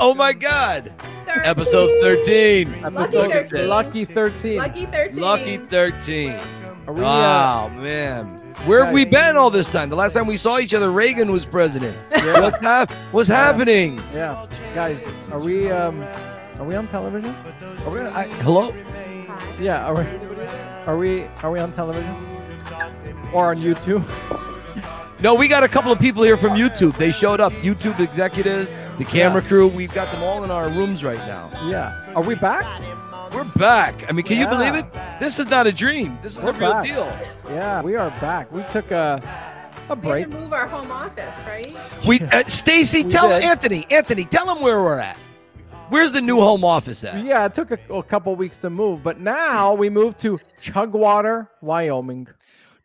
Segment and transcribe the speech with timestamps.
[0.00, 0.92] Oh my God.
[1.26, 1.42] 13.
[1.44, 2.82] Episode 13.
[2.82, 3.68] Lucky Episode 13.
[3.68, 4.56] Lucky 13.
[4.58, 5.20] Lucky 13.
[5.20, 6.30] Lucky 13.
[6.86, 8.26] Are we, uh, Wow, man.
[8.66, 9.88] Where have we been all this time?
[9.88, 11.96] The last time we saw each other, Reagan was president.
[12.10, 12.40] Yeah.
[12.40, 14.02] What's, hap- what's happening?
[14.12, 16.02] yeah, guys, are we um,
[16.58, 17.34] are we on television?
[17.86, 18.74] Are we- I- hello?
[19.60, 20.02] Yeah, are we?
[20.86, 21.24] Are we?
[21.42, 22.14] Are we on television?
[23.32, 24.04] Or on YouTube?
[25.20, 26.96] No, we got a couple of people here from YouTube.
[26.96, 27.52] They showed up.
[27.54, 29.66] YouTube executives, the camera crew.
[29.68, 31.50] We've got them all in our rooms right now.
[31.66, 32.12] Yeah.
[32.14, 32.64] Are we back?
[33.32, 34.04] We're back.
[34.08, 34.86] I mean, can you believe it?
[35.20, 36.18] This is not a dream.
[36.22, 36.86] This is We're the real back.
[36.86, 37.18] deal.
[37.54, 38.50] Yeah, we are back.
[38.50, 39.22] We took a
[39.90, 40.24] a We break.
[40.26, 41.74] had to move our home office, right?
[42.06, 43.42] We, uh, Stacy, tell did.
[43.44, 43.86] Anthony.
[43.90, 45.16] Anthony, tell him where we're at.
[45.88, 47.24] Where's the new home office at?
[47.24, 51.48] Yeah, it took a, a couple weeks to move, but now we moved to Chugwater,
[51.62, 52.28] Wyoming.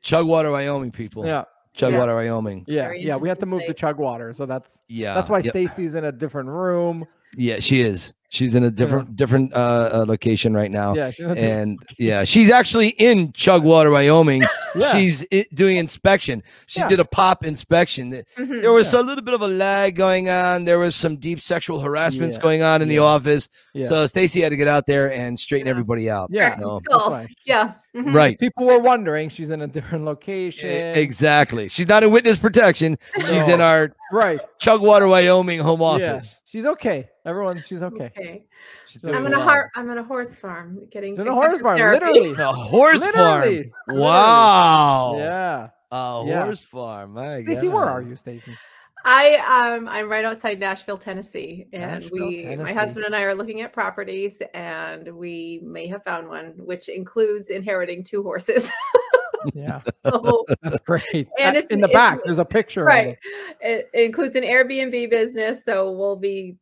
[0.02, 1.26] Chugwater, Wyoming, people.
[1.26, 2.66] Yeah, Chugwater, Wyoming.
[2.68, 3.16] yeah, yeah.
[3.18, 3.74] We had to interesting move to.
[3.74, 5.14] Chugwater, so that's Yeah.
[5.16, 5.50] that's why Yep.
[5.52, 7.06] Stacy's in a different room.
[7.36, 8.14] Yeah, she is.
[8.34, 9.58] She's in a different different uh,
[9.94, 10.96] uh, location right now.
[10.96, 14.42] Yeah, And yeah, she's actually in Chugwater, Wyoming.
[14.76, 14.92] Yeah.
[14.92, 16.42] She's i- doing inspection.
[16.66, 16.88] She Yeah.
[16.88, 18.10] did a pop inspection.
[18.10, 18.62] Th- Mhm.
[18.64, 20.66] There was a little bit of a lag going on.
[20.66, 22.42] There was some deep sexual harassments Yeah.
[22.42, 23.50] going on in the office.
[23.76, 23.86] yeah.
[23.86, 25.76] So Stacy had to get out there and straighten Yeah.
[25.78, 26.30] everybody out.
[26.32, 26.56] Yeah.
[26.56, 27.14] So- skulls.
[27.18, 27.28] fine.
[27.46, 27.74] Yeah.
[27.96, 28.16] Mhm.
[28.16, 28.40] right.
[28.40, 30.68] people were wondering she's in a different location.
[30.98, 31.68] Exactly.
[31.70, 32.98] She's not in witness protection.
[33.28, 34.42] She's in our Right.
[34.60, 36.14] Chugwater, Wyoming home Yeah.
[36.16, 36.42] office.
[36.46, 37.10] She's okay.
[37.26, 38.12] Everyone, she's okay.
[38.24, 38.46] Okay.
[38.88, 39.48] She's I'm I'm in a well.
[39.48, 42.06] har- I'm in a horse farm getting She's in a horse farm, therapy.
[42.06, 42.32] literally.
[42.42, 43.72] A horse Literally.
[43.88, 44.00] farm.
[44.00, 45.16] Wow.
[45.18, 45.70] Yeah.
[45.92, 46.44] A Yeah.
[46.44, 47.14] horse farm.
[47.14, 48.58] My Stacy, where are you, Stacy?
[49.06, 49.36] I
[49.76, 53.60] um I'm right outside Nashville, Tennessee, and Nashville, we my husband and I are looking
[53.62, 58.72] at properties, and we may have found one, which includes inheriting two horses.
[59.54, 61.28] Yeah, So, that's great.
[61.38, 62.20] And it's- in the it's- back.
[62.24, 62.84] There's a picture.
[62.84, 63.18] of right,
[63.60, 63.90] it.
[63.94, 66.56] it includes an Airbnb business, so we'll be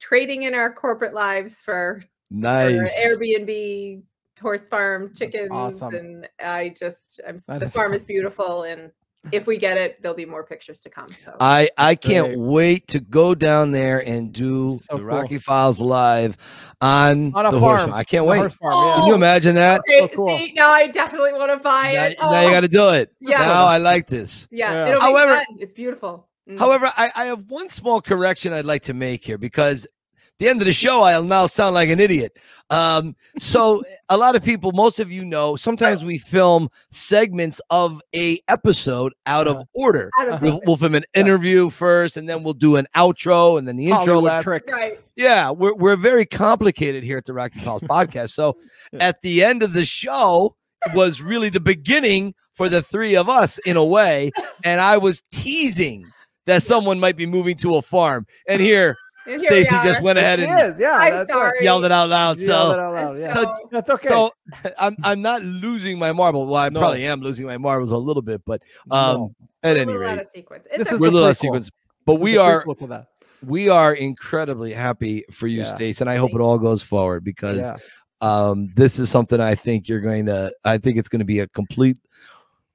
[0.00, 4.02] trading in our corporate lives for, for Airbnb
[4.40, 5.94] horse farm chickens, awesome.
[5.94, 8.92] and I just I'm s- That the is farm is beautiful, and
[9.32, 11.08] if we get it, there'll be more pictures to come.
[11.24, 12.38] So I I can't Great.
[12.38, 15.06] wait to go down there and do So the cool.
[15.08, 16.36] Rocky Files live
[16.80, 17.90] on, On a the horse farm.
[17.90, 17.94] farm.
[17.98, 18.38] I can't The wait.
[18.38, 18.94] horse farm, Oh, yeah.
[18.94, 19.80] Can you imagine that?
[19.80, 20.28] Okay, so cool.
[20.28, 22.16] see, now I definitely want to buy Now, it.
[22.20, 23.12] now you Oh, got to do it.
[23.20, 23.38] Yeah.
[23.44, 24.46] Now I like this.
[24.52, 24.88] Yeah, Yeah.
[24.90, 25.56] it'll However- be fun.
[25.58, 26.27] It's beautiful.
[26.48, 26.58] Mm.
[26.58, 29.90] However, I, I have one small correction I'd like to make here because at
[30.38, 32.36] the end of the show, I'll now sound like an idiot.
[32.70, 38.00] Um, so a lot of people, most of you know, sometimes we film segments of
[38.14, 39.64] a episode out of Uh-huh.
[39.74, 40.10] order.
[40.20, 43.66] Out of We'll, we'll film an interview first, and then we'll do an outro, and
[43.66, 44.44] then the intro last.
[44.44, 44.72] tricks.
[44.72, 44.98] right.
[45.16, 48.30] Yeah, we're we're very complicated here at the Rocky Files podcast.
[48.30, 48.56] So
[49.00, 50.54] at the end of the show
[50.94, 54.30] was really the beginning for the three of us in a way,
[54.62, 56.04] and I was teasing
[56.48, 60.38] that someone might be moving to a farm, and here here Stacy just went ahead
[60.38, 60.92] She and is, yeah.
[60.98, 61.58] I'm sorry.
[61.62, 62.38] yelled it out loud.
[62.38, 62.46] Right.
[62.46, 63.34] Yelled it So out loud, yeah.
[63.34, 64.08] So- That's okay.
[64.08, 64.30] so
[64.78, 66.46] I'm I'm not losing my marble.
[66.46, 66.80] Well, I No.
[66.80, 68.96] probably am losing my marbles a little bit, but No.
[68.96, 70.66] um, at We're a any little out rate, of sequence.
[70.70, 71.70] It's This is we're a little out of sequence.
[72.06, 73.06] But This we are to that.
[73.46, 75.74] we are incredibly happy for you, Yeah.
[75.74, 77.76] Stace, and I hope it all goes forward because Yeah.
[78.22, 80.50] um, this is something I think you're going to.
[80.64, 81.98] I think it's going to be a complete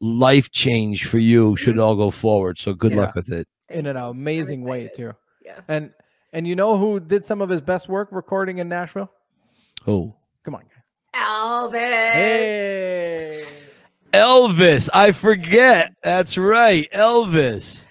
[0.02, 2.60] life change for you should it all go forward.
[2.60, 3.48] So good luck with it.
[3.70, 5.14] In an amazing way too.
[5.44, 5.60] Yeah.
[5.68, 5.92] And
[6.32, 9.12] and you know who did some of his best work recording in Nashville?
[9.88, 10.94] Oh, Come on, guys.
[11.14, 12.12] Elvis.
[12.12, 13.46] Hey.
[14.14, 14.90] Elvis!
[14.94, 15.94] I forget.
[16.04, 17.86] That's right, Elvis.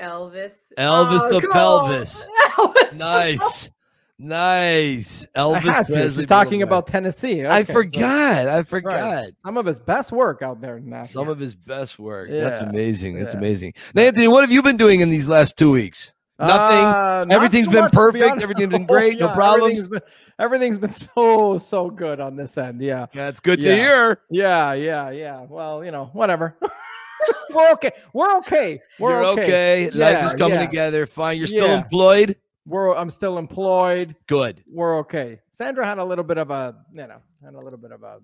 [0.00, 0.52] Elvis.
[0.78, 1.52] Elvis Oh, the cool.
[1.52, 2.28] pelvis.
[2.56, 3.70] Elvis the Nice,
[4.18, 5.26] nice.
[5.36, 5.86] Elvis.
[5.86, 6.20] Presley.
[6.22, 7.44] You're talking about Tennessee.
[7.44, 8.48] I Okay, so forgot.
[8.48, 9.28] I forgot.
[9.44, 11.22] some of his best work out there in Nashville.
[11.22, 12.28] Some of his best work.
[12.30, 13.18] That's Yeah, amazing.
[13.18, 13.38] That's yeah.
[13.38, 13.74] amazing.
[13.94, 16.12] Now, Anthony, what have you been doing in these last two weeks?
[16.38, 16.56] Nothing.
[16.78, 19.62] Uh, not Everything's been much, to be perfect, everything's been Oh, great, no problems?
[19.72, 20.00] Everything's been,
[20.38, 22.82] everything's been so so good on this end.
[22.82, 23.06] Yeah.
[23.14, 23.70] That's good Yeah.
[23.70, 24.20] to hear.
[24.30, 25.46] Yeah, yeah, yeah.
[25.48, 26.58] Well, you know, whatever.
[27.54, 27.92] We're okay.
[28.12, 28.82] We're okay.
[29.00, 29.84] We're You're okay.
[29.86, 30.66] Life Yeah, is coming yeah.
[30.66, 31.06] together.
[31.06, 31.38] Fine.
[31.38, 31.78] You're still Yeah.
[31.82, 32.36] employed.
[32.66, 34.16] We're I'm still employed.
[34.26, 34.62] Good.
[34.70, 35.40] We're okay.
[35.52, 38.18] Sandra had a little bit of a, you know, had a little bit of a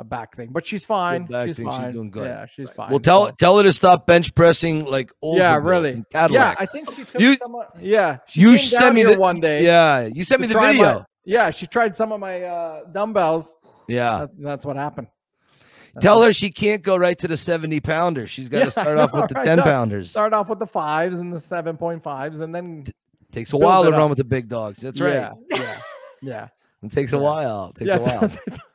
[0.00, 1.28] a back thing, but she's fine.
[1.28, 2.26] She's thing, she's doing good.
[2.26, 2.90] Yeah, she's fine.
[2.90, 5.38] Well, tell so- tell her to stop bench pressing like old.
[5.38, 6.04] Yeah, really.
[6.12, 7.54] Yeah, I think she took You- some.
[7.80, 9.62] Yeah, she you sent me the- one day.
[9.64, 10.08] yeah.
[10.12, 11.06] You sent me the try my- video.
[11.24, 13.56] yeah, she tried some of my uh, dumbbells.
[13.86, 14.18] yeah.
[14.22, 15.06] That- that's what happened.
[15.94, 18.26] That's Tell what- her she can't go right to the 70 pounder.
[18.26, 19.44] She's got to Yeah, start off with the right?
[19.46, 20.10] 10 Start- pounders.
[20.10, 22.84] start off with the fives and the seven point fives, and then
[23.34, 24.08] Takes a build while to run up.
[24.10, 24.80] with the big dogs.
[24.80, 25.14] That's right.
[25.14, 25.78] Yeah, yeah,
[26.22, 26.48] yeah.
[26.84, 27.72] It takes a while.
[27.74, 28.30] It takes yeah, a while.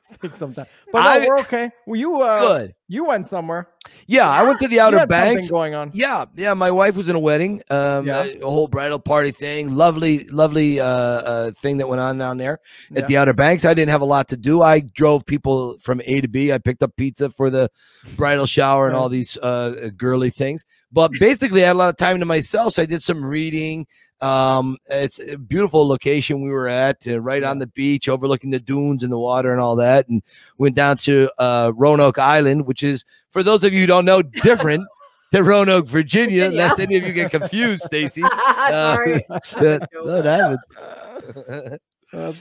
[0.18, 0.66] does, it take some time.
[0.92, 1.72] But I- no, we're okay.
[1.86, 2.76] Well, you uh, Good.
[2.88, 3.70] you went somewhere.
[4.08, 5.50] Yeah, I went to the Outer Banks.
[5.50, 5.92] going on.
[5.94, 6.54] Yeah, yeah.
[6.54, 8.24] My wife was in a wedding, um, Yeah.
[8.24, 9.76] a, a whole bridal party thing.
[9.76, 12.60] Lovely, lovely uh, uh, thing that went on down there
[12.92, 13.06] at Yeah.
[13.08, 13.66] the Outer Banks.
[13.66, 14.62] I didn't have a lot to do.
[14.62, 16.52] I drove people from A to B.
[16.52, 17.70] I picked up pizza for the
[18.18, 20.66] bridal shower and all these uh, girly things.
[20.92, 23.86] But basically, I had a lot of time to myself, so I did some reading.
[24.22, 28.60] Um, it's a beautiful location we were at, uh, right on the beach, overlooking the
[28.60, 30.22] dunes and the water and all that, and
[30.58, 34.22] went down to uh, Roanoke Island, which is for those of you who don't know,
[34.22, 34.86] different
[35.32, 36.46] than Roanoke, Virginia.
[36.46, 36.58] Virginia.
[36.58, 38.22] Lest any of you get confused, Stacy.
[38.70, 39.26] Sorry.
[39.60, 41.80] That, that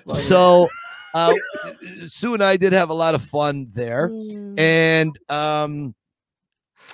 [0.06, 0.68] so,
[1.14, 1.34] uh,
[2.06, 4.58] Sue and I did have a lot of fun there, Mm.
[4.58, 5.94] and um,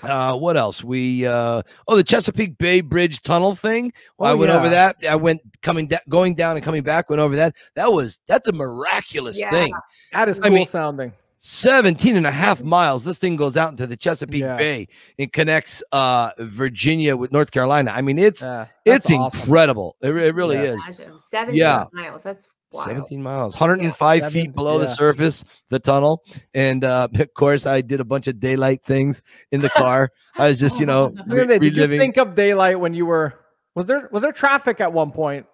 [0.03, 0.83] uh, what else?
[0.85, 3.93] We uh, oh, the Chesapeake Bay Bridge tunnel thing.
[4.21, 4.97] I Oh, went over that.
[5.09, 7.09] I went coming da- going down and coming back.
[7.11, 7.57] Went over that.
[7.77, 9.51] That was that's a miraculous Yeah.
[9.51, 9.75] thing.
[10.13, 11.13] that is I cool mean, sounding.
[11.39, 13.05] 17 and a half miles.
[13.05, 14.57] This thing goes out into the Chesapeake Yeah.
[14.57, 14.89] Bay
[15.19, 17.93] and connects uh, Virginia with North Carolina.
[17.95, 19.41] I mean, it's Yeah, it's awesome.
[19.43, 19.95] incredible.
[20.01, 20.75] It, it really Yeah.
[20.75, 20.85] is.
[20.99, 21.19] Imagine.
[21.21, 21.85] 17 Yeah.
[21.93, 22.23] miles.
[22.23, 22.89] That's wild.
[22.89, 26.23] 17 miles, 105 Seven- feet below the surface, the tunnel.
[26.55, 29.23] And uh, of course, I did a bunch of daylight things
[29.53, 30.11] in the car.
[30.37, 33.35] I was just, you know, re- Did you think of daylight when you were?
[33.75, 35.47] Was there was there traffic at one point?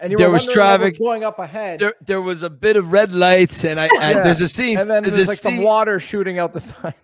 [0.00, 0.98] And you There was traffic.
[1.00, 1.80] going up ahead.
[1.80, 4.22] there, there was a bit of red lights, and I and Yeah.
[4.22, 4.78] there's a scene.
[4.78, 6.94] and then there's there's like some water shooting out the side.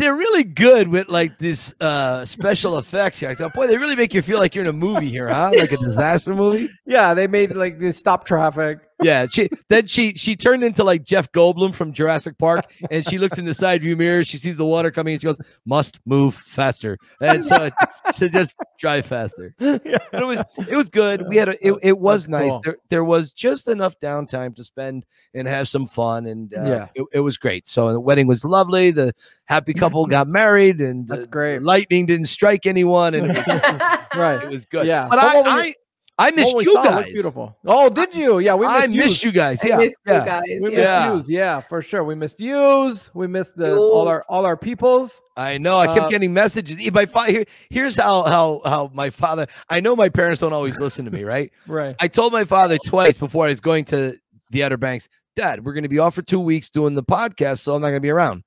[0.00, 3.28] They're really good with like this uh special effects here.
[3.28, 5.52] I thought, boy, they really make you feel like you're in a movie here, huh?
[5.56, 6.68] Like a disaster movie.
[6.86, 8.78] Yeah, they made like they stop traffic.
[9.02, 13.18] Yeah, she then she she turned into like Jeff Goldblum from Jurassic Park, and she
[13.18, 14.24] looks in the side view mirror.
[14.24, 17.70] She sees the water coming, and she goes, "Must move faster," and so
[18.14, 19.54] should just drive faster.
[19.58, 19.78] yeah.
[20.12, 21.24] But it was it was good.
[21.28, 22.50] We had a, it, it was That's nice.
[22.52, 22.60] cool.
[22.64, 25.04] There there was just enough downtime to spend
[25.34, 26.88] and have some fun, and uh, Yeah.
[26.94, 27.68] it, it was great.
[27.68, 28.90] So the wedding was lovely.
[28.90, 29.12] The
[29.46, 31.62] happy couple got married, and That's great.
[31.62, 33.46] lightning didn't strike anyone, and it was,
[34.16, 34.42] Right.
[34.42, 34.84] it was good.
[34.86, 35.06] Yeah.
[35.08, 35.74] but But I
[36.20, 37.12] I, I missed What you saw looked guys.
[37.12, 37.56] Beautiful.
[37.66, 38.38] Oh, did you?
[38.40, 39.64] Yeah, we missed I missed you guys.
[39.64, 40.42] I Yeah, missed you guys.
[40.46, 40.60] We yeah.
[40.68, 41.14] missed Yeah.
[41.14, 41.28] yous.
[41.28, 42.04] Yeah, for sure.
[42.04, 43.10] We missed yous.
[43.14, 45.22] We missed the all our all our peoples.
[45.36, 45.78] I know.
[45.78, 46.78] I kept Uh, getting messages.
[46.92, 47.44] My father.
[47.70, 49.46] Here's how how how my father.
[49.68, 51.50] I know my parents don't always listen to me, right?
[51.66, 51.96] Right.
[52.00, 54.16] I told my father twice before I was going to
[54.50, 57.60] the Outer Banks, Dad, we're going to be off for two weeks doing the podcast,
[57.60, 58.42] so I'm not going to be around.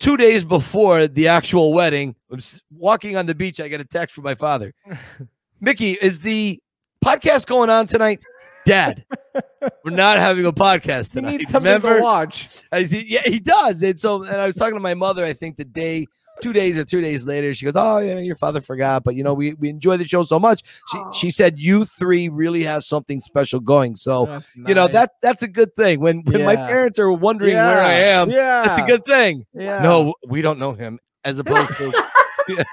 [0.00, 2.38] Two days before the actual wedding, I'm
[2.70, 3.58] walking on the beach.
[3.60, 4.72] I get a text from my father.
[5.60, 6.60] Mickey, is the
[7.04, 8.20] podcast going on tonight?
[8.66, 9.04] Dad,
[9.84, 11.38] we're not having a podcast tonight.
[11.38, 11.96] need something Remember?
[11.98, 12.48] to watch.
[12.84, 13.82] See, yeah, he does.
[13.82, 15.24] And so, and I was talking to my mother.
[15.24, 16.06] I think the day,
[16.42, 19.14] two days or three days later, she goes, "Oh, you know, your father forgot, but
[19.14, 21.10] you know, we we enjoy the show so much." She Aw.
[21.12, 25.42] she said, "You three really have something special going." So, That's you know, that that's
[25.42, 26.00] a good thing.
[26.00, 28.64] When when my parents are wondering where I am, Yeah.
[28.66, 29.46] that's a good thing.
[29.54, 29.80] Yeah.
[29.80, 30.98] No, we don't know him.
[31.24, 31.92] As opposed to,
[32.48, 32.64] Yeah.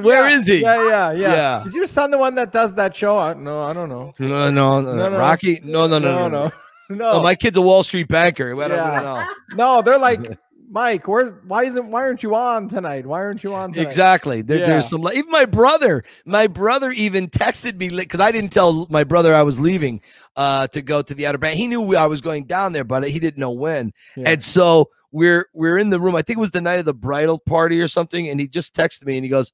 [0.00, 0.36] Where Yeah.
[0.38, 0.60] is he?
[0.60, 1.64] Yeah, yeah, yeah, Yeah.
[1.64, 3.18] Is your son the one that does that show?
[3.18, 4.12] I, no, I don't know.
[4.18, 5.18] No, no, no, uh, No, no.
[5.18, 5.60] Rocky.
[5.64, 6.44] No, no, no, no, no.
[6.44, 6.52] no.
[6.96, 8.54] No, Oh, my kid's a Wall Street banker.
[8.62, 9.24] I don't, I don't know.
[9.56, 10.20] no, they're like,
[10.72, 13.04] Mike, where's why isn't why aren't you on tonight?
[13.04, 13.86] Why aren't you on tonight?
[13.86, 14.40] Exactly.
[14.40, 14.66] There, Yeah.
[14.68, 15.06] There's some.
[15.12, 19.42] Even my brother, my brother even texted me because I didn't tell my brother I
[19.42, 20.00] was leaving
[20.34, 21.58] uh, to go to the Outer Bank.
[21.58, 23.92] He knew I was going down there, but he didn't know when.
[24.16, 24.30] Yeah.
[24.30, 26.16] And so we're we're in the room.
[26.16, 28.30] I think it was the night of the bridal party or something.
[28.30, 29.52] And he just texted me and he goes,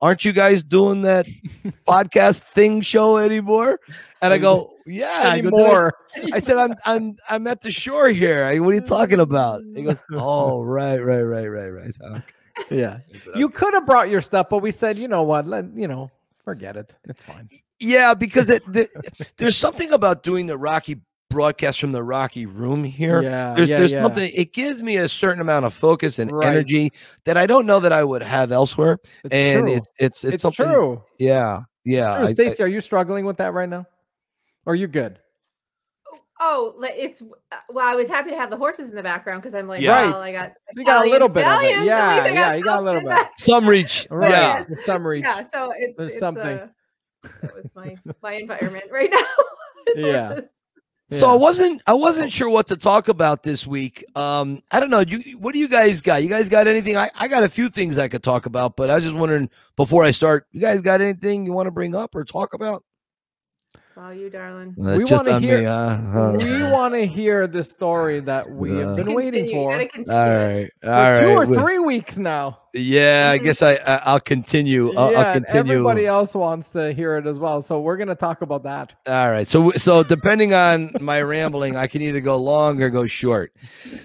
[0.00, 1.26] "Aren't you guys doing that
[1.86, 3.78] podcast thing show anymore?"
[4.22, 5.94] And I go, "Yeah." I go, I-" Anymore.
[6.32, 8.44] I said, "I'm I'm I'm at the shore here.
[8.44, 11.94] I- What are you talking about?" He goes, "Oh, right, right, right, right, right."
[12.60, 12.74] Okay.
[12.74, 13.00] Yeah.
[13.22, 15.46] Said, You could have brought your stuff, but we said, you know what?
[15.46, 16.10] Let you know,
[16.42, 16.94] forget it.
[17.04, 17.48] It's fine.
[17.80, 18.88] Yeah, because it, the,
[19.36, 23.20] there's something about doing the Rocky broadcast from the Rocky room here.
[23.20, 23.52] Yeah.
[23.54, 24.02] There's yeah, there's yeah.
[24.02, 26.48] something it gives me a certain amount of focus and Right.
[26.48, 26.92] energy
[27.24, 28.98] that I don't know that I would have elsewhere.
[29.24, 29.74] It's and true.
[29.74, 31.02] it's it's it's, It's, something true.
[31.18, 31.62] Yeah.
[31.84, 32.32] Yeah.
[32.32, 32.44] True.
[32.46, 33.84] I- are you struggling with that right now?
[34.66, 35.18] Or are you good?
[36.38, 37.86] Oh, it's uh, well.
[37.86, 40.10] I was happy to have the horses in the background because I'm like, Yeah.
[40.10, 41.86] well, I got You got a little bit of it.
[41.86, 43.26] Yeah, I yeah, you got a little bit.
[43.38, 44.06] some reach.
[44.10, 44.30] Right.
[44.30, 44.64] Yeah.
[44.68, 45.20] The summary.
[45.22, 46.44] Yeah, so it's There's it's something.
[46.58, 46.68] Uh,
[47.40, 49.18] that was my my environment right now.
[49.94, 50.26] is Yeah.
[50.28, 50.50] horses.
[51.12, 54.04] So I wasn't I wasn't sure what to talk about this week.
[54.14, 55.00] Um, I don't know.
[55.00, 56.22] You what do you guys got?
[56.22, 56.96] You guys got anything?
[56.98, 59.48] I, I got a few things I could talk about, but I was just wondering
[59.76, 62.82] before I start, you guys got anything you want to bring up or talk about?
[63.96, 64.74] Saw you, darling.
[64.76, 65.96] We just wanna on hear- me, huh?
[66.12, 66.36] Huh.
[66.38, 69.70] we want to hear the story that we Uh, have been waiting Continue, you for
[69.70, 70.18] gotta for continue.
[70.20, 70.70] All it.
[70.84, 70.92] right.
[70.92, 71.20] All right.
[71.20, 72.58] two or three weeks now.
[72.74, 74.92] Yeah, I guess I, I I'll continue.
[74.94, 75.72] I'll, yeah, I'll continue.
[75.72, 77.62] everybody else wants to hear it as well.
[77.62, 78.92] So we're gonna talk about that.
[79.06, 79.48] All right.
[79.48, 83.54] So so depending on my rambling, I can either go long or go short.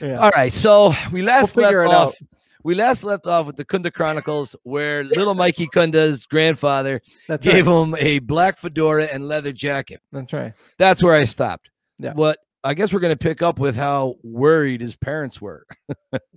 [0.01, 0.19] Yeah.
[0.19, 0.53] All right.
[0.53, 2.07] So we last We'll left figure it off.
[2.13, 2.15] out.
[2.63, 7.67] We last left off with the Kunda Chronicles, where little Mikey Kunda's grandfather That's gave
[7.67, 7.83] right.
[7.83, 10.01] him a black fedora and leather jacket.
[10.11, 10.53] That's right.
[10.77, 11.69] That's where I stopped.
[11.97, 12.13] Yeah.
[12.13, 15.65] But I guess we're going to pick up with how worried his parents were.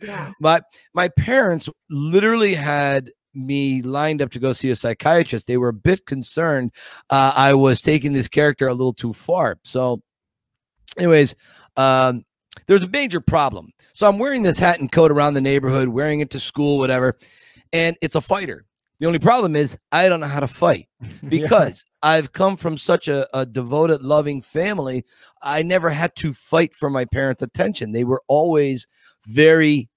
[0.01, 0.33] Yeah.
[0.41, 0.63] My
[0.95, 5.47] my parents literally had me lined up to go see a psychiatrist.
[5.47, 6.73] They were a bit concerned
[7.11, 9.59] uh, I was taking this character a little too far.
[9.65, 10.03] So,
[10.97, 11.35] anyways,
[11.77, 12.25] um,
[12.67, 13.73] there's a major problem.
[13.95, 17.17] So I'm wearing this hat and coat around the neighborhood, wearing it to school, whatever,
[17.73, 18.67] and it's a fighter.
[18.99, 20.89] The only problem is I don't know how to fight
[21.29, 25.05] because I've come from such a, a devoted, loving family.
[25.43, 27.93] I never had to fight for my parents' attention.
[27.93, 28.87] They were always
[29.27, 29.89] very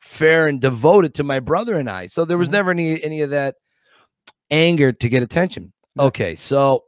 [0.00, 2.06] fair and devoted to my brother and I.
[2.06, 2.52] So there was Mhm.
[2.52, 3.56] never any any of that
[4.50, 5.72] anger to get attention.
[5.98, 6.84] Okay, so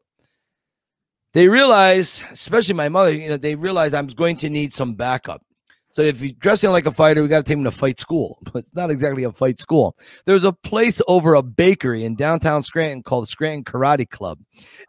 [1.33, 4.95] they realized, especially my mother, you know, they realized I was going to need some
[4.95, 5.43] backup.
[5.91, 8.39] So if you're dressing like a fighter, we got to take him to fight school.
[8.43, 9.97] But it's not exactly a fight school.
[10.27, 14.39] There's a place over a bakery in downtown Scranton called Scranton Karate Club.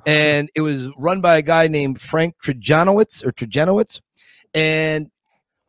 [0.05, 4.01] And it was run by a guy named Frank Trajanowitz or Trajanowitz.
[4.53, 5.09] And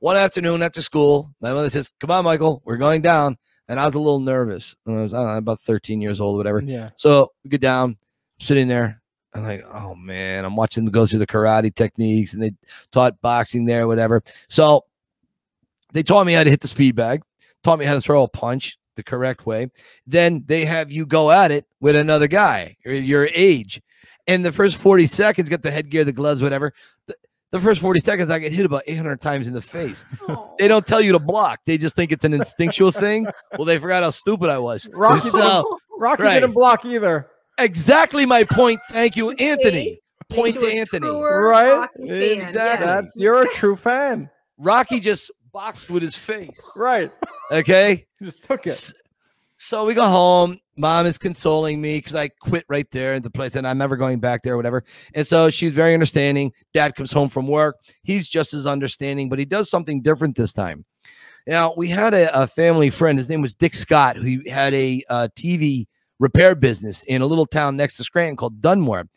[0.00, 3.36] one afternoon after school, my mother says, Come on, Michael, we're going down.
[3.68, 4.74] And I was a little nervous.
[4.84, 6.60] And I was, I don't know, about 13 years old, whatever.
[6.60, 6.90] Yeah.
[6.96, 7.96] So we get down,
[8.40, 9.00] sitting there.
[9.32, 12.50] I'm like, oh man, I'm watching them go through the karate techniques and they
[12.90, 14.24] taught boxing there, whatever.
[14.48, 14.86] So
[15.92, 17.22] they taught me how to hit the speed bag,
[17.62, 19.68] taught me how to throw a punch the correct way.
[20.06, 23.80] Then they have you go at it with another guy your age.
[24.26, 26.72] And the first 40 seconds, get the headgear, the gloves, whatever.
[27.06, 27.16] The,
[27.50, 30.04] the first 40 seconds, I get hit about 800 times in the face.
[30.28, 30.54] Oh.
[30.58, 31.60] They don't tell you to block.
[31.66, 33.26] They just think it's an instinctual thing.
[33.56, 34.88] Well, they forgot how stupid I was.
[34.94, 36.40] Rocky So- didn't, Rocky right.
[36.40, 37.28] didn't block either.
[37.58, 38.80] Exactly my point.
[38.90, 40.00] Thank you, Anthony.
[40.28, 41.08] Point to Anthony.
[41.08, 41.88] Right?
[41.98, 42.54] Exactly.
[42.54, 42.76] yeah.
[42.76, 44.30] That's you're a true fan.
[44.56, 46.50] Rocky just boxed with his face.
[46.76, 47.10] Right.
[47.50, 48.06] Okay.
[48.22, 48.92] Just took it.
[49.58, 50.58] So we go home.
[50.78, 53.96] Mom is consoling me because I quit right there at the place and I'm never
[53.96, 54.84] going back there, whatever.
[55.14, 56.52] And so she's very understanding.
[56.72, 57.76] Dad comes home from work.
[58.02, 60.86] He's just as understanding, but he does something different this time.
[61.46, 63.18] Now, we had a, a family friend.
[63.18, 65.86] His name was Dick Scott, who had a uh, TV
[66.18, 69.08] repair business in a little town next to Scranton called Dunmore.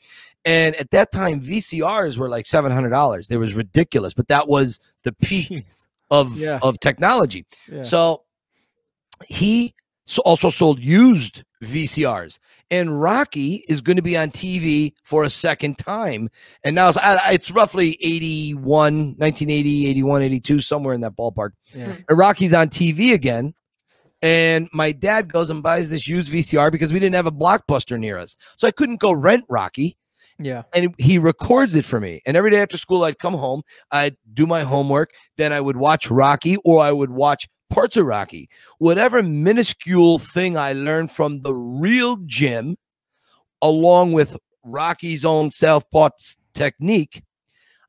[0.46, 3.28] And at that time, VCRs were like $700.
[3.28, 5.66] They was ridiculous, but that was the peak.
[6.14, 6.60] Of, Yeah.
[6.62, 7.46] of technology.
[7.72, 7.84] Yeah.
[7.84, 8.24] So
[9.28, 9.74] he
[10.26, 12.40] also sold used VCRs,
[12.70, 16.30] and Rocky is going to be on TV for a second time.
[16.64, 21.52] And now it's, it's roughly 81, 1980, 81, 82, somewhere in that ballpark.
[21.74, 21.96] yeah.
[22.10, 23.54] And Rocky's on TV again.
[24.22, 28.00] And my dad goes and buys this used VCR because we didn't have a blockbuster
[28.00, 28.38] near us.
[28.58, 29.98] So I couldn't go rent Rocky
[30.44, 30.64] Yeah.
[30.74, 32.22] and he records it for me.
[32.26, 35.78] And every day after school, I'd come home, I'd do my homework, then I would
[35.78, 38.50] watch Rocky or I would watch parts of Rocky.
[38.78, 42.76] Whatever minuscule thing I learned from the real gym,
[43.62, 46.14] along with Rocky's own self taught
[46.54, 47.24] technique,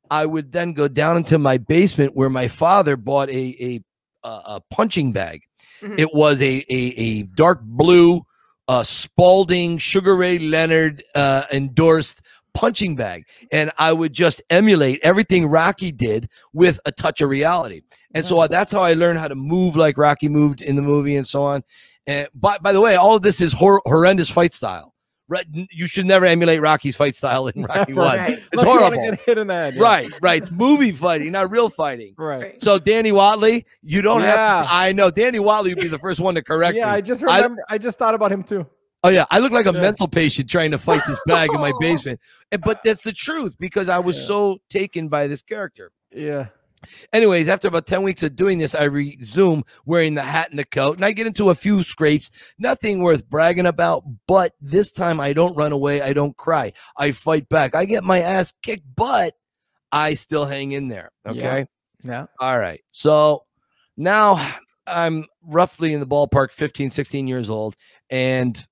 [0.09, 3.79] I would then go down into my basement where my father bought a, a,
[4.23, 5.41] a, punching bag.
[5.81, 5.99] Mhm.
[5.99, 8.25] It was a, a, a dark blue
[8.67, 12.21] uh, Spalding Sugar Ray Leonard uh, endorsed
[12.55, 13.25] punching bag.
[13.51, 17.81] And I would just emulate everything Rocky did with a touch of reality.
[18.15, 21.15] And so that's how I learned how to move like Rocky moved in the movie
[21.17, 21.63] and so on.
[22.07, 24.93] And by, by the way, all of this is hor- horrendous fight style.
[25.27, 25.47] Right?
[25.71, 28.01] You should never emulate Rocky's fight style in Rocky Never.
[28.07, 28.17] One.
[28.19, 28.33] Right.
[28.37, 29.15] It's Unless you wanna horrible.
[29.17, 29.73] Get hit in the head.
[29.73, 29.81] yeah.
[29.81, 30.41] Right, right.
[30.43, 32.13] It's movie fighting, not real fighting.
[32.15, 32.41] Right.
[32.41, 32.61] Right.
[32.61, 34.35] So Danny Watley, you don't Yeah.
[34.35, 34.67] have.
[34.69, 36.91] I know Danny Watley would be the first one to correct Yeah, me.
[36.91, 37.63] I just I- remember.
[37.67, 38.67] I, just thought about him too.
[39.05, 39.81] Oh yeah, I look like a Yeah.
[39.81, 42.19] mental patient trying to fight this bag in my basement.
[42.63, 44.25] But that's the truth because I was Yeah.
[44.25, 45.91] so taken by this character.
[46.11, 46.47] Yeah.
[47.13, 50.65] Anyways, after about 10 weeks of doing this, I resume wearing the hat and the
[50.65, 54.03] coat, and I get into a few scrapes, nothing worth bragging about.
[54.27, 57.75] But this time I don't run away, I don't cry, I fight back.
[57.75, 59.35] I get my ass kicked, but
[59.91, 61.11] I still hang in there.
[61.25, 61.31] Yeah.
[61.31, 61.65] Okay.
[62.03, 62.25] Yeah.
[62.39, 62.81] All right.
[62.91, 63.45] So
[63.97, 64.53] now
[64.87, 67.75] I'm roughly in the ballpark 15, 16 years old,
[68.11, 68.63] and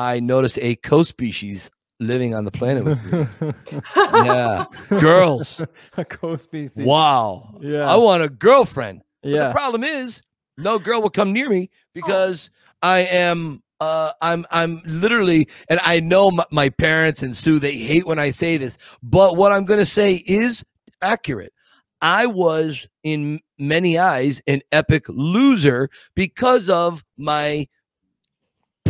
[0.00, 3.82] I notice a co species living on the planet with me.
[4.24, 4.64] yeah.
[4.88, 5.62] Girls.
[5.96, 6.86] a co-species.
[6.86, 7.58] Wow.
[7.60, 7.86] Yeah.
[7.86, 9.02] I want a girlfriend.
[9.22, 10.22] But the problem is
[10.56, 12.50] no girl will come near me because
[12.82, 17.76] I am uh I'm I'm literally and I know m- my parents and Sue they
[17.76, 20.64] hate when I say this, but what I'm going to say is
[21.02, 21.52] accurate.
[22.02, 27.68] I was in many eyes an epic loser because of my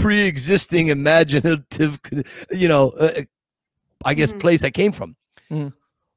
[0.01, 2.01] pre-existing imaginative,
[2.51, 3.23] you know, uh,
[4.05, 4.41] I guess Mhm.
[4.41, 5.17] place I came from.
[5.51, 5.73] Mhm.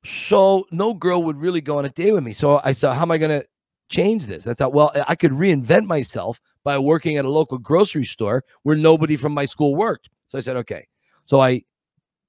[0.06, 2.34] So no girl would really go on a date with me.
[2.34, 3.48] So I said, how am I going to
[3.90, 4.48] change this?
[4.48, 8.76] I thought, well, I could reinvent myself by working at a local grocery store where
[8.76, 10.10] nobody from my school worked.
[10.28, 10.88] So I said, okay.
[11.26, 11.64] So I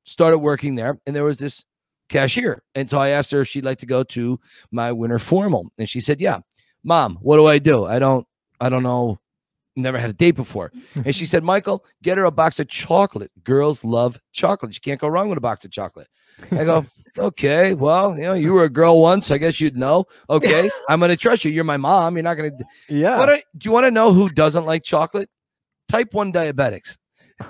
[0.04, 1.64] started working there, and there was this
[2.08, 4.38] cashier, and so I asked her if she'd like to go to
[4.70, 6.40] my winter formal, and she said, yeah.
[6.84, 7.86] Mom, what do I do?
[7.86, 8.26] I don't,
[8.60, 9.18] I don't know.
[9.76, 10.70] Never had a date before.
[11.04, 13.32] And she said, Michael, get her a box of chocolate.
[13.42, 14.72] Girls love chocolate.
[14.72, 16.06] You can't go wrong with a box of chocolate.
[16.52, 16.86] I go,
[17.18, 19.32] okay, well, you know, you were a girl once.
[19.32, 20.04] I guess you'd know.
[20.30, 21.50] Okay, I'm going to trust you.
[21.50, 22.14] You're my mom.
[22.16, 22.64] You're not going to.
[22.88, 23.18] Yeah.
[23.18, 23.26] What
[23.58, 25.28] do you want to know who doesn't like chocolate?
[25.88, 26.96] Type 1 diabetics.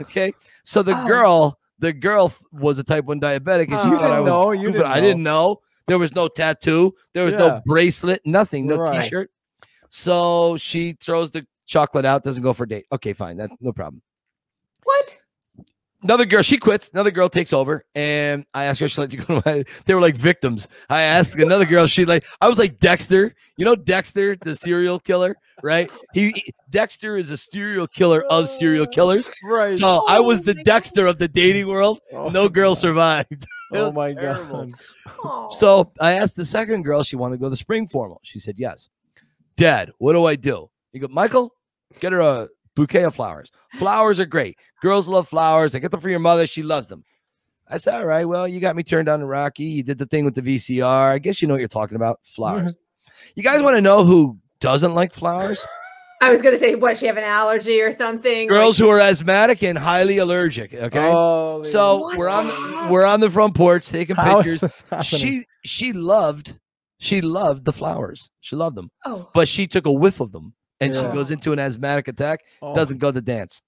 [0.01, 0.33] Okay.
[0.65, 1.07] So the Oh.
[1.07, 4.33] girl, the girl was a type 1 diabetic and she oh, thought I didn't was.
[4.33, 5.61] know, you didn't I didn't know.
[5.87, 6.95] There was no tattoo.
[7.13, 7.39] There was Yeah.
[7.41, 9.03] no bracelet, nothing, no Right.
[9.03, 9.31] t shirt.
[9.91, 12.87] So she throws the chocolate out, doesn't go for a date.
[12.93, 13.37] Okay, fine.
[13.37, 14.03] That's no problem
[14.85, 15.19] What?
[16.03, 16.91] another girl, she quits.
[16.93, 19.65] Another girl takes over, and I asked her, she like to go to my.
[19.87, 20.69] They were like victims.
[20.91, 23.35] I asked another girl, she like, I was like Dexter.
[23.57, 25.91] You know Dexter, the serial killer, right?
[26.13, 29.33] He Dexter is a serial killer of serial killers.
[29.47, 29.79] Right.
[29.79, 32.01] So I was Oh the my Dexter of the dating world.
[32.13, 32.79] Oh No girl oh God.
[32.81, 33.47] survived.
[33.73, 34.67] Oh my terrible.
[34.67, 34.73] god.
[35.25, 35.49] Oh.
[35.51, 38.21] So I asked the second girl, she wanted to go to the spring formal.
[38.25, 38.89] She said yes.
[39.57, 40.69] Dad, what do I do?
[40.93, 41.54] You go, Michael,
[42.01, 43.51] get her a bouquet of flowers.
[43.79, 44.59] Flowers are great.
[44.83, 45.75] Girls love flowers.
[45.75, 46.47] I get them for your mother.
[46.47, 47.05] She loves them.
[47.69, 49.65] I said, all right, well, you got me turned on to Rocky.
[49.65, 51.13] You did the thing with the VCR.
[51.13, 52.21] I guess you know what you're talking about.
[52.23, 52.73] Flowers.
[52.73, 53.31] Mm-hmm.
[53.37, 55.65] You guys want to know who doesn't like flowers?
[56.21, 56.97] I was gonna say, what?
[56.97, 58.49] She have an allergy or something?
[58.49, 60.73] Girls Like, who are asthmatic and highly allergic.
[60.73, 61.11] Okay.
[61.11, 64.61] Holy so What we're on the the, we're on the front porch taking How is
[64.61, 64.83] pictures.
[65.03, 66.59] She she loved
[66.99, 68.31] she loved the flowers.
[68.41, 68.91] She loved them.
[69.05, 72.45] oh, but she took a whiff of them and she goes into an asthmatic attack
[72.63, 73.61] Oh, doesn't go to dance.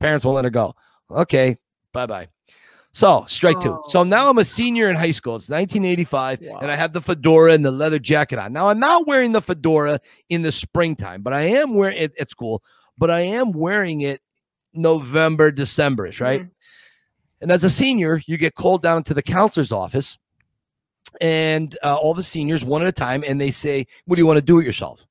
[0.00, 0.74] Parents won't let her go.
[1.10, 1.56] Okay
[1.92, 2.28] bye bye
[2.94, 4.02] so strike two so Oh.
[4.02, 5.36] now i'm a senior in high school.
[5.36, 8.52] It's 1985 and i have the fedora and the leather jacket on.
[8.52, 12.28] Now i'm not wearing the fedora in the springtime but i am wearing it at
[12.30, 12.62] school
[12.98, 14.20] but i am wearing it
[14.74, 16.42] november decemberish right?
[16.42, 16.50] Mhm.
[17.42, 20.16] and as a senior, you get called down to the counselor's office,
[21.20, 24.26] and uh, all the seniors one at a time, and they say, "What do you
[24.26, 25.04] want to do with yourself?"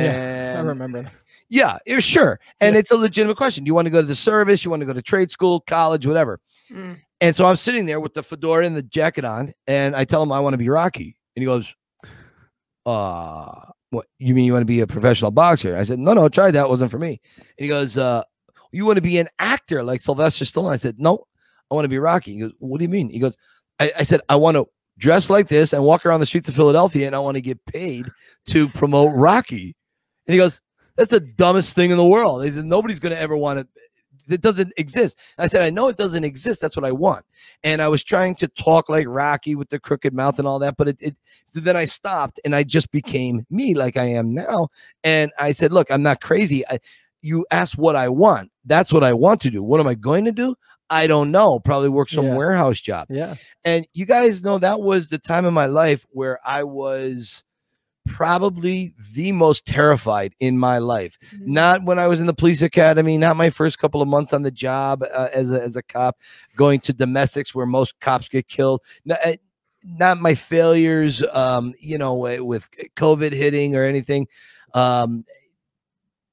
[0.00, 1.02] Yeah, I remember.
[1.02, 1.12] that.
[1.48, 2.38] yeah, yeah, sure.
[2.60, 2.80] And Yeah.
[2.80, 3.64] it's a legitimate question.
[3.64, 4.64] Do you want to go to the service?
[4.64, 6.40] You want to go to trade school, college, whatever?
[6.70, 6.98] Mm.
[7.20, 10.22] And so I'm sitting there with the fedora and the jacket on, and I tell
[10.22, 11.72] him I want to be Rocky, and he goes,
[12.86, 13.52] "Uh,
[13.90, 14.06] what?
[14.18, 16.64] You mean you want to be a professional boxer?" I said, "No, no, try that.
[16.64, 18.22] It wasn't for me." And he goes, "Uh,
[18.72, 21.24] you want to be an actor like Sylvester Stallone?" I said, "No,
[21.70, 23.36] I want to be Rocky." He goes, "What do you mean?" He goes,
[23.78, 24.66] "I, I said I want to."
[24.98, 27.64] Dress like this and walk around the streets of Philadelphia, and I want to get
[27.64, 28.06] paid
[28.50, 29.74] to promote Rocky.
[30.26, 30.60] And he goes,
[30.96, 32.44] That's the dumbest thing in the world.
[32.44, 33.68] He said, Nobody's going to ever want it.
[34.28, 35.18] It doesn't exist.
[35.36, 36.60] I said, I know it doesn't exist.
[36.60, 37.24] That's what I want.
[37.64, 40.76] And I was trying to talk like Rocky with the crooked mouth and all that,
[40.76, 44.32] but it, it so then I stopped and I just became me like I am
[44.32, 44.68] now.
[45.02, 46.66] And I said, Look, I'm not crazy.
[46.68, 46.78] I,
[47.20, 48.50] you ask what I want.
[48.64, 49.62] That's what I want to do.
[49.62, 50.54] What am I going to do?
[50.90, 51.58] I don't know.
[51.58, 52.36] Probably work some Yeah.
[52.36, 53.06] warehouse job.
[53.10, 53.34] Yeah.
[53.64, 57.42] And you guys know that was the time in my life where I was
[58.06, 61.18] probably the most terrified in my life.
[61.34, 61.46] Mhm.
[61.46, 64.42] Not when I was in the police academy, not my first couple of months on
[64.42, 66.16] the job uh, as, a, as a cop,
[66.56, 68.82] going to domestics where most cops get killed.
[69.04, 69.34] No, uh,
[69.84, 74.28] not my failures, um, you know, with COVID hitting or anything.
[74.74, 75.24] Um,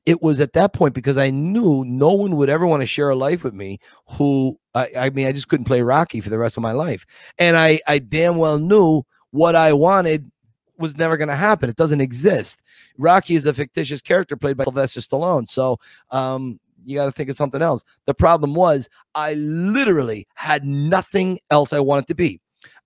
[0.05, 3.09] it was at that point because I knew no one would ever want to share
[3.09, 3.79] a life with me
[4.17, 7.05] who I, I mean I just couldn't play Rocky for the rest of my life.
[7.37, 10.31] And I I damn well knew what I wanted
[10.79, 11.69] was never going to happen.
[11.69, 12.61] It doesn't exist.
[12.97, 15.47] Rocky is a fictitious character played by Sylvester Stallone.
[15.47, 15.79] So
[16.11, 17.83] um you got to think of something else.
[18.05, 22.39] The problem was I literally had nothing else I wanted to be.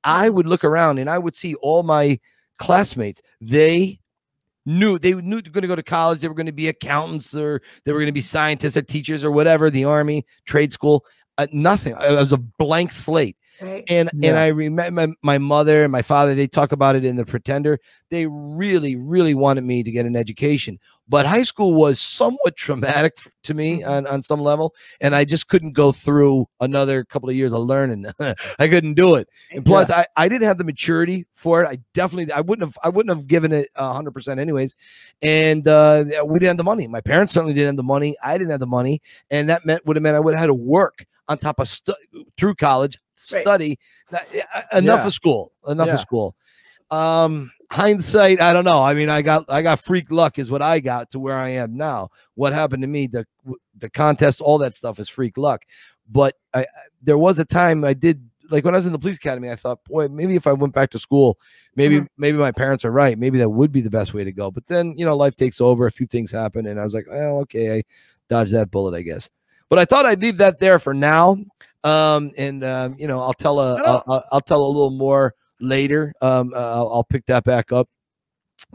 [0.04, 2.20] I would look around and I would see all my
[2.58, 3.22] classmates.
[3.40, 4.00] They
[4.66, 6.20] knew they knew they were going to go to college.
[6.22, 9.24] They were going to be accountants or they were going to be scientists or teachers
[9.24, 11.06] or whatever, the army, trade school.
[11.38, 11.94] Uh, nothing.
[12.00, 13.38] It was a blank slate.
[13.62, 13.84] Right.
[13.90, 16.34] And and I remember my, my mother and my father.
[16.34, 17.80] They talk about it in the Pretender.
[18.10, 23.18] They really, really wanted me to get an education, but high school was somewhat traumatic
[23.44, 23.88] to me Mhm.
[23.90, 27.62] on on some level, and I just couldn't go through another couple of years of
[27.62, 28.06] learning.
[28.60, 29.30] I couldn't do it.
[29.52, 31.68] And plus, I, I didn't have the maturity for it.
[31.68, 34.76] I definitely I wouldn't have I wouldn't have given it hundred percent anyways.
[35.22, 36.88] And uh, we didn't have the money.
[36.88, 38.16] My parents certainly didn't have the money.
[38.24, 40.48] I didn't have the money, and that meant would have meant I would have had
[40.48, 41.94] to work on top of stu-
[42.38, 43.13] through college Right.
[43.24, 43.80] Study
[44.12, 45.08] that, uh, enough Yeah.
[45.08, 45.94] of school enough Yeah.
[45.96, 46.36] of school.
[46.92, 48.82] Um, hindsight, I don't know.
[48.84, 51.50] I mean, I got I got freak luck is what I got to where I
[51.50, 52.10] am now.
[52.36, 53.26] What happened to me, the
[53.78, 55.64] the contest, all that stuff is freak luck.
[56.10, 56.66] But I,
[57.02, 59.56] there was a time I did like when I was in the police academy, I
[59.56, 61.40] thought, boy, maybe if I went back to school,
[61.76, 62.08] maybe Mhm.
[62.18, 63.18] maybe my parents are right.
[63.18, 64.52] Maybe that would be the best way to go.
[64.52, 65.88] But then you know, life takes over.
[65.88, 67.84] A few things happen, and I was like, well, okay, I
[68.30, 69.30] dodged that bullet, I guess.
[69.70, 71.38] But I thought I'd leave that there for now.
[71.84, 74.68] Um, and um, you know, I'll tell a I don't- I'll, I'll- I'll tell a
[74.68, 76.14] little more later.
[76.22, 77.90] Um, uh, I'll, I'll pick that back up.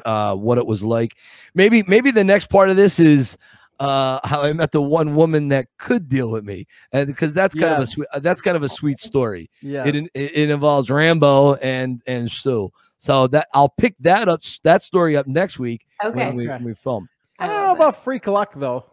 [0.04, 1.16] Uh, what it was like.
[1.54, 3.36] Maybe maybe the next part of this is
[3.80, 7.54] uh how I met the one woman that could deal with me, and because that's
[7.54, 9.50] kind of a sweet uh, that's kind of a sweet story.
[9.62, 9.86] Yeah.
[9.86, 12.70] It, it it involves Rambo and and Sue.
[12.98, 16.26] So that I'll pick that up that story up next week Okay.
[16.26, 16.52] when we Okay.
[16.54, 17.08] when we film.
[17.38, 18.84] I don't know about freak luck though.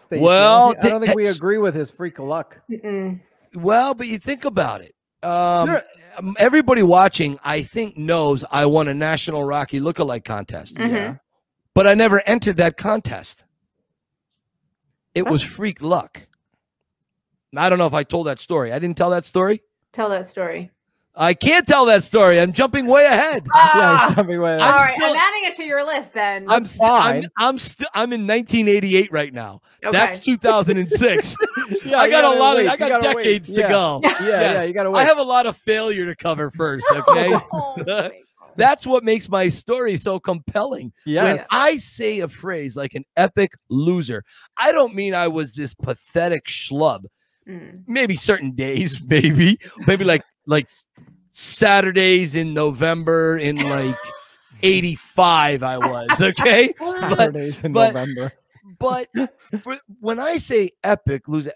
[0.00, 0.22] Stacey.
[0.22, 2.58] Well, I don't think- I don't think we agree with his freak of luck.
[2.70, 3.20] Mm-mm.
[3.54, 4.94] Well, but you think about it.
[5.22, 5.82] Um, Sure.
[6.18, 10.90] um, everybody watching, I think, knows I won a national Rocky lookalike contest, Mhm.
[10.92, 11.14] Yeah.
[11.74, 13.42] but I never entered that contest.
[15.14, 16.26] It was freak luck.
[17.56, 18.72] I don't know if I told that story.
[18.72, 19.62] I didn't tell that story.
[19.92, 20.70] Tell that story.
[21.20, 22.38] I can't tell that story.
[22.40, 23.42] I'm jumping way ahead.
[23.44, 24.04] Yeah, Ah!
[24.06, 26.42] he's jumping way All I'm right, still- I'm adding it to your list then.
[26.48, 27.22] I'm That's st- I'm.
[27.38, 29.60] I'm still I'm in 1988 right now.
[29.84, 29.90] okay.
[29.92, 31.34] That's 2006.
[31.84, 33.24] Yeah, I got a lot wait, of I got gotta wait.
[33.24, 33.68] decades to Yeah.
[33.68, 34.00] go.
[34.04, 34.66] Yeah, yeah, Yes.
[34.68, 35.00] you gotta wait.
[35.00, 37.34] I have a lot of failure to cover first, okay?
[37.52, 38.10] Oh.
[38.56, 40.92] That's what makes my story so compelling.
[41.04, 41.38] When.
[41.50, 44.24] I say a phrase like an epic loser,
[44.56, 47.04] I don't mean I was this pathetic schlub.
[47.48, 47.84] Mm.
[47.86, 50.68] Maybe certain days, maybe, maybe like like
[51.38, 53.94] Saturdays in November in like
[54.64, 56.72] 85 I was, okay?
[56.80, 58.32] Saturdays in but- November.
[58.80, 59.08] But
[59.60, 61.52] for, when I say epic loser,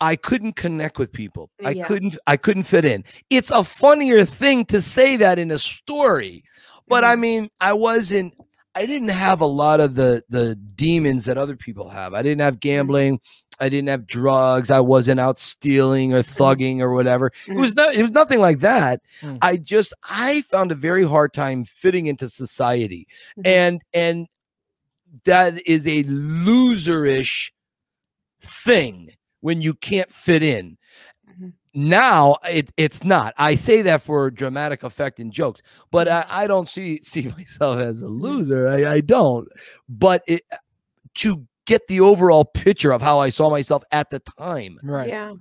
[0.00, 1.50] I couldn't connect with people.
[1.64, 1.86] I Yeah.
[1.86, 3.04] couldn't I couldn't fit in.
[3.30, 6.44] It's a funnier thing to say that in a story.
[6.88, 7.20] But I Mhm.
[7.20, 8.34] mean, I wasn't
[8.76, 12.14] I didn't have a lot of the the demons that other people have.
[12.14, 13.18] I didn't have gambling.
[13.60, 14.70] I didn't have drugs.
[14.70, 17.30] I wasn't out stealing or thugging or whatever.
[17.46, 19.00] It was not it was nothing like that.
[19.20, 19.38] Mm.
[19.42, 23.06] I just I found a very hard time fitting into society.
[23.38, 23.46] Mhm.
[23.46, 24.26] And and
[25.24, 27.50] that is a loserish
[28.40, 30.78] thing when you can't fit in.
[31.30, 31.52] Mhm.
[31.74, 33.34] Now it, it's not.
[33.36, 37.78] I say that for dramatic effect and jokes, but I, I don't see see myself
[37.78, 38.68] as a loser.
[38.68, 39.48] I, I don't.
[39.88, 40.44] But it
[41.16, 45.08] to get the overall picture of how I saw myself at the time Right.
[45.08, 45.34] Yeah.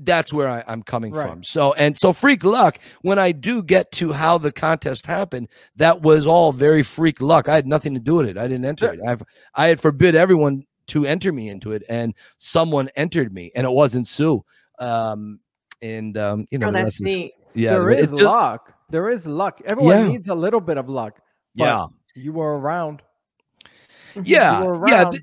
[0.00, 1.28] that's where I, I'm coming Right.
[1.28, 1.44] from.
[1.44, 2.78] So and so freak luck.
[3.02, 7.48] When I do get to how the contest happened, that was all very freak luck.
[7.48, 8.36] I had nothing to do with it.
[8.38, 8.94] I didn't enter Sure.
[8.94, 9.00] it.
[9.10, 9.22] I've
[9.54, 13.70] I had forbid everyone to enter me into it, and someone entered me, and it
[13.82, 14.42] wasn't Sue.
[14.78, 15.40] Um,
[15.82, 17.32] and um, you know, Oh, that's rest is- neat.
[17.54, 18.74] yeah, there the re- is it's just- luck.
[18.90, 19.60] There is luck.
[19.66, 20.08] Everyone Yeah.
[20.12, 21.20] needs a little bit of luck.
[21.56, 23.02] but yeah, You were around.
[24.22, 25.10] yeah, You were yeah.
[25.10, 25.22] th-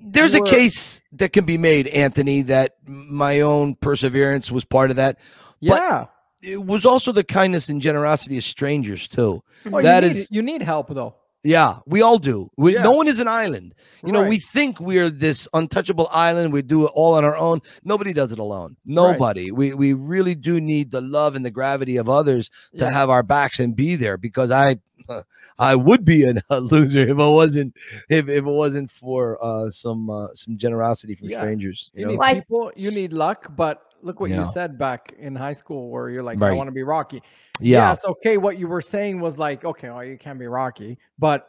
[0.00, 4.96] there's a case that can be made, Anthony, that my own perseverance was part of
[4.96, 5.18] that.
[5.60, 6.06] yeah.
[6.42, 9.42] It was also the kindness and generosity of strangers too.
[9.70, 11.14] Oh, that you need, is- you need help though.
[11.42, 12.50] Yeah, we all do.
[12.58, 12.82] We, Yeah.
[12.82, 13.74] No one is an island.
[14.04, 16.52] You know, we think we're this untouchable island.
[16.52, 17.60] We do it all on our own.
[17.82, 18.76] Nobody does it alone.
[18.84, 19.50] Nobody.
[19.50, 22.90] We we really do need the love and the gravity of others to Yeah.
[22.92, 24.18] have our backs and be there.
[24.18, 24.76] Because I,
[25.58, 27.74] I would be a loser if I wasn't
[28.10, 31.38] if, if it wasn't for uh, some uh, some generosity from Yeah.
[31.40, 31.90] strangers.
[31.94, 32.22] You You know?
[32.26, 32.72] need people.
[32.76, 33.46] You need luck.
[33.56, 34.44] But look what Yeah.
[34.44, 37.22] you said back in high school, where you're like, I want to be Rocky.
[37.60, 37.90] yeah.
[37.90, 38.36] Yes, okay.
[38.36, 41.46] What you were saying was like, okay, well, you can't be Rocky, but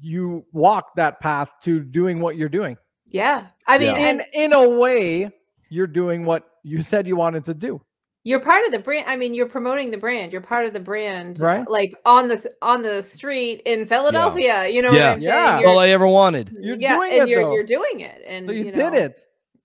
[0.00, 2.76] you walk that path to doing what you're doing.
[3.06, 3.46] Yeah.
[3.66, 4.08] I mean, Yeah.
[4.08, 5.30] and In in a way,
[5.68, 7.80] you're doing what you said you wanted to do.
[8.24, 9.04] you're part of the brand.
[9.08, 10.30] I mean, you're promoting the brand.
[10.32, 11.68] You're part of the brand, Right.
[11.68, 14.68] Like on the on the street in Philadelphia.
[14.68, 14.98] You know Yeah.
[14.98, 15.28] what I'm saying?
[15.32, 15.56] Yeah.
[15.58, 15.68] saying?
[15.68, 16.56] all I ever wanted.
[16.58, 17.52] You're yeah, doing and it, you're though.
[17.54, 19.20] you're doing it, and So you, know, did it.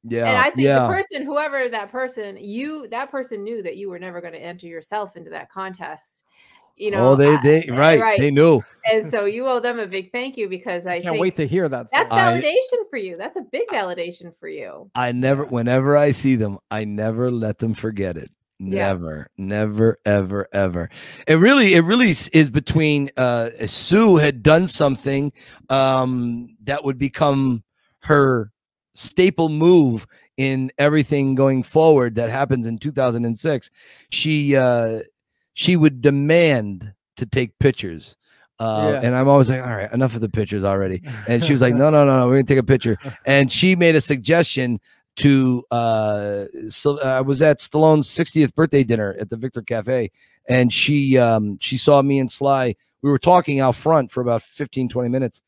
[0.10, 0.28] Yeah.
[0.28, 0.88] And I think yeah.
[0.88, 4.42] the person, whoever that person, you that person knew that you were never going to
[4.42, 6.24] enter yourself into that contest.
[6.76, 8.20] You know, oh, they I- they right, right.
[8.20, 8.62] They knew.
[8.92, 11.36] and so you owe them a big thank you because I I can't think wait
[11.38, 11.88] to hear that.
[11.92, 12.22] that's story.
[12.22, 13.18] I- validation for you.
[13.18, 14.90] That's a big validation for you.
[14.94, 15.50] I never, Yeah.
[15.50, 18.30] whenever I see them, I never let them forget it.
[18.60, 18.88] Yeah.
[18.88, 20.90] Never, never, ever, ever.
[21.28, 25.32] It really, it really is between uh Sue had done something
[25.70, 27.64] um that would become
[28.02, 28.52] her
[28.98, 30.08] staple move
[30.38, 33.70] in everything going forward that happens in 2006.
[34.10, 35.02] She uh
[35.54, 38.16] she would demand to take pictures.
[38.60, 39.02] Uh, Yeah.
[39.08, 41.04] and I'm always like, all right, enough of the pictures already.
[41.28, 42.98] And she was like, no, no, no, no, we're gonna take a picture.
[43.26, 44.80] And she made a suggestion
[45.18, 50.12] to uh, so I was at Stallone's 60th birthday dinner at the Victor Cafe,
[50.48, 52.76] and she um, she saw me and Sly.
[53.02, 55.42] We were talking out front for about 15, 20 minutes,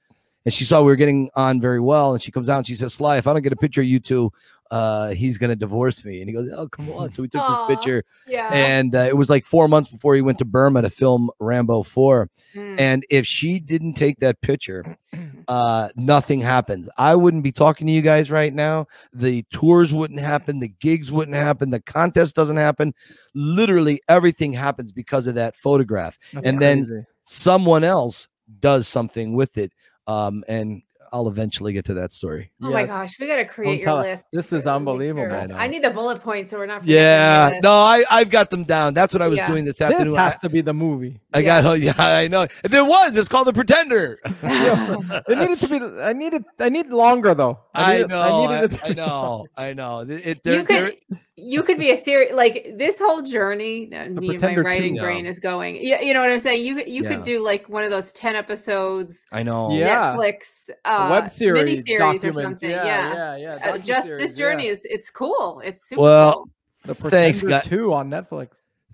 [0.50, 2.14] and she saw we were getting on very well.
[2.14, 3.88] And she comes out and she says, Sly, if I don't get a picture of
[3.88, 4.32] you two,
[4.72, 6.22] uh, he's gonna divorce me.
[6.22, 7.12] And he goes, Oh, come on.
[7.14, 7.68] So we took Aw.
[7.68, 8.50] this picture, Yeah.
[8.52, 11.84] and uh, it was like four months before he went to Burma to film Rambo
[11.84, 12.32] 4.
[12.56, 12.80] Mm.
[12.80, 14.98] And if she didn't take that picture,
[15.48, 16.90] uh, nothing happens.
[16.98, 18.88] I wouldn't be talking to you guys right now.
[19.14, 20.60] The tours wouldn't happen.
[20.60, 21.70] The gigs wouldn't happen.
[21.70, 22.96] The contest doesn't happen.
[23.36, 26.18] Literally everything happens because of that photograph.
[26.34, 28.28] That's and then- Someone else
[28.60, 29.72] does something with it.
[30.10, 32.52] Um, and I'll eventually get to that story.
[32.62, 34.26] Oh my gosh, we gotta create your tell- list.
[34.32, 35.28] this is unbelievable.
[35.28, 35.65] sure- I.
[35.65, 36.86] I need the bullet points so we're not.
[36.86, 38.93] Yeah, no, I I've got them down.
[38.93, 39.48] That's what I was Yeah.
[39.48, 40.17] doing this This afternoon.
[40.17, 41.19] I, has to be the movie.
[41.34, 42.43] I got oh yeah, I know.
[42.63, 44.19] If it was, it's called The Pretender.
[44.24, 44.41] this.
[45.30, 46.02] It needed to be.
[46.02, 46.43] I needed.
[46.60, 47.60] I need longer though.
[47.74, 49.45] I needed- know, I, needed it to I know.
[49.58, 50.00] I know.
[50.02, 53.86] It, it- you there- there- could you could be a series like this whole journey
[53.93, 54.67] uh, me and my Pretender two.
[54.67, 55.02] writing Yeah.
[55.04, 57.15] brain is going yeah you know what i'm saying you you Yeah.
[57.15, 59.71] could do like one of those 10 episodes I know.
[59.71, 60.13] Yeah.
[60.15, 63.71] netflix A uh web series, miniseries or something Yeah, yeah, yeah, yeah.
[63.71, 64.71] Uh, just this journey yeah.
[64.73, 66.49] is it's cool it's super Well, cool.
[66.86, 68.52] The Thanks, Pretender guy- Two on Netflix.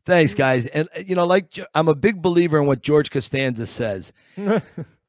[0.08, 0.66] Thanks, guys.
[0.68, 4.12] And uh, you know, like I'm a big believer in what George Costanza says.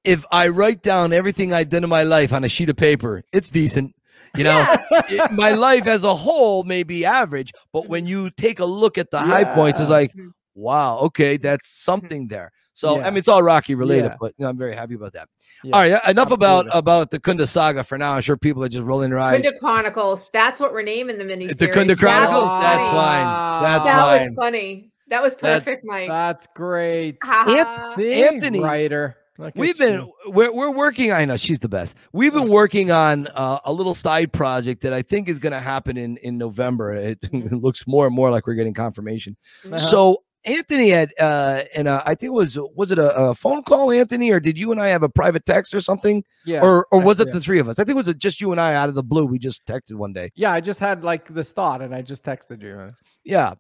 [0.05, 3.25] If I write down everything I've done in my life on a sheet of paper,
[3.33, 3.93] it's decent.
[4.39, 5.03] You know, yeah.
[5.09, 8.99] it- my life as a whole may be average, but when you take a look
[8.99, 10.31] at the high points, it's like, Mhm.
[10.55, 12.53] wow, okay, that's something there.
[12.75, 14.17] So I mean, it's all Rocky related, Yeah.
[14.21, 15.29] but you know, I'm very happy about that.
[15.65, 16.79] Yeah, all right, enough about absolutely.
[16.79, 18.13] about the Kunda saga for now.
[18.13, 19.43] I'm sure people are just rolling their eyes.
[19.43, 20.29] Kunda Chronicles.
[20.35, 21.47] That's what we're naming the mini.
[21.47, 22.51] The Kunda Chronicles?
[22.51, 23.63] That's fine.
[23.63, 24.27] That's That fine.
[24.29, 24.91] was funny.
[25.09, 26.09] That was That's- perfect, Mike.
[26.09, 27.17] That's great.
[27.23, 27.95] Ha ha.
[27.99, 29.17] Anthony- writer.
[29.39, 31.13] At We've been we're we're working.
[31.13, 31.97] I know she's the best.
[32.13, 35.61] We've been working on uh, a little side project that I think is going to
[35.61, 36.95] happen in in November.
[36.95, 39.37] It, it looks more and more like we're getting confirmation.
[39.65, 39.79] Uh-huh.
[39.79, 43.63] So Anthony had uh, and uh, I think it was was it a, a phone
[43.65, 46.87] call, Anthony, or did you and I have a private text or something, yeah, or
[46.93, 47.35] or was it yeah.
[47.35, 47.79] the three of us?
[47.79, 49.27] I think it was just you and I out of the blue.
[49.27, 50.31] We just texted one day.
[50.37, 50.53] yeah.
[50.53, 52.93] I just had like this thought, and I just texted you.
[53.25, 53.55] Yeah,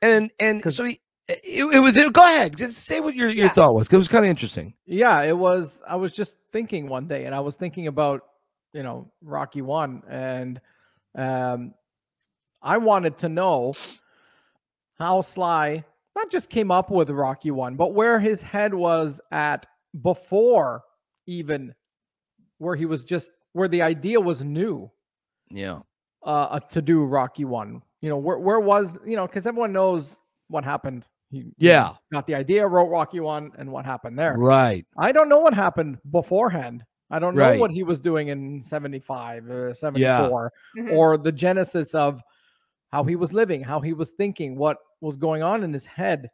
[0.00, 1.96] and and so he, it, it was.
[2.10, 3.52] Go ahead, just say what your your Yeah.
[3.52, 4.74] thought was it was kind of interesting.
[4.86, 5.80] Yeah, it was.
[5.86, 8.22] I was just thinking one day, and I was thinking about
[8.72, 10.60] you know Rocky One, and
[11.16, 11.74] um,
[12.62, 13.74] I wanted to know
[14.98, 19.66] how Sly not just came up with Rocky One, but where his head was at
[20.02, 20.82] before
[21.26, 21.74] even
[22.58, 24.90] where he was just where the idea was new
[25.50, 25.80] Yeah,
[26.22, 27.82] uh to do Rocky One.
[28.00, 31.04] You know, where where was you know because everyone knows what happened.
[31.32, 31.92] He you know, Yeah.
[32.12, 34.36] got the idea, wrote Rocky One, and what happened there.
[34.36, 34.86] right.
[34.98, 36.84] I don't know what happened beforehand.
[37.10, 40.96] I don't know what he was doing in 75 or 74 Mhm.
[40.96, 42.20] or the genesis of
[42.90, 46.30] how he was living, how he was thinking, what was going on in his head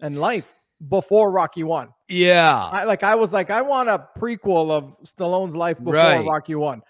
[0.00, 0.52] and life
[0.88, 1.88] before Rocky 1.
[2.08, 2.68] Yeah.
[2.70, 6.26] I like I was like I want a prequel of Stallone's life before Right.
[6.26, 6.82] Rocky 1.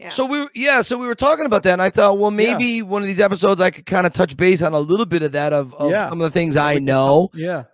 [0.00, 0.08] Yeah.
[0.08, 2.36] So we were, yeah, so we were talking about that, and I thought, well, Yeah.
[2.56, 5.22] maybe one of these episodes I could kind of touch base on a little bit
[5.22, 6.08] of that of, of Yeah.
[6.08, 7.64] some of the things I know, Yeah.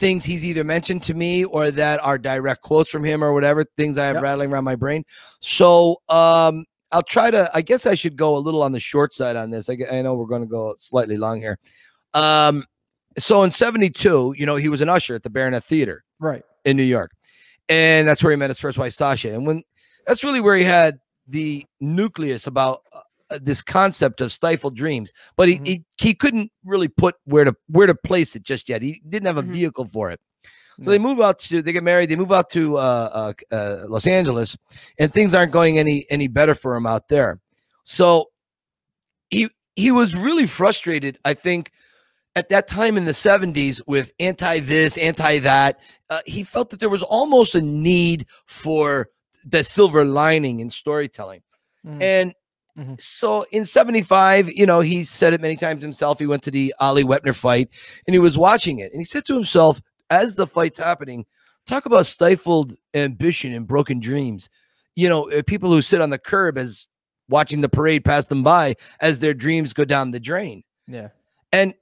[0.00, 3.64] things he's either mentioned to me or that are direct quotes from him or whatever
[3.76, 4.22] things I have Yep.
[4.22, 5.04] rattling around my brain.
[5.40, 7.50] So um, I'll try to.
[7.52, 9.68] I guess I should go a little on the short side on this.
[9.68, 11.58] I know we're going to go slightly long here.
[12.14, 12.64] Um,
[13.18, 16.42] so in '72, you know, he was an usher at the Baronet Theater Right.
[16.64, 17.10] in New York.
[17.68, 19.34] And that's where he met his first wife, Sasha.
[19.34, 19.62] And when
[20.06, 25.48] that's really where he had the nucleus about uh, this concept of stifled dreams, but
[25.48, 25.66] he, Mhm.
[25.66, 28.82] he he couldn't really put where to where to place it just yet.
[28.82, 29.52] He didn't have a Mhm.
[29.52, 30.20] vehicle for it.
[30.82, 32.10] So they move out to they get married.
[32.10, 34.56] They move out to uh, uh, uh, Los Angeles,
[34.98, 37.40] and things aren't going any any better for him out there.
[37.84, 38.30] So
[39.30, 41.18] he he was really frustrated.
[41.24, 41.70] I think
[42.36, 46.80] at that time in the 70s with anti this, anti that, uh, he felt that
[46.80, 49.08] there was almost a need for
[49.44, 51.42] the silver lining in storytelling.
[51.86, 52.02] Mm.
[52.02, 52.34] And
[52.78, 53.00] Mhm.
[53.00, 56.18] so in 75, you know, he said it many times himself.
[56.18, 57.68] He went to the Ali Wepner fight
[58.06, 58.90] and he was watching it.
[58.92, 59.80] And he said to himself,
[60.10, 61.24] as the fight's happening,
[61.66, 64.48] talk about stifled ambition and broken dreams.
[64.96, 66.88] You know, uh, people who sit on the curb as
[67.28, 71.08] watching the parade pass them by as their dreams go down the drain Yeah.
[71.52, 71.74] and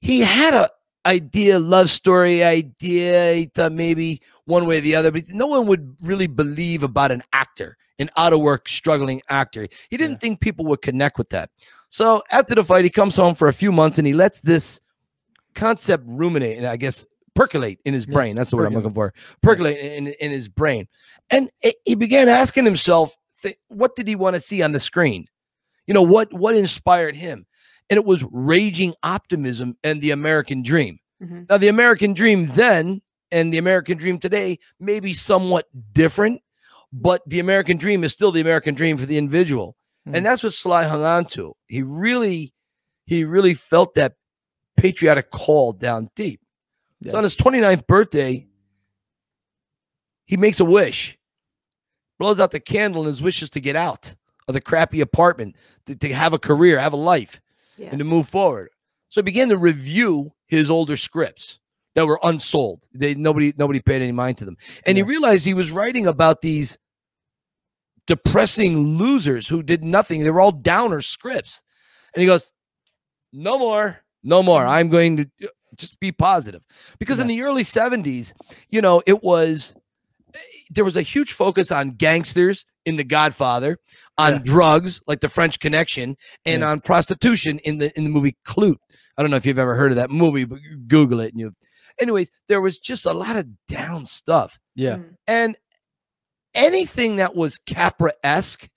[0.00, 0.70] he had a
[1.06, 5.66] idea love story idea he thought maybe one way or the other but no one
[5.66, 9.66] would really believe about an actor an out of work struggling actor.
[9.90, 10.18] He didn't Yeah.
[10.18, 11.50] think people would connect with that.
[11.90, 14.80] So after the fight he comes home for a few months and he lets this
[15.54, 18.36] concept ruminate and i guess percolate in his Yeah, brain.
[18.36, 19.12] That's the word i'm looking for.
[19.42, 20.88] Percolate in, in his brain.
[21.30, 24.80] And it- he began asking himself th- what did he want to see on the
[24.80, 25.26] screen?
[25.86, 27.46] You know what what inspired him?
[27.90, 30.98] And it was raging optimism and the American dream.
[31.22, 31.48] Mhm.
[31.50, 36.40] Now, the American dream then and the American dream today may be somewhat different,
[36.92, 39.76] but the American dream is still the American dream for the individual.
[40.06, 40.14] Hmm.
[40.16, 41.54] And that's what Sly hung on to.
[41.66, 42.54] He really,
[43.06, 44.14] he really felt that
[44.76, 46.40] patriotic call down deep.
[47.08, 48.46] So on his 29th birthday,
[50.26, 51.18] he makes a wish,
[52.18, 54.14] blows out the candle, and his wish is to get out
[54.48, 57.40] of the crappy apartment, to, to have a career, have a life
[57.80, 57.88] Yeah.
[57.90, 58.68] and to move forward.
[59.08, 61.58] So he began to review his older scripts
[61.94, 62.86] that were unsold.
[62.94, 64.56] They nobody nobody paid any mind to them.
[64.86, 65.04] And Yeah.
[65.04, 66.78] he realized he was writing about these
[68.06, 70.22] depressing losers who did nothing.
[70.22, 71.62] They were all downer scripts.
[72.14, 72.50] And he goes,
[73.32, 73.98] "No more.
[74.22, 74.62] No more.
[74.64, 76.62] I'm going to uh, just be positive."
[76.98, 78.32] Because in the early 70s,
[78.68, 79.74] you know, it was
[80.70, 83.78] there was a huge focus on gangsters in The Godfather,
[84.18, 84.38] on Yeah.
[84.44, 86.70] drugs like The French Connection, and Yeah.
[86.70, 88.78] on prostitution in the in the movie Klute.
[89.16, 91.52] I don't know if you've ever heard of that movie, but Google it and you.
[92.00, 94.96] Anyways, there was just a lot of down stuff, Yeah.
[94.96, 95.14] Mhm.
[95.26, 95.56] and
[96.54, 98.68] anything that was Capra esque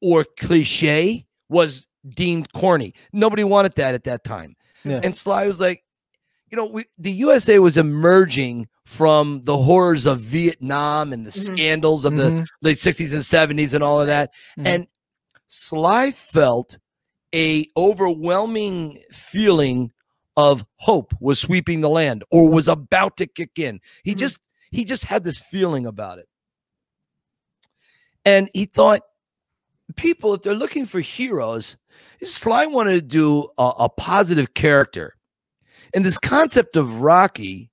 [0.00, 2.94] or cliche was deemed corny.
[3.12, 4.54] Nobody wanted that at that time.
[4.84, 5.00] Yeah.
[5.02, 5.83] And Sly was like,
[6.54, 11.52] you know, we, the USA was emerging from the horrors of Vietnam and the Mhm.
[11.56, 12.46] scandals of the Mhm.
[12.62, 14.32] late 60s and 70s and all of that.
[14.56, 14.66] Mhm.
[14.68, 14.88] And
[15.48, 16.78] Sly felt
[17.34, 19.90] a overwhelming feeling
[20.36, 23.80] of hope was sweeping the land or was about to kick in.
[24.04, 24.18] He Mhm.
[24.18, 24.38] just
[24.70, 26.28] he just had this feeling about it.
[28.24, 29.02] And he thought
[29.96, 31.76] people if they're looking for heroes,
[32.22, 35.16] Sly wanted to do a, a positive character.
[35.94, 37.70] And this concept of Rocky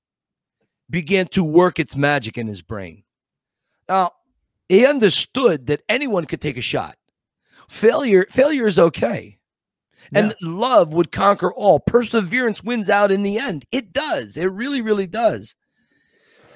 [0.90, 3.04] began to work its magic in his brain.
[3.90, 4.12] Now,
[4.70, 6.96] he understood that anyone could take a shot.
[7.70, 9.38] Failure, failure is okay.
[10.14, 11.80] And love would conquer all.
[11.80, 13.66] Perseverance wins out in the end.
[13.72, 14.36] It does.
[14.36, 15.56] It really, really does.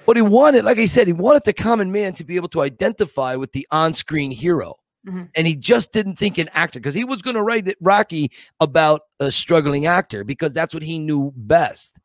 [0.05, 2.61] But he wanted, like I said, he wanted the common man to be able to
[2.61, 4.75] identify with the on-screen hero.
[5.07, 5.29] Mhm.
[5.35, 8.31] And he just didn't think an actor because he was going to write it, Rocky
[8.59, 11.99] about a struggling actor because that's what he knew best.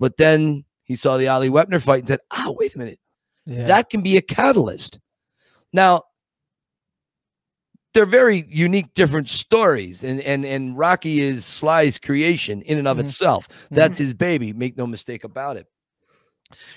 [0.00, 2.98] But then he saw the Ali Wepner fight and said, "Oh, wait a minute,
[3.46, 3.66] yeah.
[3.66, 4.98] that can be a catalyst."
[5.72, 6.02] Now,
[7.94, 12.98] they're very unique, different stories, and and and Rocky is Sly's creation in and of
[12.98, 13.04] Mhm.
[13.04, 13.48] itself.
[13.70, 14.52] That's his baby.
[14.52, 15.66] Make no mistake about it.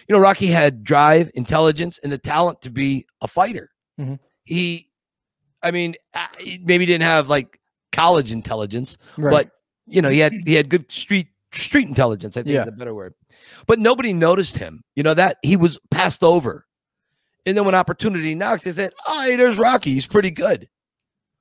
[0.07, 3.69] You know, Rocky had drive, intelligence, and the talent to be a fighter.
[3.99, 4.19] Mhm.
[4.43, 4.88] He,
[5.63, 6.27] I mean, uh,
[6.63, 7.59] maybe didn't have like
[7.91, 9.31] college intelligence, Right.
[9.31, 9.51] but
[9.87, 12.37] you know, he had he had good street street intelligence.
[12.37, 12.61] I think Yeah.
[12.63, 13.13] is a better word.
[13.67, 14.83] But nobody noticed him.
[14.95, 16.65] You know that he was passed over.
[17.45, 19.93] And then when opportunity knocks, they said, "Oh, hey, there's Rocky.
[19.93, 20.69] He's pretty good."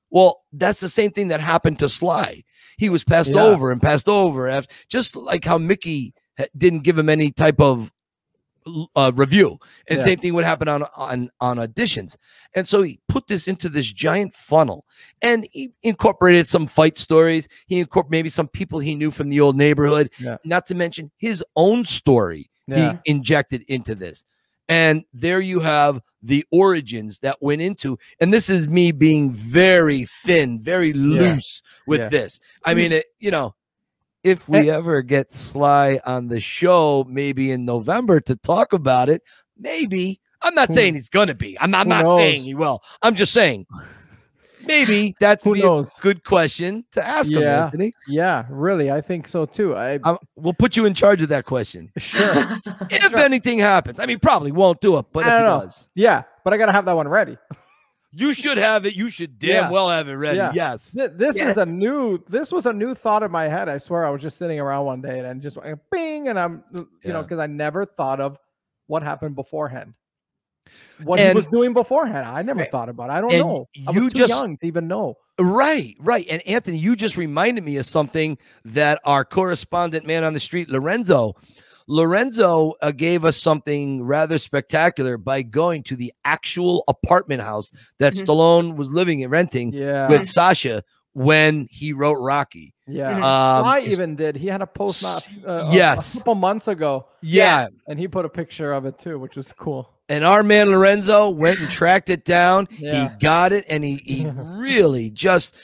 [0.09, 2.43] Well, that's the same thing that happened to Sly.
[2.77, 3.43] He was passed Yeah.
[3.43, 6.13] over and passed over, af- just like how Mickey
[6.57, 7.91] didn't give him any type of
[8.95, 9.57] uh, review.
[9.87, 10.05] And Yeah.
[10.05, 12.15] same thing would happen on on on auditions.
[12.55, 14.85] And so he put this into this giant funnel,
[15.21, 17.47] and he incorporated some fight stories.
[17.67, 20.09] He incorporated maybe some people he knew from the old neighborhood.
[20.19, 20.37] Yeah.
[20.45, 22.93] Not to mention his own story Yeah.
[23.03, 24.25] he injected into this.
[24.67, 30.05] And there you have the origins that went into, and this is me being very
[30.23, 32.39] thin, very loose with this.
[32.65, 33.55] I mean, it, you know,
[34.23, 34.75] if we eh.
[34.75, 39.21] ever get Sly on the show, maybe in November to talk about it,
[39.57, 40.19] maybe.
[40.41, 41.59] I'm not Who- saying he's gonna be.
[41.59, 42.81] I'm not, I'm not saying he will.
[43.01, 43.65] I'm just saying
[44.65, 45.97] maybe that's Who knows?
[45.97, 47.65] a good question to ask him, Yeah.
[47.65, 47.93] Anthony.
[48.07, 49.75] yeah, really, I think so too.
[49.75, 51.91] I i we'll put you in charge of that question.
[51.97, 52.57] sure.
[52.89, 55.61] If anything happens, I mean, probably won't do it, but if know.
[55.61, 57.37] does, yeah, but I gotta have that one ready.
[58.11, 58.95] You should have it.
[58.95, 59.69] You should damn Yeah.
[59.71, 60.37] well have it ready.
[60.37, 60.51] Yeah.
[60.53, 60.91] Yes.
[60.93, 61.49] Th- This Yeah.
[61.49, 62.23] is a new.
[62.27, 63.69] This was a new thought in my head.
[63.69, 66.63] I swear, I was just sitting around one day and just went bing, and I'm,
[66.73, 68.37] you know, because I never thought of
[68.87, 69.93] what happened beforehand.
[71.03, 72.71] What And- he was doing beforehand, I never Right.
[72.71, 73.09] thought about.
[73.09, 73.13] It.
[73.13, 73.67] I don't And know.
[73.87, 75.15] I you was too just- young to even know.
[75.39, 76.27] Right, right.
[76.29, 80.69] And Anthony, you just reminded me of something that our correspondent man on the street,
[80.69, 81.33] Lorenzo,
[81.89, 88.13] Lorenzo uh, gave us something rather spectacular by going to the actual apartment house that
[88.13, 88.25] Mhm.
[88.25, 90.83] Stallone was living and renting Yeah, with Sasha
[91.13, 92.75] when he wrote Rocky.
[92.87, 93.13] yeah.
[93.19, 93.23] Mhm.
[93.23, 94.35] Um, Sly even did.
[94.37, 96.13] He had a post not uh, a- Yes.
[96.13, 99.51] a couple months ago, yeah, and he put a picture of it too, which was
[99.51, 99.89] cool.
[100.07, 102.67] and our man Lorenzo went and tracked it down.
[102.79, 103.09] Yeah.
[103.09, 105.55] He got it, and he he really just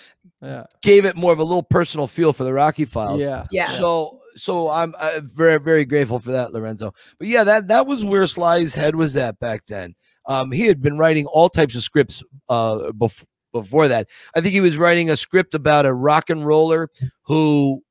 [0.42, 3.22] Yeah, gave it more of a little personal feel for the Rocky Files.
[3.22, 3.78] yeah, Yeah.
[3.80, 6.94] So so I'm uh, very very grateful for that, Lorenzo.
[7.18, 9.96] But yeah, that that was where Sly's head was at back then.
[10.26, 14.10] Um, he had been writing all types of scripts uh bef- before that.
[14.36, 16.90] I think he was writing a script about a rock and roller
[17.24, 17.82] who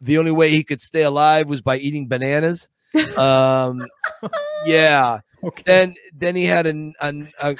[0.00, 2.68] the only way he could stay alive was by eating bananas.
[3.16, 3.86] Um,
[4.66, 5.20] yeah.
[5.44, 5.62] Okay.
[5.64, 7.56] Then then he had an, an a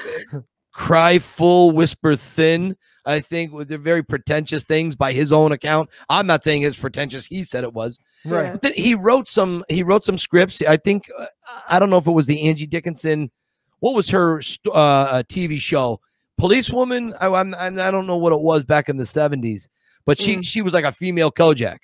[0.73, 2.77] cry full, whisper thin.
[3.05, 5.91] I think they're very pretentious things by his own account.
[6.09, 7.27] I'm not saying it's pretentious.
[7.27, 7.99] He said it was.
[8.25, 8.59] right.
[8.63, 8.71] Yeah.
[8.77, 9.65] He wrote some.
[9.69, 10.63] He wrote some scripts.
[10.63, 11.27] I think uh,
[11.69, 13.31] I don't know if it was the Angie Dickinson.
[13.81, 16.01] What was her uh, uh, TV show?
[16.39, 17.15] Policewoman.
[17.21, 19.69] I, I'm, I'm I don't know what it was back in the 70s,
[20.05, 20.45] but she Mm.
[20.45, 21.79] she was like a female Kojak,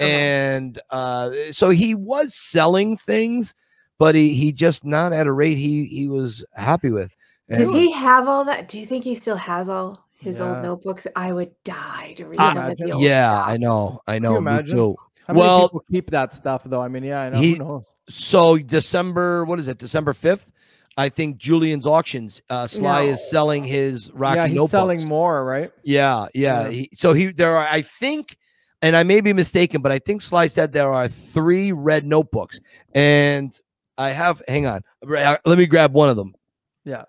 [0.00, 0.10] Okay.
[0.50, 3.54] and uh, so he was selling things,
[3.98, 7.10] but he he just not at a rate he he was happy with.
[7.48, 8.68] Does And- he have all that?
[8.68, 10.48] Do you think he still has all his Yeah.
[10.54, 11.06] old notebooks?
[11.16, 13.48] I would die to read I- some of the old Yeah, stuff.
[13.48, 14.32] I know, I know.
[14.32, 14.76] me imagine?
[14.76, 14.96] too.
[15.26, 16.80] How many Well- people keep that stuff though?
[16.82, 17.38] I mean, yeah, I know.
[17.40, 17.84] He- Who knows?
[18.10, 19.78] So December, what is it?
[19.78, 20.50] December fifth.
[20.96, 22.42] I think Julien's auctions.
[22.50, 23.12] Uh, Sly No.
[23.12, 24.70] is selling his Rocky yeah, he's notebooks.
[24.72, 25.70] selling more, right?
[25.84, 26.62] Yeah, yeah.
[26.64, 26.70] Yeah.
[26.70, 27.68] He, so he there are.
[27.68, 28.36] I think,
[28.82, 32.58] and I may be mistaken, but I think Sly said there are three red notebooks,
[32.94, 33.52] and
[33.96, 34.42] I have.
[34.48, 36.34] Hang on, Let me grab one of them.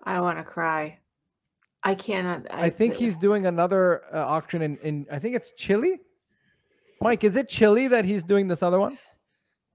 [0.04, 0.98] I want to cry.
[1.82, 2.46] I cannot.
[2.50, 5.98] I, think he's doing another uh, auction in, in I think it's Chile.
[7.00, 8.98] Mike, is it Chile that he's doing this other one?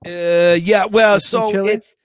[0.06, 0.86] Uh, yeah.
[0.86, 1.96] Well, It's so it's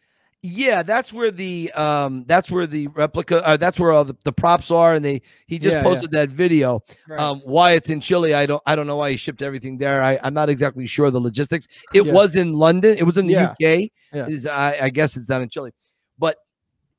[0.43, 0.83] yeah.
[0.83, 2.25] That's where the um.
[2.27, 3.47] That's where the replica.
[3.47, 5.83] Uh, that's where all the, the props are, and they he just Yeah, yeah.
[5.83, 6.83] posted that video.
[7.07, 7.21] Right.
[7.21, 10.03] Um, why it's in Chile, I don't I don't know why he shipped everything there.
[10.03, 11.67] I, I'm not exactly sure the logistics.
[11.93, 12.13] It Yeah.
[12.15, 12.97] was in London.
[12.97, 13.51] It was in the Yeah.
[13.51, 13.91] UK.
[14.15, 14.27] Yeah.
[14.29, 15.73] Is I, I guess it's down in Chile.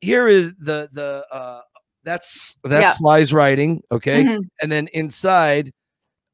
[0.02, 1.62] But here is the the uh
[2.04, 2.92] that's that's Yeah.
[2.94, 4.24] Sly's writing, okay?
[4.24, 4.40] Mhm.
[4.62, 5.72] And then inside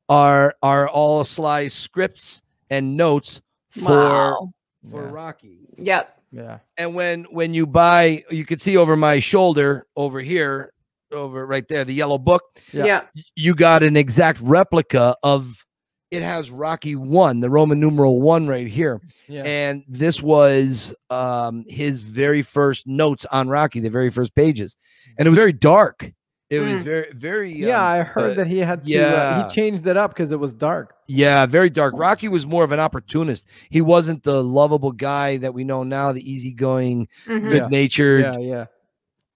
[0.09, 4.53] are are all Sly's scripts and notes for Wow.
[4.89, 5.11] for yeah.
[5.11, 5.57] Rocky.
[5.77, 6.21] Yep.
[6.31, 6.59] yeah.
[6.77, 10.71] And when when you buy, you can see over my shoulder over here,
[11.11, 12.85] over right there, the yellow book Yeah.
[12.85, 13.09] Yep.
[13.35, 15.65] you got an exact replica of
[16.11, 19.01] it has Rocky one, the Roman numeral one right here.
[19.27, 19.43] Yeah.
[19.43, 24.77] And this was um his very first notes on Rocky, the very first pages.
[25.17, 26.11] And it was very dark.
[26.49, 26.83] It was Mm.
[26.83, 28.95] very, very yeah, um, I heard uh, that he had to.
[28.95, 29.49] Uh, yeah.
[29.49, 30.95] he changed it up because it was dark.
[31.09, 31.93] yeah, very dark.
[31.97, 33.45] Rocky was more of an opportunist.
[33.69, 37.49] He wasn't the lovable guy that we know now, the easygoing, Mhm.
[37.51, 38.65] good natured, Yeah, yeah.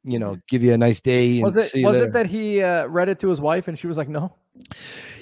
[0.05, 1.33] you know, give you a nice day.
[1.33, 3.87] And Was it was it that he uh, read it to his wife and she
[3.87, 4.33] was like, no?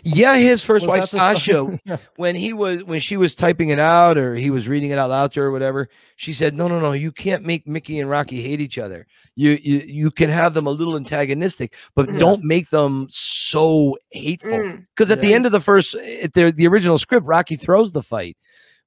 [0.03, 1.79] Yeah, his first Was wife Sasha,
[2.15, 5.09] when he was when she was typing it out or he was reading it out
[5.09, 8.09] loud to her or whatever, she said, "No, no, no, you can't make Mickey and
[8.09, 9.05] Rocky hate each other.
[9.35, 12.19] You you you can have them a little antagonistic, but Mhm.
[12.19, 14.85] don't make them so hateful." Mm.
[14.95, 18.03] Because at the end of the first, at the the original script, Rocky throws the
[18.03, 18.37] fight.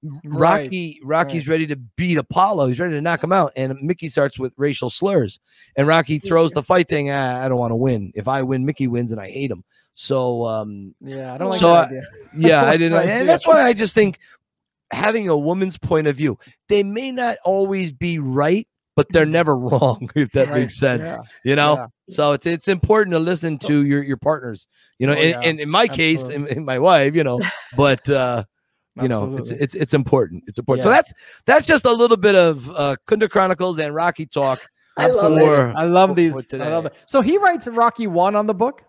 [0.03, 2.67] Right, Rocky Rocky's ready to beat Apollo.
[2.69, 5.39] He's ready to knock him out, and Mickey starts with racial slurs,
[5.77, 7.11] and Rocky throws the fight thing.
[7.11, 8.11] Ah, I don't want to win.
[8.17, 9.63] If I win, Mickey wins, and I hate him.
[9.95, 12.03] So um, Yeah, I don't like So, that idea.
[12.37, 13.09] yeah, I didn't.
[13.09, 14.19] And that's why I just think
[14.91, 16.37] having a woman's point of view,
[16.69, 21.09] they may not always be right, but they're never wrong, if that Right, makes sense.
[21.09, 21.77] yeah, You know?
[21.77, 21.87] yeah.
[22.09, 24.67] So it's it's important to listen to your your partners.
[24.99, 27.41] You know, Oh, and, yeah, and in my case, in, in my wife, you know,
[27.77, 28.45] but uh
[29.01, 30.45] you know, it's it's it's important.
[30.47, 30.85] It's important.
[30.85, 31.13] So that's
[31.47, 34.61] that's just a little bit of uh Kunda Chronicles and Rocky talk.
[34.99, 35.45] I love Absolutely.
[35.71, 35.77] it.
[35.77, 36.37] I love these.
[36.37, 36.71] I today.
[36.71, 36.95] love it.
[37.07, 38.83] So he writes Rocky one on the book.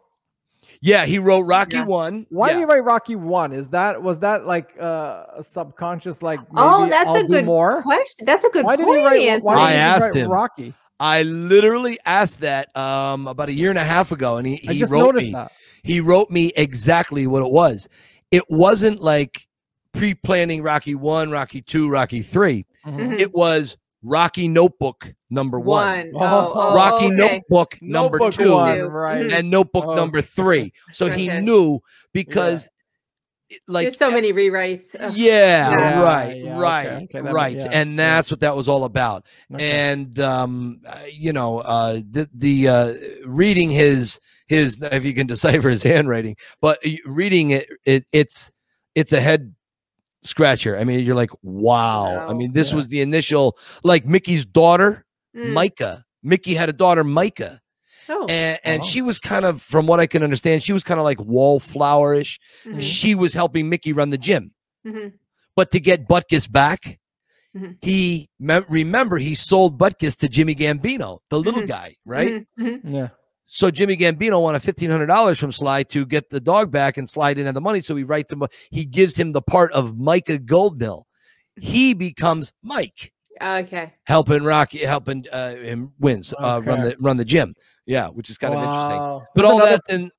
[0.82, 1.86] Yeah, he wrote Rocky Yeah.
[1.86, 2.26] one.
[2.30, 2.54] Why yeah.
[2.54, 3.54] did he write Rocky one?
[3.54, 6.40] Is that was that like uh, a subconscious like?
[6.40, 7.82] Maybe Oh, that's I'll a do good more.
[7.84, 8.26] question.
[8.26, 9.00] That's a good Why did point.
[9.00, 9.22] he write?
[9.22, 9.44] Anthony.
[9.46, 10.30] Why I he asked write him.
[10.32, 10.74] Rocky.
[11.00, 14.84] I literally asked that um about a year and a half ago, and he, he
[14.84, 15.32] wrote me.
[15.32, 15.54] that.
[15.84, 17.88] he wrote me exactly what it was.
[18.32, 19.48] It wasn't like
[19.94, 22.66] pre-planning Rocky one, Rocky two, Rocky three.
[22.86, 23.20] Mhm.
[23.20, 26.24] It was Rocky Notebook number one, One.
[26.32, 27.16] Oh, oh, Rocky okay.
[27.16, 28.86] Notebook number Notebook two, one, Two.
[28.88, 29.24] right?
[29.24, 29.34] Mhm.
[29.40, 29.96] and Notebook Oh.
[29.96, 30.74] number three.
[30.92, 31.80] So he knew
[32.12, 32.66] because,
[33.50, 34.94] it- like, There's so many rewrites.
[35.14, 36.02] Yeah, Yeah.
[36.02, 37.96] right, Yeah, right, okay, that ma- right, yeah, and yeah.
[37.96, 39.26] that's what that was all about.
[39.54, 39.72] Okay.
[39.72, 42.94] and um uh, you know uh the the uh
[43.26, 48.52] reading his his if you can decipher his handwriting but reading it, it it's
[48.96, 49.54] it's a head
[50.24, 52.76] scratcher i mean you're like wow i mean this Yeah.
[52.78, 55.06] was the initial like mickey's daughter
[55.36, 55.54] Mm.
[55.54, 57.60] micah mickey had a daughter micah
[58.10, 58.26] Oh.
[58.30, 58.86] and and Oh.
[58.86, 62.38] she was kind of from what i can understand she was kind of like wallflowerish
[62.66, 62.82] Mhm.
[62.82, 64.52] she was helping mickey run the gym
[64.86, 65.14] Mhm.
[65.56, 67.00] but to get Butkus back,
[67.56, 67.78] Mhm.
[67.82, 71.68] he mem- remember he sold Butkus to Jimmy Gambino, the little Mhm.
[71.68, 72.30] guy, right?
[72.34, 72.46] Mhm.
[72.60, 72.80] Mhm.
[72.96, 73.08] yeah.
[73.56, 77.08] So Jimmy Gambino wanted fifteen hundred dollars from Sly to get the dog back, and
[77.08, 78.42] Sly didn't have the money, so he writes him.
[78.42, 81.04] a- He gives him the part of Micah Goldmill.
[81.62, 83.94] He becomes Mike, Okay.
[84.06, 87.54] helping Rocky, helping uh, him wins, uh, run the run the gym.
[87.86, 88.98] Yeah, which is kind of interesting.
[88.98, 90.10] But There's all another- that, then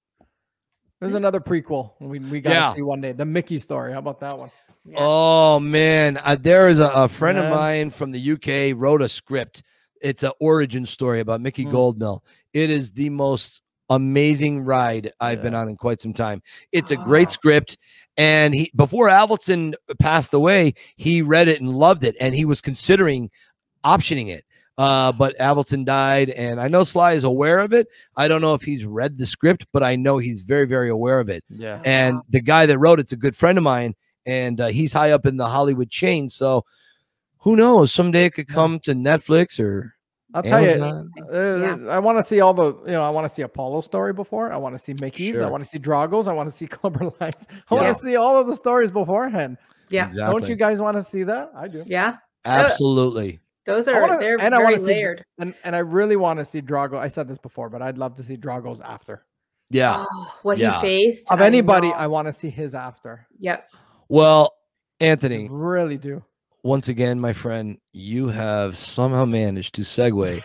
[1.01, 2.75] There's another prequel we we gotta Yeah.
[2.75, 3.11] see one day.
[3.11, 3.93] The Mickey story.
[3.93, 4.53] How about that one?
[4.85, 4.97] Yeah.
[5.01, 9.09] Oh man, uh, there is a, a friend of mine from the UK wrote a
[9.09, 9.65] script.
[10.05, 11.75] It's an origin story about Mickey Hmm.
[11.75, 12.21] Goldmill.
[12.53, 16.43] It is the most amazing ride I've been on in quite some time.
[16.73, 17.33] It's a great Oh.
[17.33, 17.77] script,
[18.17, 22.61] and he before Avildsen passed away, he read it and loved it, and he was
[22.61, 23.31] considering
[23.85, 24.45] optioning it.
[24.77, 27.87] Uh, but Avildsen died, and I know Sly is aware of it.
[28.17, 31.21] I don't know if he's read the script, but I know he's very, very aware
[31.21, 31.81] of it Yeah.
[31.85, 33.95] and the guy that wrote it's a good friend of mine
[34.27, 36.65] and uh, he's high up in the hollywood chain so
[37.41, 38.55] who knows someday it could Yeah.
[38.55, 39.94] come to netflix or
[40.35, 40.71] I'll tell you.
[40.71, 41.13] Amazon.
[41.33, 44.13] Uh, I want to see all the, you know, I want to see Apollo story
[44.13, 44.53] before.
[44.53, 45.39] I want to see Mickey's.
[45.41, 46.27] I want to see Drago's.
[46.29, 47.47] I want to see Clubber Lights.
[47.51, 47.83] I Yeah.
[47.83, 49.57] want to see all of the stories beforehand.
[49.91, 50.07] Yeah.
[50.09, 51.51] exactly Don't you guys want to see that?
[51.57, 51.85] I do.
[51.87, 52.17] Yeah.
[52.45, 55.25] absolutely Those are wanna- they're and very wanna see- layered.
[55.39, 56.99] And and I really want to see Drago.
[56.99, 59.25] I said this before, but I'd love to see Drago's after.
[59.71, 60.81] yeah Oh, what Yeah.
[60.81, 61.31] he faced.
[61.33, 61.95] Of I anybody, know.
[61.95, 63.27] I want to see his after.
[63.39, 63.69] Yep.
[64.09, 64.53] well
[65.01, 66.23] I anthony really do.
[66.65, 70.41] Once again my friend you have somehow managed to segue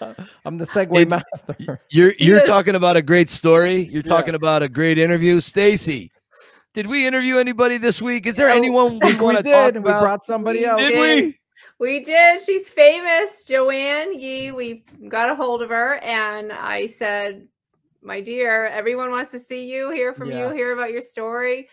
[0.44, 1.80] I'm the segue It- master.
[1.90, 2.46] you're you're Yes.
[2.46, 4.14] talking about a great story you're Yeah.
[4.16, 6.12] talking about a great interview stacy
[6.74, 9.74] did we interview anybody this week is there Yeah, anyone we we want to did.
[9.74, 10.80] talk We brought somebody We else.
[10.82, 11.24] did did.
[11.24, 11.36] we
[11.78, 12.42] We did.
[12.42, 14.52] She's famous, Joanne Yee.
[14.52, 17.48] We got a hold of her, and I said,
[18.02, 20.48] "My dear, everyone wants to see you, hear from Yeah.
[20.48, 21.68] you, hear about your story."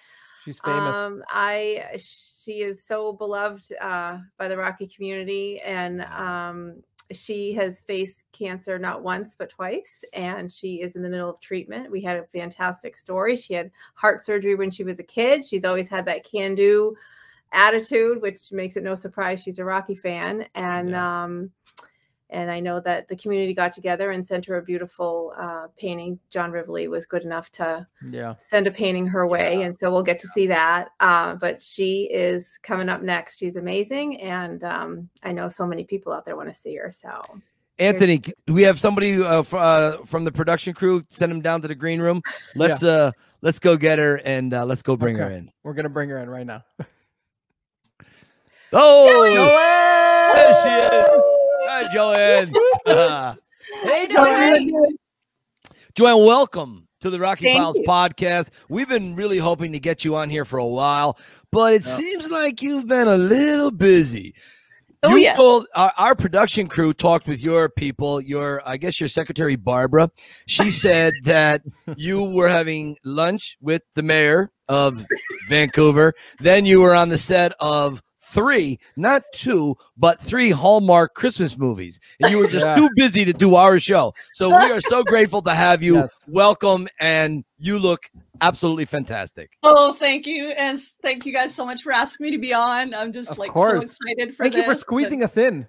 [0.47, 0.95] She's famous.
[0.95, 6.81] Um, I she is so beloved uh, by the Rocky community, and um,
[7.11, 11.41] she has faced cancer not once but twice, and she is in the middle of
[11.41, 11.91] treatment.
[11.91, 13.35] We had a fantastic story.
[13.35, 15.43] She had heart surgery when she was a kid.
[15.43, 16.95] She's always had that can-do
[17.51, 21.51] attitude, which makes it no surprise she's a Rocky fan, and um,
[22.29, 26.19] and I know that the community got together and sent her a beautiful uh, painting.
[26.29, 28.35] John Rivoli was good enough to yeah.
[28.37, 32.09] send a painting her way and so we'll get to see that uh, but she
[32.11, 36.35] is coming up next she's amazing and um, i know so many people out there
[36.35, 37.23] want to see her so
[37.79, 41.03] Anthony, c- we have somebody uh, fr- uh, from the production crew.
[41.11, 42.23] Send him down to the green room.
[42.55, 43.11] Let's uh,
[43.41, 45.51] let's go get her and uh, let's go bring her in.
[45.63, 46.63] We're gonna bring her in right now.
[48.73, 51.36] Oh, there she is.
[51.69, 52.53] Hi, Joanne.
[52.85, 53.35] Uh,
[53.83, 54.71] hey Joanne.
[55.95, 57.83] Joanne, welcome to the Rocky Thank Files you.
[57.83, 58.51] podcast.
[58.69, 61.17] We've been really hoping to get you on here for a while,
[61.51, 61.97] but it Yeah.
[61.97, 64.33] seems like you've been a little busy.
[65.03, 65.37] Oh, you yes.
[65.37, 70.09] told our, our production crew talked with your people, your I guess your secretary Barbara.
[70.47, 71.63] She said that
[71.97, 75.05] you were having lunch with the mayor of
[75.49, 76.13] Vancouver.
[76.39, 81.99] Then you were on the set of three, not two, but three Hallmark Christmas movies.
[82.19, 82.75] And you were just Yeah.
[82.75, 84.13] too busy to do our show.
[84.33, 85.95] So we are so grateful to have you.
[85.95, 86.11] Yes.
[86.27, 88.09] Welcome and you look
[88.41, 89.51] absolutely fantastic.
[89.63, 92.93] Oh, thank you, and thank you guys so much for asking me to be on.
[92.93, 95.67] I'm just Of like so excited for Thank you for this, and- squeezing us in.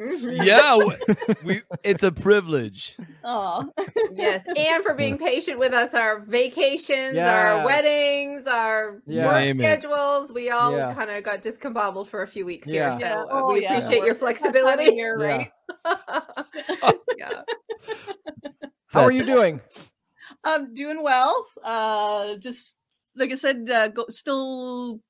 [0.00, 0.44] Mhm.
[0.44, 0.96] Yeah, w-
[1.44, 2.96] we it's a privilege.
[3.22, 3.64] Aw.
[4.12, 7.58] yes and for being patient with us our vacations Yeah.
[7.58, 9.26] our weddings our Yeah.
[9.26, 9.62] work Name it.
[9.62, 10.94] schedules we all Yeah.
[10.94, 12.92] kind of got discombobbled for a few weeks Yeah.
[12.98, 13.24] here so Yeah.
[13.30, 13.74] Oh, we yeah.
[13.76, 15.26] appreciate your We're- it's that time of flexibility year, Yeah.
[15.36, 16.94] right?
[17.18, 17.42] yeah
[18.88, 19.60] How are you doing?
[20.42, 21.46] I'm doing well.
[21.62, 22.76] Uh, just
[23.14, 25.00] like I said, uh, go, still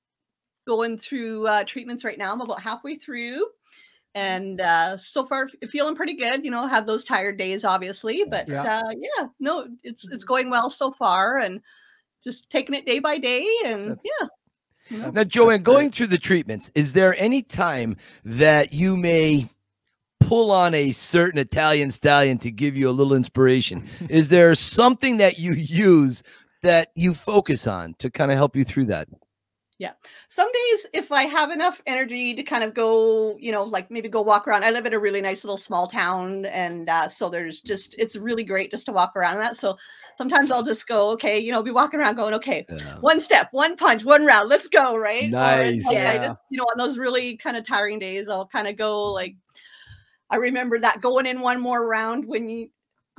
[0.66, 2.30] going through uh, treatments right now.
[2.32, 3.46] I'm about halfway through,
[4.14, 6.44] and uh, so far feeling pretty good.
[6.44, 8.62] You know, have those tired days, obviously, but Yeah.
[8.62, 11.60] uh, yeah, no, it's it's going well so far, and
[12.24, 14.26] just taking it day by day, and That's- yeah.
[14.88, 15.10] you know.
[15.10, 19.48] Now, Joanne, going through the treatments, is there any time that you may
[20.20, 23.84] pull on a certain Italian stallion to give you a little inspiration?
[24.10, 26.22] is there something that you use
[26.62, 29.08] that you focus on to kind of help you through that?
[30.28, 34.08] Some days if i have enough energy to kind of go you know like maybe
[34.08, 37.30] go walk around i live in a really nice little small town and uh, so
[37.30, 39.76] there's just it's really great just to walk around that so
[40.14, 42.66] sometimes i'll just go okay you know be walking around going okay
[43.00, 45.84] one step one punch one round let's go right Nice.
[45.88, 46.26] I Yeah.
[46.26, 49.34] just, you know on those really kind of tiring days i'll kind of go like
[50.28, 52.68] i remember that going in one more round when you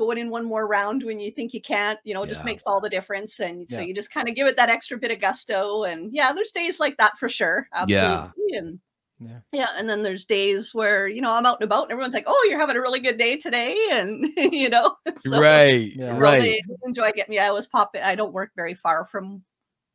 [0.01, 2.81] going in one more round when you think you can't you know just makes all
[2.81, 3.85] the difference and so Yeah.
[3.85, 6.79] you just kind of give it that extra bit of gusto and yeah there's days
[6.79, 8.31] like that for sure Yeah.
[8.59, 8.79] and
[9.19, 9.39] Yeah.
[9.51, 12.23] yeah and then there's days where you know i'm out and about and everyone's like
[12.27, 16.17] oh you're having a really good day today and you know so right, Yeah.
[16.17, 16.59] right.
[16.85, 19.43] enjoy getting me i always pop in i don't work very far from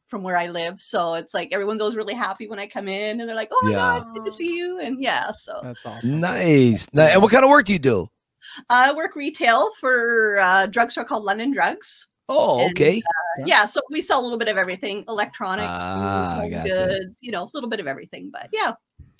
[0.07, 3.19] from where i live so it's like everyone's always really happy when i come in
[3.19, 3.77] and they're like oh my Yeah.
[3.77, 6.21] god good to see you and yeah so That's awesome.
[6.21, 6.87] Nice.
[6.93, 8.09] Ni- And what kind of work do you do?
[8.71, 12.09] I work retail for a drugstore called London Drugs.
[12.29, 12.95] Oh, And, okay.
[13.39, 13.45] Yeah.
[13.47, 16.69] yeah so we sell a little bit of everything electronics Ah, food, gotcha.
[16.69, 18.73] goods you know a little bit of everything but yeah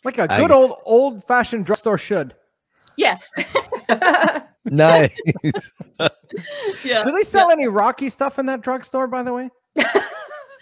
[0.03, 2.35] Like a good get- old old fashioned drugstore should.
[2.97, 3.31] yes
[4.65, 5.17] Nice.
[6.85, 9.51] yeah Do they sell any Rocky stuff in that drugstore, by the way?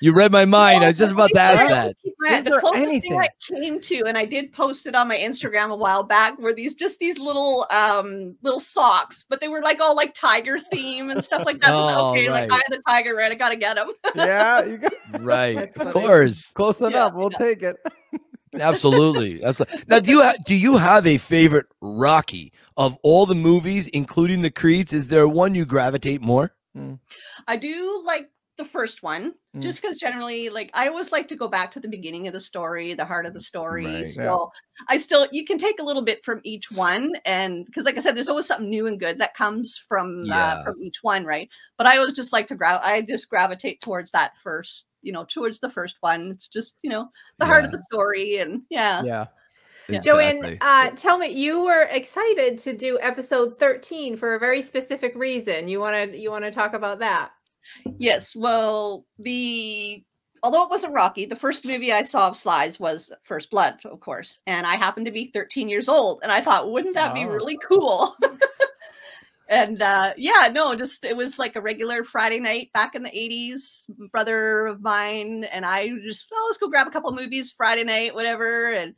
[0.04, 0.84] you read my mind.
[0.84, 1.68] I was just about to ask Yeah.
[1.68, 1.96] that.
[2.24, 3.10] Yeah, the closest anything?
[3.12, 6.38] thing I came to, and I did post it on my Instagram a while back,
[6.38, 10.58] were these just these little um little socks, but they were like all like tiger
[10.60, 11.68] theme and stuff like that.
[11.70, 12.60] So Oh, okay, like right.
[12.70, 13.32] I the tiger, right?
[13.32, 13.92] I gotta get them.
[14.14, 15.56] Yeah, you got Right.
[15.56, 16.06] That's Of funny.
[16.06, 16.52] course.
[16.52, 17.14] close Yeah, enough.
[17.14, 17.76] We'll take it.
[18.60, 19.38] Absolutely.
[19.40, 19.98] That's now.
[20.00, 24.50] Do you ha- do you have a favorite Rocky of all the movies, including the
[24.50, 24.92] Creeds?
[24.92, 26.54] Is there one you gravitate more?
[27.46, 29.60] I do like the first one, Mm.
[29.62, 32.40] just because generally, like I always like to go back to the beginning of the
[32.40, 33.86] story, the heart of the story.
[33.86, 34.06] Right.
[34.06, 34.52] So
[34.88, 38.00] I still you can take a little bit from each one, and because like I
[38.00, 40.54] said, there's always something new and good that comes from Yeah.
[40.54, 41.48] uh, from each one, right?
[41.76, 45.24] But I always just like to gra- I just gravitate towards that first, you know,
[45.24, 46.30] towards the first one.
[46.32, 49.26] It's just you know the heart of the story, and yeah, Yeah.
[49.86, 49.98] Yeah.
[49.98, 55.14] Joanne, uh, tell me, you were excited to do episode 13 for a very specific
[55.14, 55.68] reason.
[55.68, 57.32] You want to you want to talk about that?
[57.98, 60.04] Yes, well, the
[60.42, 64.00] although it wasn't Rocky, the first movie I saw of Sly's was First Blood, of
[64.00, 67.24] course, and I happened to be 13 years old, and I thought, wouldn't that be
[67.24, 67.28] Oh.
[67.28, 68.14] really cool?
[69.48, 73.10] and uh, yeah, no, just it was like a regular Friday night back in the
[73.10, 73.90] 80s.
[74.10, 77.84] Brother of mine and I just, oh, let's go grab a couple of movies Friday
[77.84, 78.94] night, whatever, and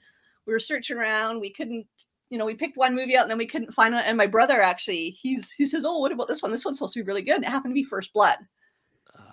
[0.46, 1.40] we were searching around.
[1.40, 1.86] We couldn't.
[2.28, 4.02] You know, we picked one movie out and then we couldn't find one.
[4.04, 6.50] And my brother actually, he's he says, "Oh, what about this one?
[6.50, 8.38] This one's supposed to be really good." And it happened to be First Blood.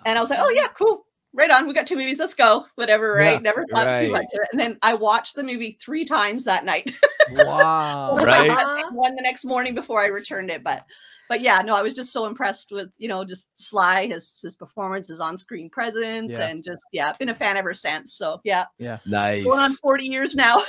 [0.04, 1.06] And I was like, oh yeah, cool.
[1.36, 1.66] Right on.
[1.66, 2.20] We got two movies.
[2.20, 2.64] Let's go.
[2.76, 3.32] Whatever, right?
[3.32, 4.06] Yeah, Never thought right.
[4.06, 4.48] too much of it.
[4.52, 6.92] And then I watched the movie three times that night.
[7.30, 8.12] Wow.
[8.12, 8.84] One Right.
[8.92, 10.62] One the next morning before I returned it.
[10.62, 10.84] But
[11.26, 14.54] but yeah, no, I was just so impressed with, you know, just Sly, his his
[14.56, 16.48] performance, his on-screen presence, Yeah.
[16.48, 18.12] and just yeah, been a fan ever since.
[18.12, 18.66] So yeah.
[19.06, 19.42] Nice.
[19.42, 20.62] Going on 40 years now.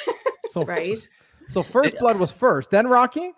[0.49, 1.05] So Right?
[1.49, 3.33] So first blood was first, then Rocky.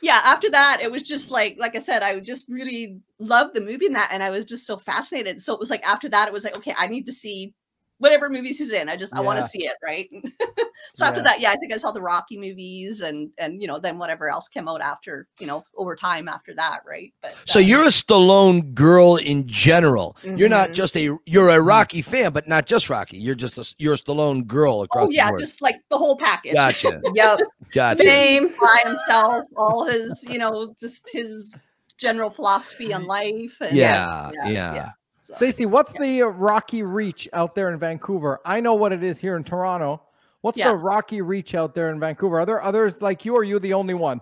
[0.00, 3.60] Yeah after that it was just like like i said i just really loved the
[3.60, 5.40] movie and that and i was just so fascinated.
[5.40, 7.54] So it was like after that it was like okay i need to see
[8.02, 10.10] whatever movies he's in i just i want to see it right
[10.92, 13.78] so after that yeah i think i saw the rocky movies and and you know
[13.78, 17.58] then whatever else came out after you know over time after that right but So
[17.58, 20.16] uh, you're a Stallone girl in general.
[20.24, 20.74] You're not Mhm.
[20.74, 23.18] just a you're a Rocky fan, but not just Rocky.
[23.18, 25.40] You're just a you're a Stallone girl across oh yeah the board.
[25.40, 25.44] Yeah.
[25.46, 27.40] Just like the whole package gotcha, Yep.
[27.72, 28.02] gotcha.
[28.02, 28.48] Same.
[28.60, 34.48] by himself all his you know just his general philosophy on life and Yeah, yeah,
[34.74, 34.90] yeah.
[35.32, 35.36] Yeah.
[35.38, 38.40] Stacy, what's the uh, Rocky Reach out there in Vancouver?
[38.44, 40.02] I know what it is here in Toronto.
[40.42, 40.68] What's Yeah.
[40.70, 42.40] the Rocky Reach out there in Vancouver?
[42.40, 44.20] Are there others like you, or are you the only one?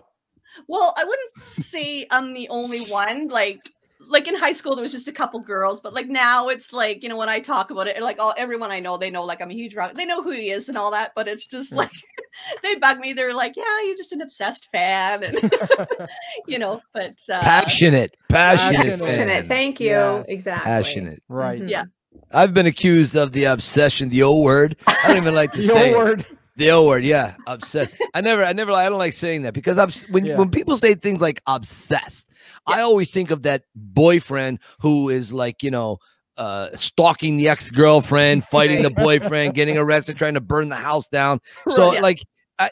[0.68, 3.28] Well, I wouldn't say I'm the only one.
[3.28, 3.60] Like,
[4.08, 7.02] like in high school, there was just a couple girls, but like now it's like
[7.02, 9.40] you know when I talk about it, like all everyone I know, they know like
[9.40, 9.94] I'm a huge rock.
[9.94, 11.78] They know who he is and all that, but it's just Yeah.
[11.78, 11.92] like
[12.62, 13.12] they bug me.
[13.12, 15.38] They're like, "Yeah, you're just an obsessed fan," and
[16.46, 16.80] you know.
[16.92, 19.28] But uh, Passionate, passionate, Passionate.
[19.40, 19.48] fan.
[19.48, 19.88] Thank you.
[19.88, 20.28] Yes.
[20.28, 20.70] Exactly.
[20.70, 21.22] passionate.
[21.28, 21.60] right.
[21.60, 21.68] Mhm.
[21.70, 21.84] Yeah.
[22.32, 24.76] I've been accused of the obsession, the O word.
[24.86, 25.96] I don't even like to Your say it.
[25.96, 26.24] word.
[26.56, 27.04] the O word.
[27.04, 27.94] Yeah, obsessed.
[28.14, 30.36] I never, I never, I don't like saying that because obs- when Yeah.
[30.36, 32.30] when people say things like obsessed,
[32.66, 35.98] I always think of that boyfriend who is like you know.
[36.36, 41.06] Uh, stalking the ex girlfriend, fighting the boyfriend, getting arrested, trying to burn the house
[41.08, 41.40] down.
[41.68, 42.00] So, Yeah.
[42.00, 42.24] like,
[42.58, 42.70] I,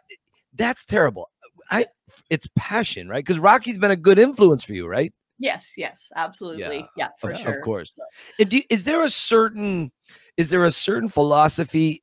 [0.55, 1.29] that's terrible.
[1.71, 1.87] I,
[2.31, 3.23] it's passion, right?
[3.25, 5.13] Because Rocky's been a good influence for you, right?
[5.41, 7.63] yes, yes, absolutely, yeah, for of sure.
[7.63, 7.95] course.
[7.95, 8.03] So-
[8.41, 9.93] And do, is there a certain
[10.37, 12.03] is there a certain philosophy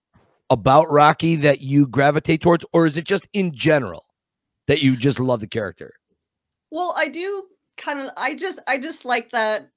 [0.49, 4.05] about Rocky that you gravitate towards, or is it just in general
[4.67, 5.93] that you just love the character?
[6.71, 7.45] Well, I do
[7.77, 8.09] kind of.
[8.17, 9.69] I just, I just like that.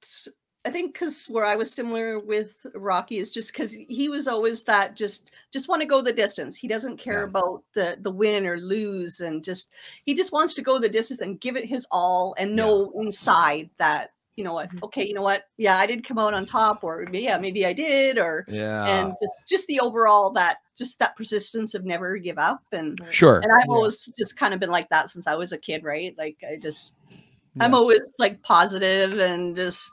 [0.65, 4.61] I think because where I was similar with Rocky is just because he was always
[4.65, 6.57] that just, just want to go the distance.
[6.57, 7.29] He doesn't care Yeah.
[7.29, 9.69] about the the win or lose, and just
[10.05, 12.63] he just wants to go the distance and give it his all, and Yeah.
[12.63, 14.83] know inside that you know what, Mhm.
[14.83, 17.73] okay, you know what, yeah, I did come out on top, or yeah, maybe I
[17.73, 22.37] did, or Yeah, and just just the overall that just that persistence of never give
[22.37, 23.39] up and sure.
[23.41, 23.75] and I've Yeah.
[23.75, 26.13] always just kind of been like that since I was a kid, right?
[26.17, 26.95] Like I just
[27.61, 29.91] I'm always like positive and just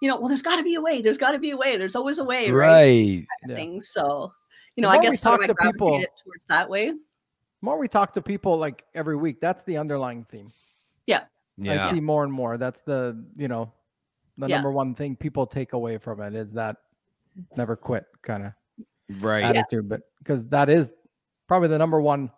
[0.00, 1.02] you know, well, there's got to be a way.
[1.02, 1.76] There's got to be a way.
[1.76, 2.68] There's always a way, right?
[2.68, 3.26] Right.
[3.48, 3.54] Yeah.
[3.54, 3.88] Things.
[3.88, 4.32] So
[4.76, 6.90] you know, I more we guess sort of talk I to people- towards that way.
[6.90, 6.98] The
[7.62, 10.52] more we talk to people like every week, that's the underlying theme.
[11.10, 11.24] I
[11.64, 11.86] Yeah.
[11.88, 12.56] I see more and more.
[12.56, 13.72] That's the you know
[14.36, 14.56] the Yeah.
[14.56, 16.76] number one thing people take away from it is that
[17.56, 18.52] never quit kind of
[19.20, 19.42] Right.
[19.42, 19.88] attitude.
[19.88, 20.92] But because that is
[21.48, 22.30] probably the number one,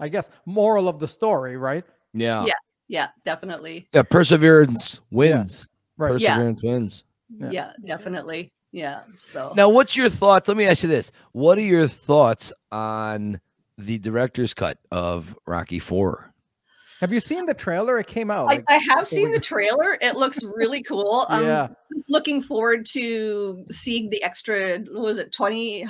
[0.00, 1.84] I guess, moral of the story, right?
[2.14, 2.46] Yeah.
[2.46, 2.54] Yeah.
[2.88, 3.88] Yeah, definitely.
[3.92, 4.02] Yeah.
[4.04, 5.66] Perseverance wins.
[6.10, 6.20] Right.
[6.20, 6.30] Yeah.
[6.34, 7.04] Perseverance wins.
[7.38, 7.50] Yeah.
[7.50, 7.72] Yeah.
[7.84, 8.52] definitely.
[8.72, 9.00] Yeah.
[9.16, 10.48] So Now, what's your thoughts?
[10.48, 13.40] Let me ask you this: What are your thoughts on
[13.78, 16.32] the director's cut of Rocky Four?
[17.00, 17.98] Have you seen the trailer?
[17.98, 18.44] It came out.
[18.44, 19.98] I, like, I have couple seen the trailer.
[20.00, 21.26] It looks really cool.
[21.30, 21.68] I'm Yeah.
[22.08, 24.78] looking forward to seeing the extra.
[24.78, 25.32] What was it?
[25.32, 25.84] Twenty?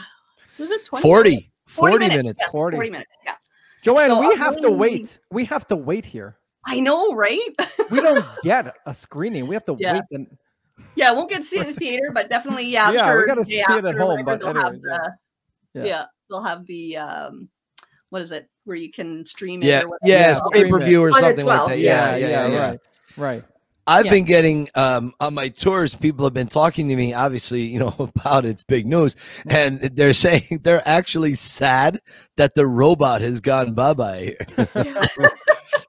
[0.58, 2.40] Was it 20 40, 40, minutes.
[2.40, 2.76] yes, 40.
[2.76, 3.10] 40 minutes.
[3.24, 3.34] Yeah.
[3.82, 5.18] Joanne, So we I'm have to really- wait.
[5.30, 6.36] We have to wait here.
[6.64, 7.40] I know, right?
[7.90, 9.46] We don't get a screening.
[9.46, 9.94] We have to Yeah.
[9.94, 10.02] wait.
[10.12, 10.38] And,
[10.94, 13.06] yeah, I won't get to see it in the theater, but definitely, yeah, I'm Yeah,
[13.14, 14.98] we sure gotta the day see it at home, whatever, but they'll anyways, have yeah.
[15.74, 15.84] the, Yeah.
[15.84, 16.04] yeah.
[16.30, 17.48] they'll have the, um,
[18.10, 19.98] what is it, where you can stream it Yeah, or whatever.
[20.04, 21.78] yeah, Yeah, pay stream per view or something like that.
[21.78, 22.68] yeah, Yeah, yeah, yeah, yeah.
[22.68, 22.80] right,
[23.16, 23.44] right.
[23.86, 24.10] I've Yeah.
[24.12, 25.94] been getting um, on my tours.
[25.94, 29.16] People have been talking to me, obviously, you know, about it's big news,
[29.46, 32.00] and they're saying they're actually sad
[32.36, 34.36] that the robot has gone bye bye.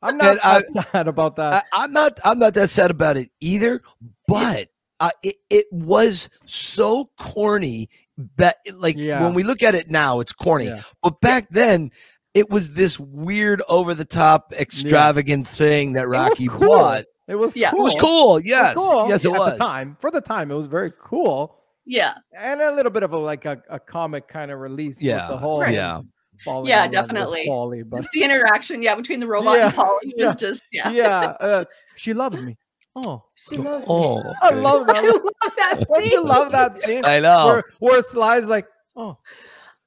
[0.01, 1.65] I'm not I- that sad about that.
[1.73, 2.19] I, I'm not.
[2.23, 3.81] I'm not that sad about it either.
[4.27, 4.69] But
[4.99, 7.89] uh, it it was so corny
[8.37, 9.23] that like Yeah.
[9.23, 10.65] when we look at it now, it's corny.
[10.65, 10.81] Yeah.
[11.01, 11.91] But back then,
[12.33, 16.59] it was this weird, over the top, extravagant thing that Rocky cool.
[16.67, 17.05] bought.
[17.27, 17.71] It was Yeah.
[17.71, 17.79] cool.
[17.79, 18.35] It was cool.
[18.37, 19.53] It was Yes, cool yes, it at was.
[19.53, 19.97] the time.
[19.99, 23.45] For the time, it was very cool Yeah, and a little bit of a like
[23.45, 24.97] a, a comic kind of release.
[24.97, 25.73] with Yeah, the whole Right.
[25.73, 26.01] Yeah,
[26.43, 27.47] falling Yeah, in love with definitely.
[27.47, 30.27] Paulie, but just the interaction, yeah, between the robot Yeah, and Paulie yeah.
[30.27, 30.89] was just, yeah.
[30.91, 31.65] yeah, uh,
[31.95, 32.57] she loves me.
[32.95, 33.93] Oh, She loves me.
[33.95, 34.61] Oh, I okay.
[34.61, 35.03] love I that.
[35.03, 36.27] love that Don't you scene.
[36.27, 37.05] love that scene?
[37.05, 37.47] I know.
[37.47, 39.17] Where, where Sly's like, oh,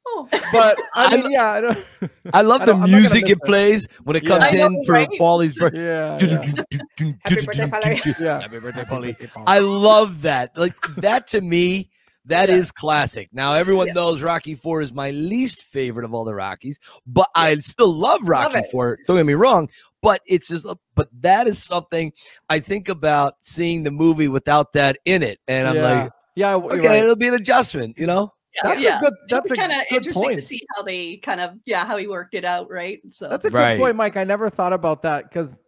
[0.09, 1.79] Oh, but I I mean, yeah, I don't,
[2.35, 3.43] I love I the don't- I'm not gonna music miss it it.
[3.43, 4.39] plays when it Yeah.
[4.39, 5.09] comes know, in for right?
[5.19, 5.85] Paulie's birthday.
[5.85, 8.19] yeah, yeah, Happy birthday, Paulie.
[8.21, 8.41] yeah.
[8.41, 9.31] Happy birthday, Paulie.
[9.47, 10.57] I love that.
[10.57, 11.91] Like that to me,
[12.27, 13.29] that is classic.
[13.33, 13.95] Now everyone Yeah.
[13.95, 18.21] knows Rocky Four is my least favorite of all the Rockies, but I still love
[18.29, 18.67] Rocky it.
[18.71, 18.99] Four.
[19.07, 19.69] Don't get me wrong,
[20.03, 22.13] but it's just, but that is something
[22.49, 25.83] I think about seeing the movie without that in it, and I'm yeah.
[26.03, 27.03] like, yeah, okay, right.
[27.03, 28.33] it'll be an adjustment, you know?
[28.63, 28.97] Yeah, That's yeah.
[28.99, 29.15] a good.
[29.29, 30.39] That's a kind of interesting point.
[30.39, 33.01] to see how they kind of, yeah, how he worked it out, right?
[33.11, 33.75] So That's a Right.
[33.77, 34.17] good point, Mike.
[34.17, 35.59] I never thought about that because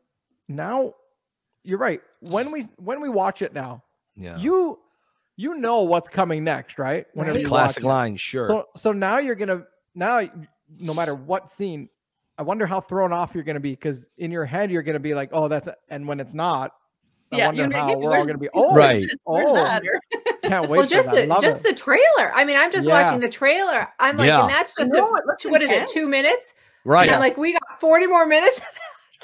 [0.49, 0.95] now
[1.64, 2.01] you're right.
[2.20, 3.82] When we when we watch it now,
[4.16, 4.78] Yeah, you
[5.36, 7.07] you know what's coming next, right?
[7.14, 7.43] Whenever Right.
[7.43, 7.95] you classic watch it.
[7.95, 8.47] line, sure.
[8.47, 9.64] So so now you're gonna
[9.95, 10.22] now
[10.78, 11.89] no matter what scene,
[12.39, 15.14] I wonder how thrown off you're gonna be because in your head you're gonna be
[15.14, 16.72] like, oh, that's and when it's not,
[17.32, 18.49] I yeah, wonder you're how we're all gonna be.
[18.53, 19.03] where's Oh, Right.
[19.03, 19.16] this?
[19.26, 19.78] Oh.
[20.49, 20.57] That?
[20.57, 20.79] Or- can't wait.
[20.79, 21.29] well, just for that.
[21.29, 21.69] the just it.
[21.69, 22.33] the trailer.
[22.35, 23.03] I mean, I'm just Yeah.
[23.03, 23.89] watching the trailer.
[23.99, 24.43] I'm like, Yeah.
[24.43, 25.89] and that's just know, a, it looks what is it?
[25.89, 26.55] Two minutes?
[26.85, 27.07] right.
[27.07, 28.61] And I'm like, we got 40 more minutes.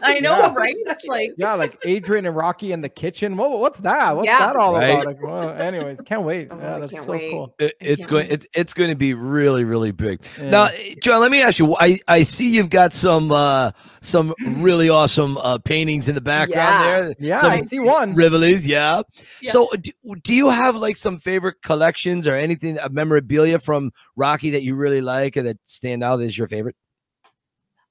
[0.03, 0.55] I know, Yeah.
[0.55, 0.75] right?
[0.87, 3.37] That's like, yeah, like Adrian and Rocky in the kitchen.
[3.37, 4.17] Whoa, what's that?
[4.17, 4.39] What's Yeah.
[4.41, 4.91] that all Right.
[4.91, 5.07] about?
[5.07, 6.49] Like, well, anyways, can't wait.
[6.51, 7.31] Oh, yeah, that's so wait.
[7.31, 7.55] cool.
[7.59, 8.29] It, it's going.
[8.29, 8.33] wait.
[8.45, 10.21] It, it's going to be really, really big.
[10.39, 10.51] Yeah.
[10.51, 11.77] Now, eh, John, let me ask you.
[11.79, 13.71] I, I see you've got some uh,
[14.01, 17.01] some really awesome uh, paintings in the background Yeah.
[17.03, 17.15] there.
[17.21, 18.15] yeah, some I see one.
[18.17, 19.03] Rivolis, yeah.
[19.41, 19.53] Yeah.
[19.53, 19.91] So, do,
[20.25, 24.75] do you have like some favorite collections or anything of memorabilia from Rocky that you
[24.75, 26.77] really like or that stand out as your favorite?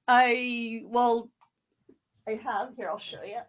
[0.08, 1.30] I, well,
[2.28, 3.40] I have, here, I'll show you.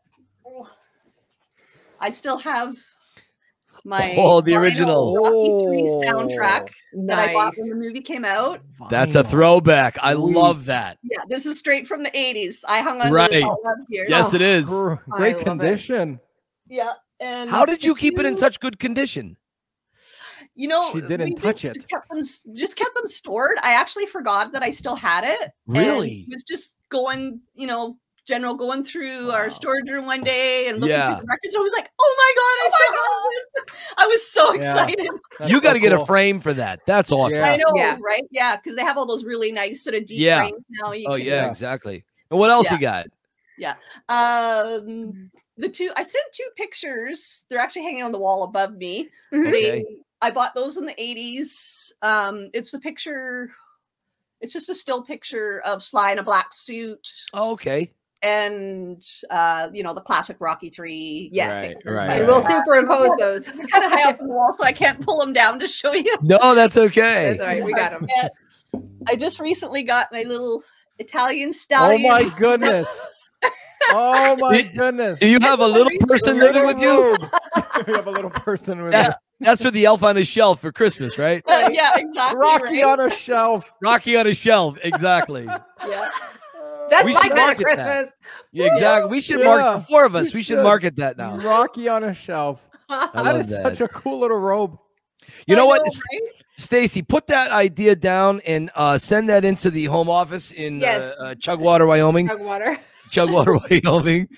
[2.00, 2.74] I still have
[3.84, 5.14] my Oh, the original.
[5.16, 8.60] Rocky 3 soundtrack oh, that I bought when the movie came out.
[8.90, 9.96] That's a throwback.
[10.02, 10.34] I Sweet.
[10.36, 10.98] love that.
[11.02, 12.64] Yeah, this is straight from the 80s.
[12.68, 13.30] I hung on to Right.
[13.30, 14.06] this all up here.
[14.08, 14.68] Yes, Oh, it is.
[15.10, 15.44] Great love it.
[15.44, 16.20] condition.
[16.68, 16.92] Yeah.
[17.20, 19.36] And How did you keep it in such good condition?
[20.56, 21.88] You know, She didn't we touch just it.
[21.88, 22.20] Kept them,
[22.54, 23.56] just kept them stored.
[23.62, 25.40] I actually forgot that I still had it.
[25.40, 26.26] and Really?
[26.30, 30.96] was just going, you know, general going through our storage room one day and looking
[30.96, 31.08] Yeah.
[31.16, 31.54] through the records.
[31.54, 33.94] I was like, oh my god, I still have this.
[33.98, 35.08] I was so excited.
[35.38, 36.02] That's you so got to get cool.
[36.02, 36.80] a frame for that.
[36.86, 37.38] That's awesome.
[37.38, 37.50] Yeah.
[37.52, 37.98] I know, Yeah.
[38.00, 38.22] right?
[38.30, 40.40] Yeah, because they have all those really nice sort of deep Yeah.
[40.40, 40.92] frames now.
[40.92, 41.50] You Oh can- yeah, Yeah.
[41.50, 42.04] exactly.
[42.30, 42.74] And what else Yeah.
[42.74, 43.06] you got?
[43.58, 43.74] Yeah.
[44.08, 47.44] Um, the two I sent two pictures.
[47.48, 49.10] They're actually hanging on the wall above me.
[49.32, 49.50] Mhm.
[49.52, 49.84] They- Okay.
[50.22, 51.92] I bought those in the 80s.
[52.00, 53.52] Um, it's the picture,
[54.40, 57.92] it's just a still picture of Sly in a black suit Oh, okay.
[58.24, 61.28] And uh, you know, the classic Rocky Three.
[61.32, 61.74] Yes.
[61.74, 62.28] Right, right, And right.
[62.28, 63.44] we'll superimpose those.
[63.52, 65.92] They're kind of high up the wall, so I can't pull them down to show
[65.92, 66.16] you.
[66.22, 67.36] No, that's okay.
[67.36, 67.64] That's all right.
[67.64, 68.08] We got them.
[69.06, 70.62] I just recently got my little
[70.98, 71.92] Italian style.
[71.92, 72.88] Oh my goodness.
[73.90, 75.18] Oh my Do- goodness.
[75.18, 77.16] Do you have a little person living with you?
[77.86, 80.72] you have a little person with That- that's for the elf on a shelf for
[80.72, 81.42] Christmas, right?
[81.46, 82.40] Uh, yeah, exactly.
[82.40, 82.98] Rocky right?
[82.98, 83.70] on a shelf.
[83.82, 85.44] Rocky on a shelf, exactly.
[85.86, 86.10] Yeah.
[86.90, 87.96] That's We my should kind of market that.
[88.04, 88.14] Christmas.
[88.52, 89.10] Yeah, exactly.
[89.10, 90.32] We should Yeah, market the four of us.
[90.32, 90.62] we We should should.
[90.62, 91.36] market that now.
[91.38, 92.60] Rocky on a shelf.
[92.88, 93.62] I That love is that.
[93.62, 94.78] such a cool little robe.
[95.46, 96.22] You know I what, know, S- right?
[96.56, 97.02] Stacy?
[97.02, 101.00] Put that idea down and uh, send that into the home office in Yes.
[101.18, 102.28] uh, uh, Chugwater, Wyoming.
[102.28, 102.78] Jug water.
[103.14, 104.28] Chugwater, Wyoming.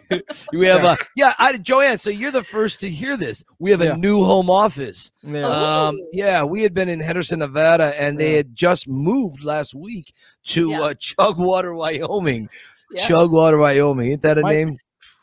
[0.54, 1.98] we have a yeah, I, Joanne.
[1.98, 3.44] So you're the first to hear this.
[3.58, 3.96] We have a Yeah.
[3.96, 5.10] new home office.
[5.22, 5.44] Yeah.
[5.46, 6.08] Um, Oh.
[6.12, 10.14] yeah, we had been in Henderson, Nevada, and they had just moved last week
[10.46, 10.80] to Yeah.
[10.80, 12.48] uh, Chugwater, Wyoming.
[12.90, 13.06] Yeah.
[13.06, 14.12] Chugwater, Wyoming.
[14.12, 14.78] Ain't that a Mike- name?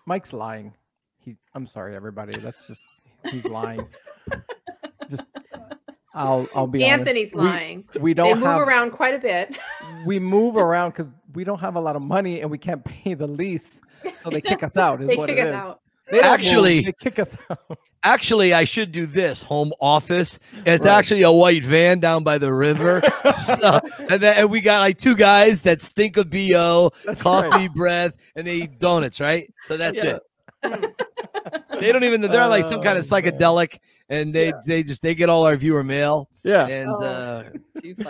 [0.05, 0.73] Mike's lying.
[1.19, 2.37] He, I'm sorry, everybody.
[2.37, 2.81] That's just
[3.31, 3.87] he's lying.
[5.09, 5.23] just,
[6.13, 7.35] I'll, I'll be Anthony's honest.
[7.53, 7.85] lying.
[7.95, 8.61] We, we don't move have.
[8.61, 9.57] around quite a bit.
[10.05, 13.13] We move around because we don't have a lot of money and we can't pay
[13.13, 13.79] the lease,
[14.21, 15.01] so they kick us out.
[15.01, 15.53] Is They what kick it us is.
[15.55, 15.81] out.
[16.09, 17.77] They don't move, Actually- they kick us out.
[18.01, 20.39] Actually, I should do this home office.
[20.65, 20.97] It's Right.
[20.97, 23.01] actually a white van down by the river.
[23.59, 23.79] So-
[24.09, 27.73] and then and we got like two guys that stink of bo, That's coffee right.
[27.73, 29.19] breath, and they eat donuts.
[29.19, 29.53] Right.
[29.67, 30.17] So that's Yeah.
[30.63, 30.95] it.
[31.79, 32.19] They don't even.
[32.21, 33.23] They're like some kind of Oh, man.
[33.23, 33.77] psychedelic,
[34.09, 34.61] and they Yeah.
[34.65, 36.67] they just they get all our viewer mail, Yeah.
[36.67, 36.99] and Oh.
[36.99, 37.49] uh,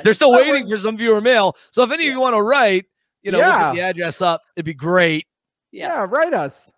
[0.04, 1.56] they're still waiting for some viewer mail.
[1.72, 2.86] So if any of you want to write,
[3.22, 3.74] you know, we'll Yeah.
[3.74, 4.42] the address up.
[4.56, 5.28] It'd be great.
[5.72, 5.88] Yeah.
[5.90, 6.06] Yeah.
[6.10, 6.72] Write us.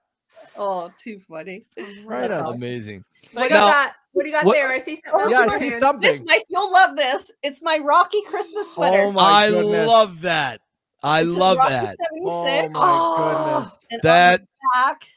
[0.58, 1.66] Oh, too funny.
[2.04, 2.56] Right That's awesome.
[2.58, 3.06] Amazing.
[3.32, 3.94] What do you got?
[4.12, 4.70] What do you got what- there?
[4.70, 5.14] I see something.
[5.14, 6.02] Oh, Yeah, I see something.
[6.02, 7.32] This, Mike, you'll love this.
[7.42, 9.04] It's my Rocky Christmas sweater.
[9.04, 9.88] Oh my I goodness.
[9.88, 10.60] love that.
[11.04, 11.96] I It says love Rocky that.
[12.14, 12.76] 76.
[12.76, 13.60] Oh my Oh.
[13.60, 13.78] goodness.
[13.92, 15.08] and on That the back,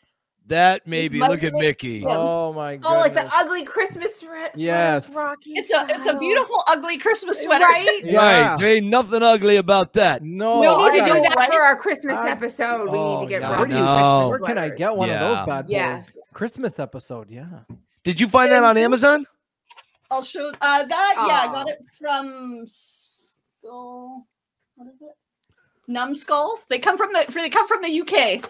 [0.49, 1.19] that maybe.
[1.19, 2.01] Look at Mickey.
[2.01, 2.17] Yeah.
[2.17, 2.97] Oh my god!
[2.97, 4.51] Oh, like the ugly Christmas sweater.
[4.55, 5.15] Yes.
[5.15, 5.53] Rocky.
[5.53, 7.65] it's a it's a beautiful, ugly Christmas sweater.
[7.65, 8.01] Right?
[8.05, 8.51] Yeah.
[8.51, 8.59] Right.
[8.59, 10.23] There ain't nothing ugly about that.
[10.23, 11.51] No, we Oh, need I to do that right?
[11.51, 12.85] for our Christmas I- episode.
[12.91, 13.49] We need Oh, to get yeah.
[13.51, 15.71] Rocky Where do you- Where can I get one of those bad boys?
[15.71, 16.13] Yes.
[16.33, 17.31] Christmas episode.
[17.31, 17.47] Yeah.
[18.03, 19.27] Did you find that on Amazon?
[20.11, 24.27] I'll show uh that yeah, I got it from Skull.
[24.77, 25.17] What is it?
[25.91, 26.59] Numskull.
[26.69, 28.45] They come from the they come from the UK.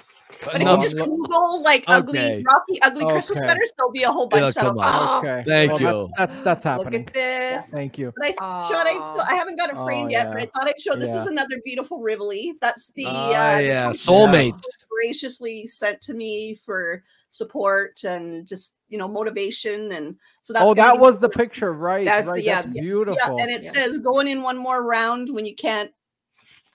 [0.44, 1.92] But if you just Google like Okay.
[1.94, 3.46] ugly Rocky ugly Christmas Okay.
[3.46, 4.86] sweaters, there'll be a whole bunch Yeah, set come up.
[4.86, 5.08] on.
[5.08, 5.44] Oh, Okay.
[5.46, 6.10] Thank Well, you.
[6.16, 7.06] That's that's, that's Look happening.
[7.06, 7.66] at this.
[7.70, 8.12] Thank you.
[8.16, 10.80] But I thought I, I haven't got it Oh, framed yet, but I thought I'd
[10.80, 12.54] show this is another beautiful Rivoli.
[12.60, 14.56] That's the Ah, uh, yeah, company soulmates.
[14.62, 20.14] that graciously sent to me for support and just you know motivation and
[20.44, 22.04] so that's oh, that was the picture, right?
[22.04, 23.36] That's the- yeah, That's beautiful.
[23.38, 23.70] yeah, and it Yeah.
[23.70, 25.90] says going in one more round when you can't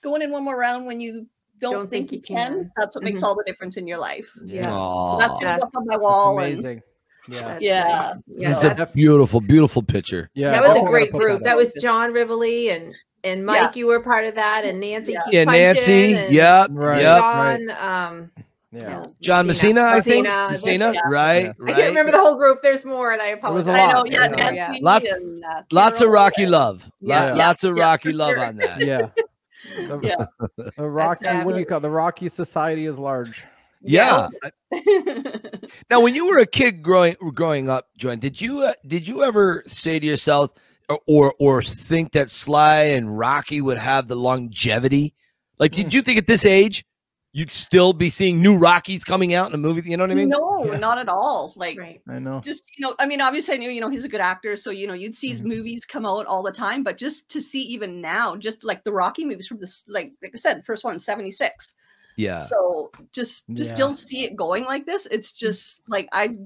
[0.02, 1.26] going in one more round when you
[1.60, 2.70] don't, think, you can.
[2.78, 3.24] That's what makes Mhm.
[3.24, 4.30] all the difference in your life.
[4.44, 4.62] Yeah.
[4.64, 6.82] So that's gonna That's- go up on my That's wall and amazing.
[7.28, 7.40] Yeah.
[7.42, 7.82] That's Yeah.
[7.84, 8.20] nice.
[8.28, 10.30] Yeah, it's that's- a beautiful, beautiful picture.
[10.34, 10.52] Yeah.
[10.52, 11.40] that was oh, a I gotta great group.
[11.40, 13.56] that That was John Rivoli and and Mike.
[13.60, 13.70] Yeah.
[13.74, 15.12] You were part of that, and Nancy.
[15.12, 15.22] Yeah.
[15.24, 16.14] Keep Yeah, Nancy.
[16.14, 16.68] and Yep.
[16.72, 17.02] Right.
[17.02, 17.18] Yep.
[17.20, 17.70] John.
[17.78, 18.30] Um,
[18.72, 19.02] Yeah.
[19.20, 20.24] John Messina, I think.
[20.26, 20.50] Messina.
[20.52, 21.00] Messina, Yeah.
[21.10, 21.38] right?
[21.42, 21.52] Yeah.
[21.58, 21.70] right.
[21.70, 22.62] I can't remember the whole group.
[22.62, 23.66] There's more, and I apologize.
[23.66, 24.66] a I know, lot, yeah, yeah.
[24.68, 26.82] Nancy Lots- and, uh, Lots of Rocky and- love.
[27.00, 27.34] Yeah.
[27.34, 28.44] Lots of Rocky for love sure.
[28.44, 28.80] on that.
[28.86, 29.08] Yeah.
[29.76, 30.26] The, Yeah.
[30.76, 31.68] the Rocky, what do you fabulous.
[31.68, 33.44] call the Rocky Society is large.
[33.82, 34.28] Yeah.
[34.72, 34.84] Yes.
[35.90, 39.22] Now, when you were a kid growing growing up, Joanne, did you uh, did you
[39.22, 40.50] ever say to yourself
[40.88, 45.14] or, or or think that Sly and Rocky would have the longevity?
[45.58, 45.92] Like, did Mm.
[45.94, 46.84] you think at this age
[47.32, 49.88] you'd still be seeing new Rockies coming out in a movie?
[49.88, 50.28] You know what I mean?
[50.30, 50.78] no, Yeah.
[50.78, 51.52] not at all.
[51.56, 52.00] Like Right.
[52.08, 52.40] I know.
[52.40, 54.70] just you know, I mean, obviously I knew you know he's a good actor, so
[54.70, 55.46] you know you'd see his Mhm.
[55.46, 56.82] movies come out all the time.
[56.82, 60.32] But just to see even now, just like the Rocky movies from this, like like
[60.34, 61.74] I said, the first one seventy six.
[62.16, 62.40] Yeah.
[62.40, 63.74] So just to Yeah.
[63.74, 66.36] still see it going like this, it's just like I,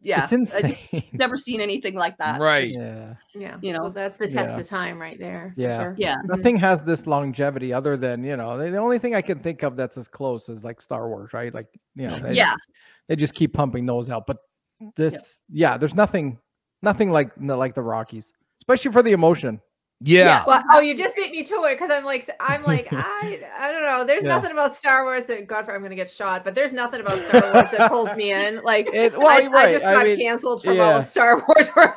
[0.00, 1.02] yeah, It's I've insane.
[1.12, 2.40] never seen anything like that.
[2.40, 2.68] Right.
[2.68, 3.14] yeah.
[3.34, 3.56] Yeah.
[3.60, 4.58] You know, well, that's the test yeah.
[4.60, 5.52] of time right there.
[5.56, 5.78] for Yeah.
[5.82, 5.94] sure.
[5.98, 6.16] Yeah.
[6.16, 6.24] Mhm.
[6.36, 9.62] Nothing has this longevity other than, you know, the, the only thing I can think
[9.62, 11.52] of that's as close as like Star Wars, right?
[11.52, 12.54] Like, you know, they, Yeah.
[13.08, 14.26] they just keep pumping those out.
[14.26, 14.38] But
[14.96, 16.38] this, yeah, there's nothing,
[16.82, 18.32] nothing like like the Rockies,
[18.62, 19.60] especially for the emotion.
[20.00, 20.44] Yeah.
[20.46, 23.72] Well, oh, you just beat me to it because I'm like, I'm like, I, I
[23.72, 24.04] don't know.
[24.04, 24.28] There's Yeah.
[24.30, 27.18] nothing about Star Wars that, God, for I'm gonna get shot, but there's nothing about
[27.22, 28.62] Star Wars that pulls me in.
[28.62, 29.72] Like, It, well, I, you're I right.
[29.72, 31.96] just I got mean, canceled from all of Star Wars world.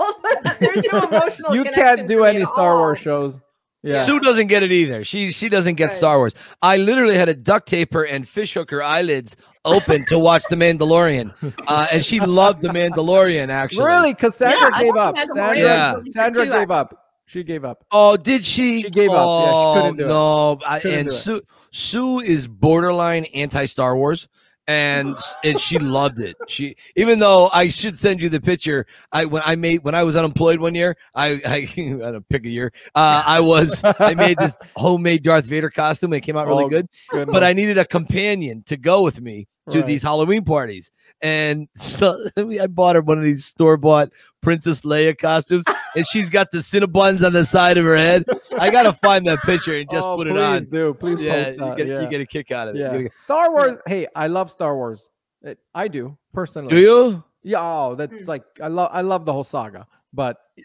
[0.60, 1.54] there's no emotional.
[1.56, 3.38] you connection can't do any at Star Wars shows.
[3.84, 4.04] Yeah.
[4.04, 5.04] Sue doesn't get it either.
[5.04, 5.94] She she doesn't get Right.
[5.98, 6.36] Star Wars.
[6.62, 9.36] I literally had a duct tape and fish hook her eyelids
[9.66, 11.34] open to watch The Mandalorian,
[11.68, 13.50] uh, and she loved The Mandalorian.
[13.50, 14.14] Actually, Really?
[14.14, 15.16] Because Sandra Yeah, gave up.
[15.16, 15.94] Mandalorian Sandra, Yeah.
[15.96, 17.01] really Sandra gave up.
[17.32, 17.86] She gave up.
[17.92, 18.82] Oh, did she?
[18.82, 19.46] She gave up.
[19.46, 20.08] Yeah, she couldn't do it.
[20.10, 21.18] no, I, Couldn't and do it.
[21.18, 24.28] Sue Sue is borderline anti Star Wars.
[24.68, 25.16] And
[25.46, 26.36] and she loved it.
[26.50, 28.86] She even though I should send you the picture.
[29.14, 31.56] I when I made when I was unemployed one year, I I,
[32.06, 32.74] I don't pick a year.
[32.94, 36.12] Uh, I was I made this homemade Darth Vader costume.
[36.14, 36.88] It came out really Oh, good.
[37.12, 39.88] but I needed a companion to go with me to Right.
[39.88, 40.92] these Halloween parties.
[41.22, 44.10] And so I bought her one of these store bought
[44.42, 45.66] Princess Leia costumes,
[45.96, 48.26] and she's got the Cinnabons on the side of her head.
[48.58, 50.64] I got to find that picture and just Oh, put it please on.
[50.66, 52.02] Do please Yeah, post you get, yeah.
[52.02, 52.80] you get a kick out of it.
[52.80, 52.98] Yeah.
[52.98, 53.78] get Star Wars.
[53.86, 55.06] Hey, I love Star Wars.
[55.44, 56.70] It- I do personally.
[56.70, 57.24] Do you?
[57.44, 57.60] Yeah.
[57.62, 58.28] Oh, that's Mm.
[58.28, 58.90] like I love.
[58.94, 59.88] I love the whole saga.
[60.14, 60.64] But you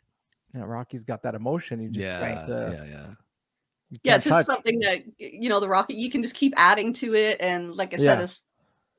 [0.60, 1.80] know, Rocky's got that emotion.
[1.80, 3.06] You just Yeah, got to- yeah, yeah.
[4.02, 4.46] Yeah, it's just touch.
[4.46, 5.96] something that you know the rocket.
[5.96, 8.24] You can just keep adding to it, and like I said, Yeah.
[8.24, 8.42] as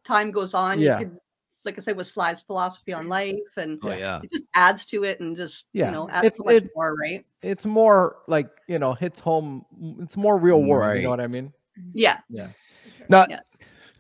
[0.06, 1.00] time goes on, Yeah.
[1.00, 1.20] you can,
[1.68, 4.20] like I said, with Sly's philosophy on life, and Oh yeah.
[4.24, 5.86] it just adds to it, and just Yeah.
[5.88, 7.24] you know adds It's- so much it- more, right?
[7.44, 9.64] It's more like you know hits home.
[10.02, 10.98] It's more real world.
[10.98, 11.54] You know what I mean?
[11.94, 12.48] Yeah, Yeah.
[13.10, 13.42] Now, Yeah.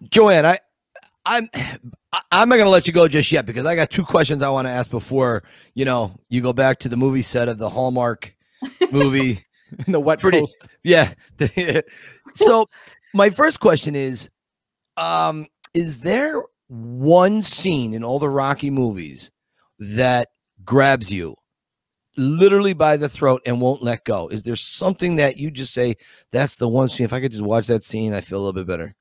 [0.09, 0.57] Joanne, I,
[1.25, 4.41] I'm, I- I'm not gonna let you go just yet because I got two questions
[4.41, 5.43] I want to ask before
[5.75, 8.33] you know you go back to the movie set of the Hallmark
[8.91, 9.43] movie.
[9.85, 10.65] In the wet Pretty- coast.
[10.83, 11.13] yeah.
[12.35, 12.69] so,
[13.13, 14.29] my first question is,
[14.95, 19.31] um, is there one scene in all the Rocky movies
[19.79, 20.29] that
[20.63, 21.35] grabs you?
[22.19, 24.27] Literally by the throat and won't let go.
[24.27, 25.97] Is there something that you just say,
[26.31, 27.05] that's the one scene?
[27.05, 28.95] If I could just watch that scene, I feel a little bit better.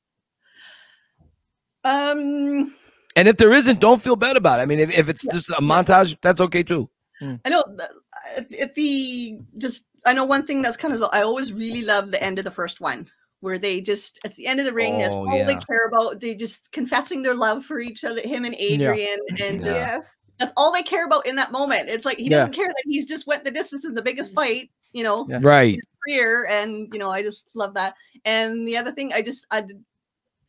[1.85, 2.75] um,
[3.17, 4.63] And if there isn't, don't feel bad about it.
[4.65, 6.91] I mean, if, if it's just a montage, that's okay too.
[7.23, 7.91] I know that-
[8.37, 12.11] at, at the just I know one thing that's kind of I always really love
[12.11, 13.09] the end of the first one
[13.41, 16.21] where they just at the end of the ring that's Oh, all they care about
[16.21, 19.73] they just confessing their love for each other him and Adrian and Yeah.
[19.73, 20.07] just, Yes.
[20.39, 22.39] that's all they care about in that moment it's like he Yeah.
[22.39, 24.37] doesn't care that he's just went the distance in the biggest mm.
[24.37, 25.39] fight you know Yeah.
[25.43, 25.79] Right.
[26.07, 29.65] career and you know I just love that and the other thing I just I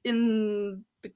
[0.03, 1.09] in I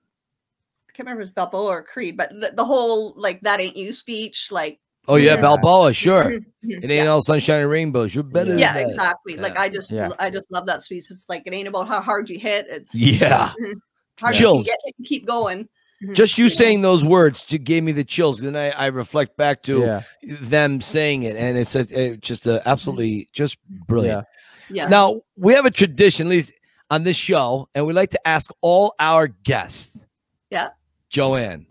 [0.93, 3.93] can't remember if it's Balboa or Creed but the, the whole like that ain't you
[3.93, 5.41] speech like Oh, yeah, Yeah.
[5.41, 6.25] Balboa, sure.
[6.25, 6.45] Mhm.
[6.83, 8.13] It ain't all sunshine and rainbows.
[8.13, 8.89] You're better yeah than that.
[8.89, 10.09] exactly like i just Yeah.
[10.19, 12.93] i just love that speech it's like it ain't about how hard you hit it's
[13.01, 13.49] Yeah.
[13.59, 13.73] Mm-hmm.
[14.19, 14.65] hard Chills.
[14.65, 15.63] you get it and keep going
[16.03, 16.13] mm-hmm.
[16.13, 18.39] Just you saying those words ju- gave me the chills.
[18.39, 20.01] Then I, I reflect back to Yeah.
[20.41, 24.25] them saying it, and it's a, a- just a absolutely just brilliant.
[24.69, 26.53] yeah Now we have a tradition, at least
[26.91, 30.07] on this show, and we like to ask all our guests.
[30.51, 30.69] Yeah.
[31.09, 31.65] Joanne,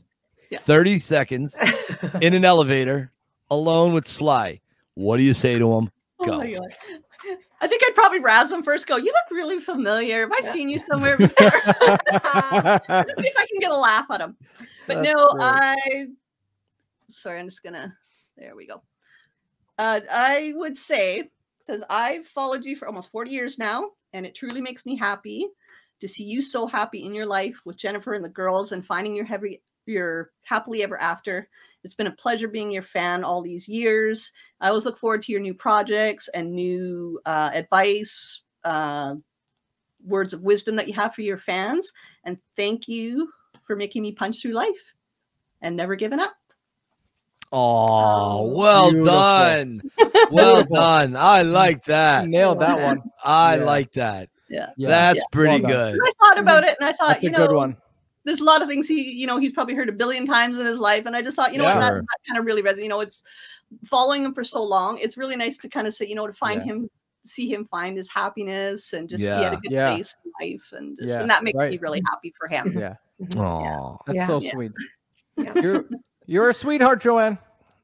[0.51, 0.59] Yeah.
[0.59, 1.57] thirty seconds
[2.20, 3.12] in an elevator,
[3.51, 4.61] alone with Sly.
[4.95, 5.91] What do you say to him?
[6.21, 6.39] Oh go.
[6.39, 6.69] my God.
[7.63, 10.51] i think i'd probably razz him first go you look really familiar have i Yeah.
[10.53, 11.47] seen you somewhere before
[11.81, 14.37] Let's see if i can get a laugh at him
[14.87, 15.43] but That's no great.
[15.43, 16.07] i
[17.09, 17.95] sorry i'm just gonna
[18.39, 18.83] there we go
[19.79, 21.31] uh i would say
[21.61, 25.47] says i've followed you for almost 40 years now and it truly makes me happy
[26.01, 29.15] to see you so happy in your life with jennifer and the girls and finding
[29.15, 31.49] your heavy your happily ever after
[31.83, 35.33] it's been a pleasure being your fan all these years i always look forward to
[35.33, 39.14] your new projects and new uh, advice uh,
[40.05, 41.93] words of wisdom that you have for your fans
[42.24, 43.31] and thank you
[43.66, 44.95] for making me punch through life
[45.62, 46.35] and never giving up
[47.53, 49.12] Oh, well Beautiful.
[49.12, 49.83] done.
[50.31, 51.16] Well done.
[51.16, 52.28] I like that.
[52.28, 53.03] Nailed that one.
[53.24, 53.64] I Yeah.
[53.64, 54.28] like that.
[54.49, 54.68] Yeah.
[54.78, 55.22] That's Yeah.
[55.33, 55.99] pretty Well good.
[56.01, 57.76] I thought about it and i thought That's you a know good one.
[58.25, 60.66] There's a lot of things he you know he's probably heard a billion times in
[60.66, 61.75] his life and i just thought you know Yeah.
[61.75, 63.23] what that, that kind of really resonates you know it's
[63.85, 66.33] following him for so long it's really nice to kind of say you know to
[66.33, 66.73] find Yeah.
[66.75, 66.91] him
[67.25, 69.53] see him find his happiness and just he had Yeah.
[69.53, 69.91] a good Yeah.
[69.95, 72.97] place in life and just, Yeah, and that makes me really happy for him Yeah.
[73.37, 74.27] Oh, That's Yeah.
[74.27, 74.53] so Yeah.
[74.53, 74.73] sweet.
[75.37, 75.53] Yeah.
[75.61, 75.85] You're
[76.27, 77.39] you're a sweetheart, Joanne.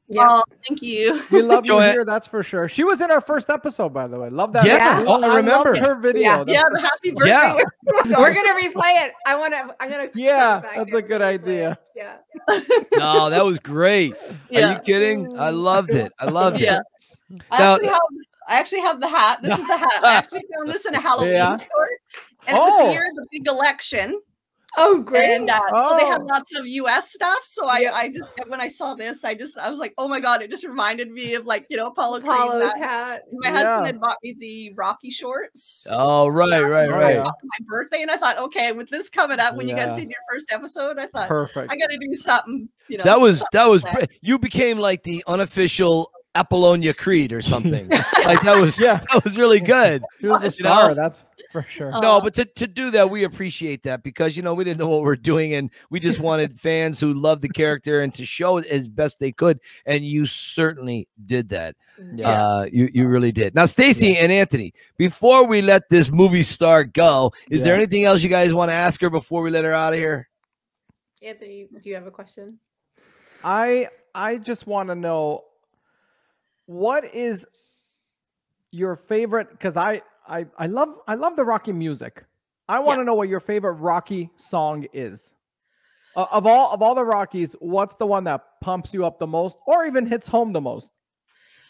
[0.08, 0.26] Yeah.
[0.30, 2.68] oh thank you We love you here, that's for sure.
[2.68, 4.30] She was in our first episode, by the way.
[4.30, 4.64] Love that.
[4.64, 4.98] Yeah.
[5.00, 5.12] video.
[5.12, 5.76] Oh, I loved remember.
[5.76, 6.20] her video.
[6.22, 6.44] Yeah.
[6.46, 7.30] Yeah for- happy birthday
[8.06, 8.18] Yeah.
[8.18, 9.12] We're gonna replay it.
[9.26, 9.74] I want to.
[9.80, 10.08] I'm gonna.
[10.14, 11.72] Yeah, put it back that's a good idea.
[11.72, 11.78] it.
[11.96, 12.16] Yeah.
[12.96, 14.14] no, that was great.
[14.54, 15.36] Are you kidding?
[15.38, 16.12] I loved it.
[16.20, 16.78] I loved Yeah.
[17.30, 17.42] it.
[17.50, 18.00] I Now- actually have
[18.48, 19.42] I actually have the hat.
[19.42, 19.90] This is the hat.
[20.04, 21.54] I actually found this in a Halloween Yeah.
[21.54, 21.88] store.
[22.46, 22.86] And it was Oh.
[22.86, 24.20] the year of the big election.
[24.78, 25.24] Oh, great.
[25.24, 26.26] And uh, so they had Oh.
[26.26, 27.40] lots of US stuff.
[27.44, 30.20] So I, I just when I saw this, I just I was like, oh my
[30.20, 32.32] god, it just reminded me of like, you know, Apollo Creed.
[32.32, 33.22] Apollo's that- hat.
[33.32, 35.86] My husband had bought me the Rocky shorts.
[35.90, 37.16] Oh, right, right, Oh, right.
[37.18, 40.20] My birthday, and I thought, okay, with this coming up, when you guys did your
[40.30, 41.72] first episode, I thought Perfect.
[41.72, 42.68] I got to do something.
[42.88, 47.32] You know, That was that was like br- you became like the unofficial Apollonia Creed
[47.32, 47.88] or something.
[47.88, 49.00] like that was Yeah.
[49.12, 50.02] that was really good.
[50.20, 51.90] She was the star, that's for sure.
[51.90, 54.88] No, but to, to do that, we appreciate that because you know we didn't know
[54.88, 58.58] what we're doing, and we just wanted fans who loved the character and to show
[58.58, 59.60] it as best they could.
[59.84, 61.76] And you certainly did that.
[62.14, 62.30] Yeah.
[62.30, 63.54] Uh, you you really did.
[63.54, 68.22] Now, Stacy and Anthony, before we let this movie star go, is there anything else
[68.22, 70.28] you guys want to ask her before we let her out of here?
[71.22, 72.58] Anthony, do you have a question?
[73.44, 75.44] I I just want to know
[76.66, 77.46] what is
[78.70, 82.24] your favorite because I, I I love I love the Rocky music.
[82.68, 85.30] I want to know what your favorite Rocky song is.
[86.16, 89.26] Uh, of all of all the Rockies, what's the one that pumps you up the
[89.26, 90.90] most, or even hits home the most?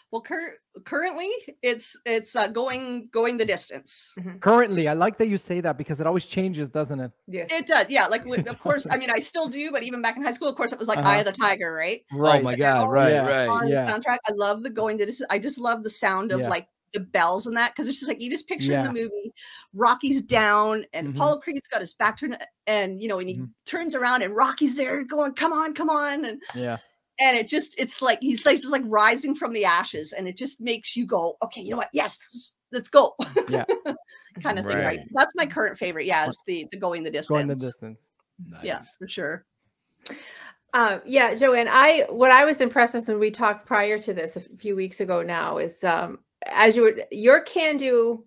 [0.09, 0.55] well, cur-
[0.85, 1.29] currently
[1.61, 4.15] it's it's uh, going going the distance.
[4.39, 7.11] Currently, I like that you say that because it always changes, doesn't it?
[7.27, 7.49] Yes.
[7.51, 8.05] It does, yeah.
[8.07, 10.47] Like, with- of course, I mean, I still do, but even back in high school,
[10.47, 11.09] of course, it was like Uh-huh.
[11.09, 12.03] Eye of the Tiger, right?
[12.13, 12.89] Oh my God!
[12.89, 13.27] Right, Yeah.
[13.27, 13.49] right.
[13.49, 13.83] On Yeah.
[13.85, 15.21] the soundtrack, I love the going to this.
[15.29, 16.47] I just love the sound of Yeah.
[16.47, 18.87] like the bells and that because it's just like you just picture Yeah.
[18.87, 19.33] in the movie
[19.73, 21.15] Rocky's down and Mhm.
[21.15, 23.49] Apollo Creed's got his back turned and you know and he Mhm.
[23.65, 26.77] turns around and Rocky's there going come on come on and Yeah.
[27.19, 30.37] and it just it's like he's like just like rising from the ashes and it
[30.37, 33.15] just makes you go okay you know what yes let's, let's go
[33.49, 33.65] Yeah.
[34.43, 34.99] kind of thing right Right.
[35.13, 38.03] that's my current favorite yeah it's the the going the distance Going the distance.
[38.63, 39.45] yeah for sure
[40.73, 44.35] Uh, yeah, Joanne, I what I was impressed with when we talked prior to this
[44.35, 46.19] a few weeks ago now is um
[46.51, 48.25] as you were your can do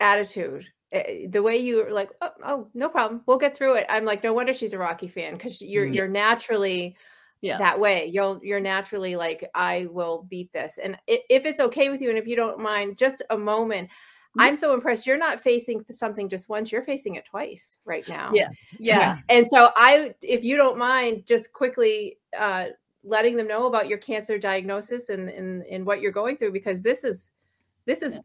[0.00, 3.86] attitude, eh, the way you were like, oh, oh, no problem, we'll get through it.
[3.88, 5.94] I'm like, no wonder she's a Rocky fan because you're Mm.
[5.94, 6.96] you're naturally
[7.40, 7.58] Yeah.
[7.58, 8.06] that way.
[8.06, 10.78] You'll you're naturally like, I will beat this.
[10.82, 13.90] And if it's okay with you, and if you don't mind, just a moment.
[14.38, 15.06] I'm so impressed.
[15.06, 18.30] You're not facing something just once, you're facing it twice right now.
[18.32, 18.48] Yeah.
[18.78, 22.68] yeah And so I if you don't mind just quickly uh
[23.04, 26.82] letting them know about your cancer diagnosis and and, and what you're going through because
[26.82, 27.30] this is
[27.84, 28.18] this is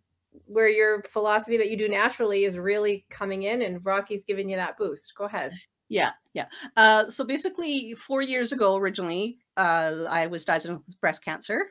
[0.46, 4.56] where your philosophy that you do naturally is really coming in and Rocky's giving you
[4.56, 5.16] that boost.
[5.16, 5.54] Go ahead.
[5.90, 6.46] Yeah, yeah.
[6.76, 11.70] Uh, so basically, four years ago, originally, uh, I was diagnosed with breast cancer.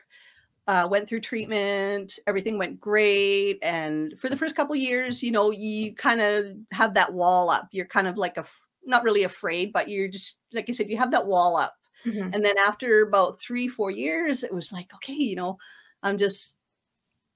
[0.65, 5.49] Uh, went through treatment, everything went great, and for the first couple years, you know,
[5.49, 7.69] you kind of have that wall up.
[7.71, 8.45] You're kind of like a
[8.85, 11.76] not really afraid, but you're just like I said, you have that wall up.
[12.05, 12.31] Mhm.
[12.33, 15.57] And then after about three, four years, it was like, okay, you know,
[16.03, 16.57] I'm just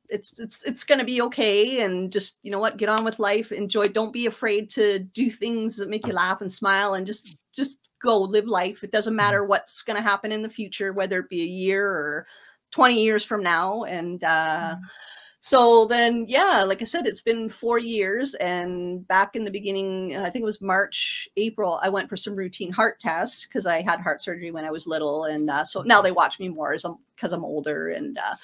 [0.10, 3.52] it's it's it's gonna be okay and just you know what get on with life
[3.52, 7.38] enjoy don't be afraid to do things that make you laugh and smile and just
[7.56, 8.84] just go live life.
[8.84, 12.28] It doesn't matter what's gonna happen in the future whether it be a year or
[12.72, 13.84] 20 years from now.
[13.86, 14.76] And uh
[15.44, 20.16] so then yeah like i said it's been four years and back in the beginning
[20.16, 23.82] i think it was march april i went for some routine heart tests because i
[23.82, 26.74] had heart surgery when i was little and uh, so now they watch me more
[26.74, 28.36] as i'm because i'm older and uh,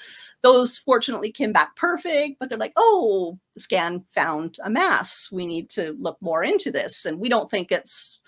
[0.41, 5.30] those fortunately came back perfect but they're like oh the scan found a mass.
[5.32, 7.06] We need to look more into this.
[7.06, 8.20] And we don't think it's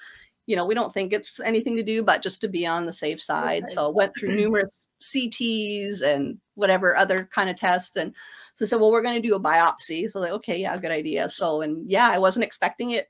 [0.50, 2.94] you know we don't think it's anything to do but just to be on the
[2.94, 3.74] safe side Okay.
[3.74, 8.14] so went through numerous cts and whatever other kind of tests and
[8.60, 10.12] so I said, well, we're going to do a biopsy.
[10.12, 11.30] So like, okay, yeah, good idea.
[11.30, 13.10] So, and yeah, I wasn't expecting it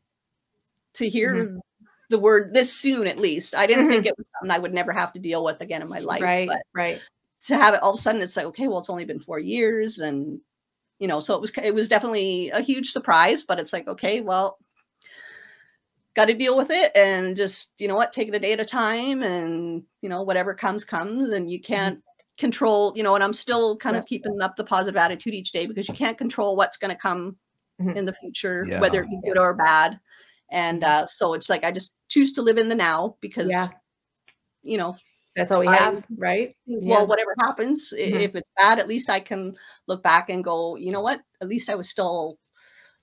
[0.94, 1.58] to hear mm-hmm.
[2.12, 3.56] the word this soon, at least.
[3.56, 4.10] I didn't think mm-hmm.
[4.10, 6.22] it was something I would never have to deal with again in my life.
[6.22, 7.02] right, But right.
[7.46, 9.40] to have it all of a sudden, it's like, okay, well, it's only been four
[9.40, 9.98] years.
[9.98, 10.40] And,
[11.00, 14.22] you know, so it was, it was definitely a huge surprise, but it's like, okay,
[14.22, 14.60] well,
[16.16, 18.60] got to deal with it and just, you know what, take it a day at
[18.60, 21.30] a time and, you know, whatever comes, comes.
[21.32, 22.02] And you can't,
[22.38, 25.66] control you know and i'm still kind of keeping up the positive attitude each day
[25.66, 27.36] because you can't control what's going to come
[27.82, 27.98] Mhm.
[27.98, 28.80] in the future Yeah.
[28.80, 30.00] whether it be good or bad
[30.50, 33.68] and uh so it's like i just choose to live in the now because Yeah.
[34.62, 34.96] you know
[35.36, 36.54] That's all we I- have, right?
[36.66, 38.22] well whatever happens i- Mhm.
[38.22, 39.58] if it's bad at least i can
[39.88, 42.40] look back and go you know what at least i was still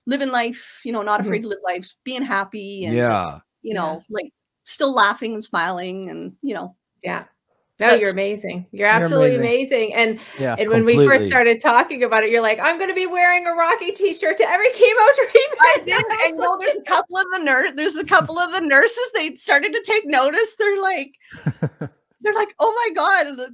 [0.07, 1.25] living life you know not Mhm.
[1.25, 3.39] afraid to live life being happy and Yeah.
[3.61, 4.31] you know like
[4.63, 7.25] still laughing and smiling and you know Yeah.
[7.79, 8.65] No, you're amazing.
[8.71, 9.91] You're absolutely amazing.
[9.91, 9.93] amazing.
[9.93, 10.55] And Yeah.
[10.57, 13.45] and when we first started talking about it, you're like, I'm going to be wearing
[13.45, 15.59] a Rocky T-shirt to every chemo treatment.
[15.61, 15.93] I did.
[15.93, 17.73] And I I know like- there's a couple of the nurse.
[17.75, 19.11] There's a couple of the nurses.
[19.13, 20.55] They started to take notice.
[20.55, 21.11] They're like,
[22.21, 23.45] they're like, oh my god.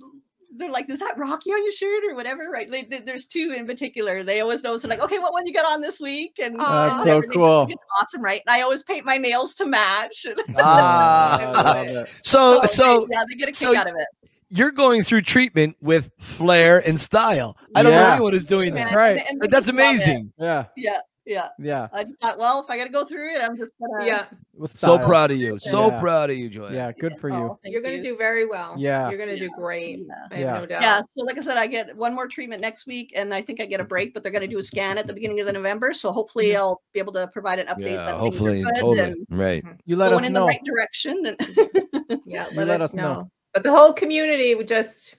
[0.56, 2.50] They're like, is that Rocky on your shirt or whatever?
[2.52, 2.70] Right?
[2.70, 4.24] Like, th- there's two in particular.
[4.24, 4.78] They always know.
[4.78, 6.36] So like, okay, what one you got on this week?
[6.42, 7.04] And Aw.
[7.04, 7.68] That's so cool.
[7.70, 8.42] It's awesome, right?
[8.46, 10.26] And I always paint my nails to match.
[10.56, 11.74] Ah.
[11.76, 14.08] I love so so yeah, they get a kick so out of it.
[14.50, 17.58] you're going through treatment with flair and style.
[17.76, 18.96] I don't know anyone who's doing And- that.
[18.96, 19.22] Right.
[19.30, 19.90] and But that's just love it.
[19.96, 20.34] amazing.
[20.38, 20.66] Yeah.
[20.78, 21.50] Yeah, yeah.
[21.60, 21.88] Yeah.
[21.94, 24.06] I just thought, well, if I got to go through it, I'm just gonna.
[24.06, 24.26] Yeah,
[24.56, 25.00] With So style.
[25.08, 25.58] proud of you.
[25.60, 26.00] So Yeah.
[26.00, 26.74] proud of you, Joanne.
[26.74, 26.92] Yeah.
[26.92, 27.44] Good for oh, you.
[27.44, 28.14] Oh, you're going to you.
[28.14, 28.76] do very well.
[28.78, 29.10] Yeah.
[29.10, 30.00] You're going to do great.
[30.08, 30.14] Yeah.
[30.32, 30.60] I have Yeah.
[30.60, 30.82] no doubt.
[30.82, 33.62] Yeah, so like I said, I get one more treatment next week, and I think
[33.62, 35.46] I get a break, but they're going to do a scan at the beginning of
[35.46, 35.94] the November.
[35.94, 36.58] So hopefully, mm-hmm.
[36.58, 39.00] I'll be able to provide an update Yeah, that hopefully, are good totally.
[39.00, 39.64] and Right.
[39.64, 39.76] Mm-hmm.
[39.86, 40.40] You let us going us in know.
[40.42, 41.26] the right direction.
[41.26, 43.14] And Yeah, You let, let us, us know.
[43.14, 43.32] know.
[43.54, 45.16] But the whole community would just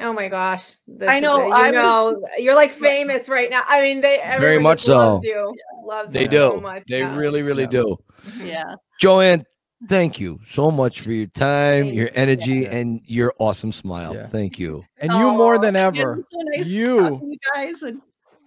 [0.00, 0.74] oh my gosh.
[0.86, 1.46] this I know, it.
[1.48, 3.62] You I know, was- you're like famous right now.
[3.66, 5.28] I mean, they very much just loves so.
[5.28, 5.54] you.
[5.84, 6.36] Loves They you do.
[6.54, 6.84] so much.
[6.88, 7.16] They yeah.
[7.16, 7.68] really, really Yeah.
[7.70, 7.96] do.
[8.26, 8.46] Mm-hmm.
[8.46, 9.44] yeah, Joanne,
[9.88, 12.74] thank you so much for your time, your energy, Yeah.
[12.76, 14.14] and your awesome smile.
[14.14, 14.26] Yeah.
[14.28, 14.82] Thank you.
[14.98, 16.14] And you more than ever.
[16.16, 18.00] been so nice You- to you guys, and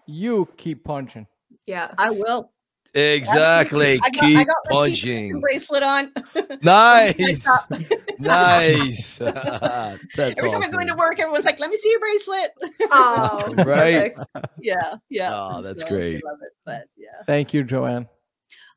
[0.08, 1.28] You keep punching.
[1.68, 1.94] Yeah.
[1.98, 2.52] I will.
[2.94, 4.00] Exactly.
[4.04, 5.40] I got, Keep I got my keep punching.
[5.42, 6.12] bracelet on.
[6.64, 7.48] Nice.
[8.20, 8.28] up.
[8.28, 9.18] nice.
[9.20, 10.98] That's Every time I go into awesome.
[10.98, 12.52] work, everyone's like, "Let me see your bracelet."
[12.92, 14.16] Oh, Right.
[14.16, 14.22] perfect.
[14.60, 15.32] yeah, yeah.
[15.34, 16.22] Oh, that's so great.
[16.26, 17.08] I love it, but yeah.
[17.26, 18.08] Thank you, Joanne.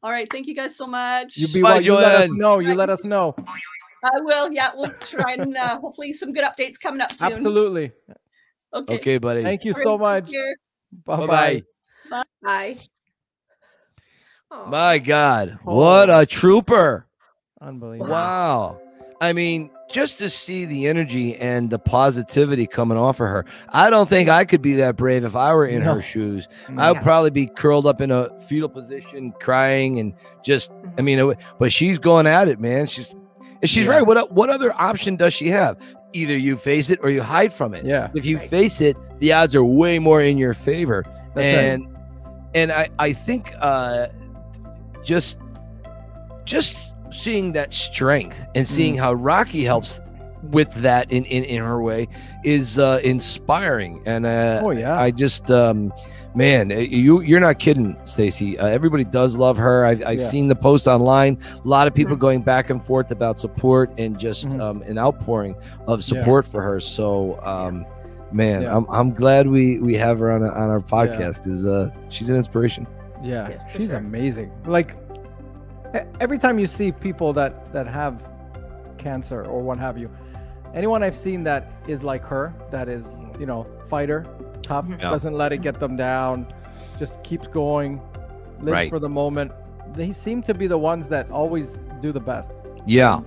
[0.03, 1.37] All right, thank you guys so much.
[1.37, 1.81] You be Bye, well.
[1.81, 2.39] You let us Joanne.
[2.39, 2.59] know.
[2.59, 3.35] You let us know.
[4.05, 4.51] I will.
[4.53, 7.33] Yeah, we'll try and uh, hopefully some good updates coming up soon.
[7.33, 7.93] Absolutely.
[8.73, 8.95] Okay.
[8.95, 9.43] Okay, buddy.
[9.43, 10.33] Thank you All right, so take much.
[11.05, 11.62] Bye Bye-bye.
[12.11, 12.23] bye.
[12.43, 12.79] Bye.
[14.53, 14.67] Aw.
[14.71, 17.07] My God, what a trooper!
[17.61, 18.11] Unbelievable.
[18.11, 18.81] Wow.
[19.20, 23.90] I mean, just to see the energy and the positivity coming off of her, I
[23.90, 25.97] don't think I could be that brave if I were in No.
[25.97, 26.48] her shoes.
[26.70, 26.82] No.
[26.82, 31.18] I would probably be curled up in a fetal position, crying, and just, I mean,
[31.18, 32.86] it, but she's going at it, man.
[32.86, 33.10] She's,
[33.60, 33.92] and she's Yeah.
[33.97, 34.02] right.
[34.06, 35.76] What, what other option does she have?
[36.12, 37.84] Either you face it or you hide from it.
[37.84, 38.09] Yeah.
[38.14, 38.48] If you Right.
[38.48, 41.05] face it, the odds are way more in your favor.
[41.34, 41.44] That's right.
[41.44, 41.86] and
[42.52, 44.09] and I I think uh
[45.05, 45.38] just
[46.44, 48.99] just seeing that strength and seeing Mm.
[49.01, 50.01] how Rocky helps
[50.53, 52.09] with that in in, in her way
[52.45, 54.99] is uh inspiring and uh Oh yeah.
[54.99, 55.93] I just um
[56.35, 60.31] man uh, you you're not kidding Stacy uh, everybody does love her I've, I've Yeah.
[60.31, 62.20] seen the post online a lot of people Mhm.
[62.20, 64.61] going back and forth about support and just Mhm.
[64.62, 65.57] um an outpouring
[65.87, 66.07] of Yeah.
[66.20, 67.85] support for her so um
[68.32, 68.77] man Yeah.
[68.77, 72.31] I'm, I'm glad we we have her on a, on our podcast Is uh she's
[72.31, 72.87] an inspiration
[73.23, 73.99] Yeah, Yeah, she's sure.
[73.99, 74.51] amazing.
[74.65, 74.97] Like
[76.21, 78.23] every time you see people that that have
[78.99, 80.11] cancer or what have you,
[80.75, 84.27] anyone I've seen that is like her, that is you know fighter,
[84.62, 85.01] tough, Mhm.
[85.01, 85.11] Yeah.
[85.11, 86.47] doesn't let it get them down,
[86.99, 88.01] just keeps going,
[88.61, 88.91] lives Right.
[88.91, 89.53] for the moment.
[89.95, 92.53] They seem to be the ones that always do the best.
[92.87, 93.21] yeah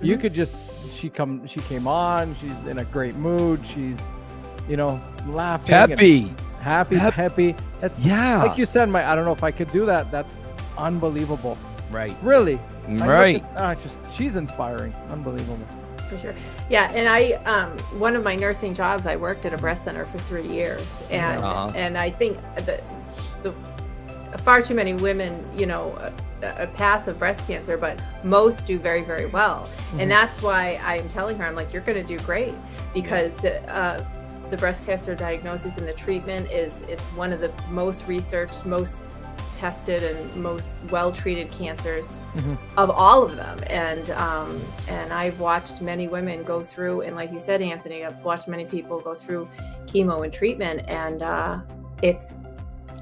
[0.00, 0.20] You Mhm.
[0.20, 0.56] could just
[0.90, 3.98] she come she came on, she's in a great mood, she's
[4.68, 6.32] you know laughing, Happy.
[6.60, 9.84] Happy, happy, That's yeah like you said, my I don't know if I could do
[9.86, 10.10] that.
[10.10, 10.34] That's
[10.78, 11.56] unbelievable.
[11.94, 12.58] Right Really.
[12.88, 14.92] Right at- ah, just she's inspiring.
[15.10, 15.58] Unbelievable.
[16.08, 16.34] for sure.
[16.68, 17.20] Yeah, and I
[17.54, 20.86] um one of my nursing jobs, I worked at a breast center for three years,
[21.10, 21.72] and Uh-huh.
[21.74, 22.82] and I think that
[23.42, 23.52] the
[24.38, 28.78] far too many women, you know, uh, uh, pass of breast cancer, but most do
[28.78, 30.00] very very well, Mhm.
[30.02, 32.54] and that's why I'm telling her, I'm like, you're going to do great
[32.92, 33.44] because.
[33.44, 34.04] Uh,
[34.50, 38.96] the breast cancer diagnosis and the treatment is it's one of the most researched most
[39.64, 42.58] tested and most well treated cancers Mhm.
[42.76, 47.32] of all of them and um and i've watched many women go through and like
[47.32, 49.48] you said anthony i've watched many people go through
[49.86, 51.60] chemo and treatment and uh
[52.02, 52.34] it's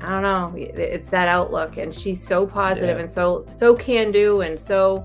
[0.03, 3.03] i don't know it's that outlook and she's so positive Yeah.
[3.03, 5.05] and so so can do and so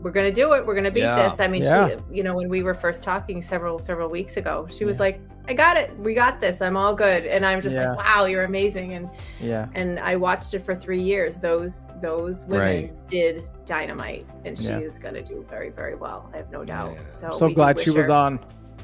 [0.00, 1.28] we're gonna do it we're gonna beat Yeah.
[1.28, 1.88] this i mean Yeah.
[1.88, 5.20] she you know when we were first talking several several weeks ago she was like
[5.46, 7.92] i got it we got this i'm all good and i'm just Yeah.
[7.92, 9.10] like wow you're amazing and
[9.40, 9.66] Yeah.
[9.74, 11.38] and I watched it for three years.
[11.38, 13.06] Those those women Right.
[13.08, 14.78] did dynamite, and she Yeah.
[14.78, 16.30] is going to do very very well.
[16.32, 16.92] I have no doubt.
[16.94, 17.00] Yeah.
[17.30, 18.38] So So glad wish she was on.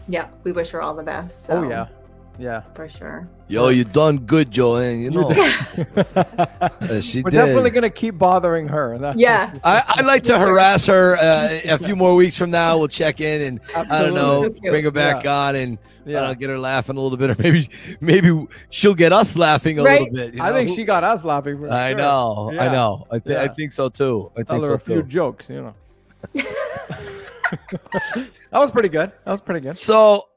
[0.09, 1.47] Yeah, we wish her all the best.
[1.51, 1.87] Oh, so, oh yeah.
[2.41, 2.63] Yeah.
[2.75, 3.29] for sure.
[3.49, 7.37] yo you done good joanne you know Uh, she We're did.
[7.37, 8.97] definitely gonna keep bothering her.
[9.03, 9.59] That's Yeah.
[9.63, 12.79] I, I'd like to harass her uh, a few more weeks from now.
[12.79, 16.23] We'll check in and I don't know, So bring her back on and I don't
[16.29, 16.35] Yeah.
[16.35, 17.69] get her laughing a little bit, or maybe
[18.01, 20.01] maybe she'll get us laughing a Right.
[20.01, 20.35] little bit.
[20.35, 21.59] you I think she got us laughing.
[21.59, 21.99] For I sure.
[21.99, 23.07] know, I know.
[23.11, 24.33] I, th- I think so too.
[24.37, 25.09] I Tell think her so a few too.
[25.09, 25.75] jokes, you know.
[28.51, 29.13] that was pretty good.
[29.25, 29.77] That was pretty good.
[29.77, 30.29] So,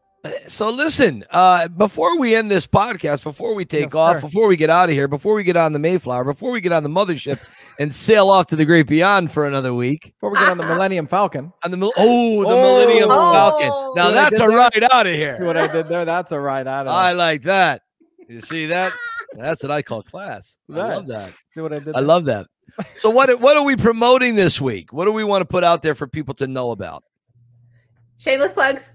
[0.48, 1.24] so listen.
[1.30, 4.22] Uh, before we end this podcast, before we take Yes, off, sir.
[4.22, 6.72] before we get out of here, before we get on the Mayflower, before we get
[6.72, 7.40] on the mothership
[7.80, 10.66] and sail off to the great beyond for another week Before we get on the
[10.66, 12.78] Millennium Falcon, on the oh the Oh.
[12.84, 13.34] Millennium Oh.
[13.34, 13.68] Falcon.
[13.96, 14.50] Now what that's a there?
[14.50, 15.44] ride out of see here.
[15.46, 16.06] what I did there?
[16.06, 17.16] That's a right out of I it.
[17.16, 17.82] like that.
[18.30, 18.94] You see that?
[19.36, 20.58] That's what I call class.
[20.72, 21.32] I love that.
[21.56, 22.02] See what I did I there?
[22.04, 22.46] love that.
[22.98, 24.94] So what what are we promoting this week?
[24.94, 27.04] What do we want to put out there for people to know about?
[28.18, 28.92] Shameless plugs.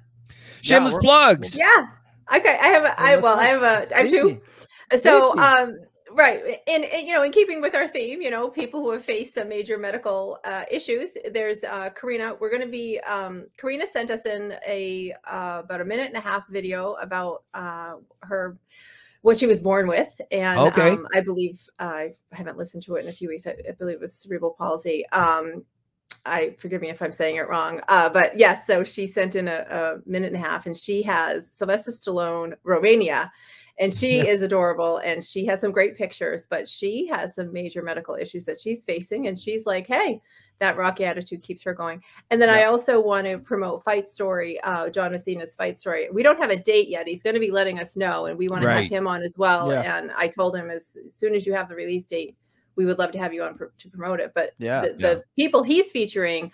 [0.62, 1.56] Shameless we're- plugs.
[1.56, 1.86] Yeah.
[2.34, 2.58] Okay.
[2.60, 3.00] I have a.
[3.00, 3.38] I well.
[3.38, 3.94] I have a.
[3.94, 4.40] I have two.
[4.96, 5.76] So, um,
[6.12, 9.04] right, in, in you know, in keeping with our theme, you know, people who have
[9.04, 11.16] faced some major medical uh, issues.
[11.32, 12.34] There's uh, Karina.
[12.40, 12.98] We're going to be.
[13.00, 17.44] Um, Karina sent us in a uh, about a minute and a half video about
[17.54, 18.56] uh, her
[19.22, 20.90] what she was born with, and Okay.
[20.90, 23.46] um, I believe I haven't listened to it in a few weeks.
[23.46, 25.06] I, I believe it was cerebral palsy.
[25.10, 25.64] Um,
[26.26, 28.66] I forgive me if I'm saying it wrong, uh, but yes.
[28.66, 32.54] So she sent in a, a minute and a half, and she has Sylvester Stallone,
[32.64, 33.30] Romania,
[33.78, 34.24] and she Yeah.
[34.24, 36.46] is adorable, and she has some great pictures.
[36.48, 40.20] But she has some major medical issues that she's facing, and she's like, "Hey,
[40.58, 44.60] that rocky attitude keeps her going." And then I also want to promote Fight Story,
[44.62, 46.08] uh, John Messina's Fight Story.
[46.12, 47.06] We don't have a date yet.
[47.06, 48.82] He's going to be letting us know, and we want to Right.
[48.82, 49.70] have him on as well.
[49.72, 49.98] Yeah.
[49.98, 52.34] And I told him as, as soon as you have the release date,
[52.78, 54.32] we would love to have you on pr- to promote it.
[54.34, 54.80] But Yeah.
[54.80, 56.50] the, the people he's featuring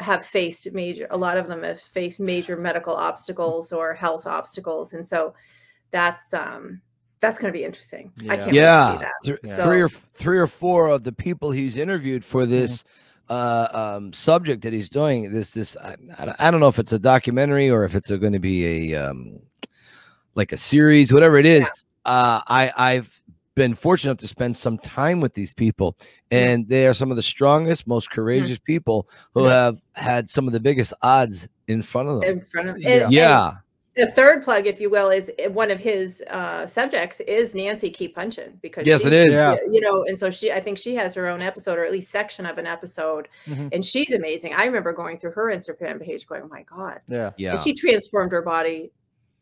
[0.00, 4.92] have faced major a lot of them have faced major medical obstacles or health obstacles
[4.92, 5.32] and so
[5.92, 6.80] that's um
[7.20, 9.64] that's going to be interesting i can't wait to Yeah, see that Th- Yeah.
[9.64, 12.30] three or three or four of the people he's interviewed Mm-hmm.
[12.32, 12.82] for this
[13.28, 15.32] uh, um, subject that he's doing.
[15.32, 18.32] This this I, I I don't know if it's a documentary or if it's going
[18.32, 19.40] to be a um,
[20.34, 21.70] like a series, whatever it is.
[22.04, 23.22] uh, I I've
[23.54, 25.96] been fortunate enough to spend some time with these people,
[26.30, 30.52] and they are some of the strongest, most courageous people who have had some of
[30.52, 32.30] the biggest odds in front of them.
[32.38, 32.88] in front of Yeah.
[32.90, 33.52] and- and Yeah,
[33.96, 37.90] the third plug, if you will, is uh, one of his uh, subjects is Nancy
[37.90, 39.32] Keep Punching because Yes, she- it is.
[39.32, 39.56] Yeah.
[39.70, 42.10] you know, and so she, I think she has her own episode or at least
[42.10, 43.72] section of an episode, Mhm.
[43.72, 44.52] and she's amazing.
[44.54, 47.30] I remember going through her Instagram page, going, "Oh my god!" Yeah.
[47.36, 47.52] yeah.
[47.52, 48.90] And she transformed her body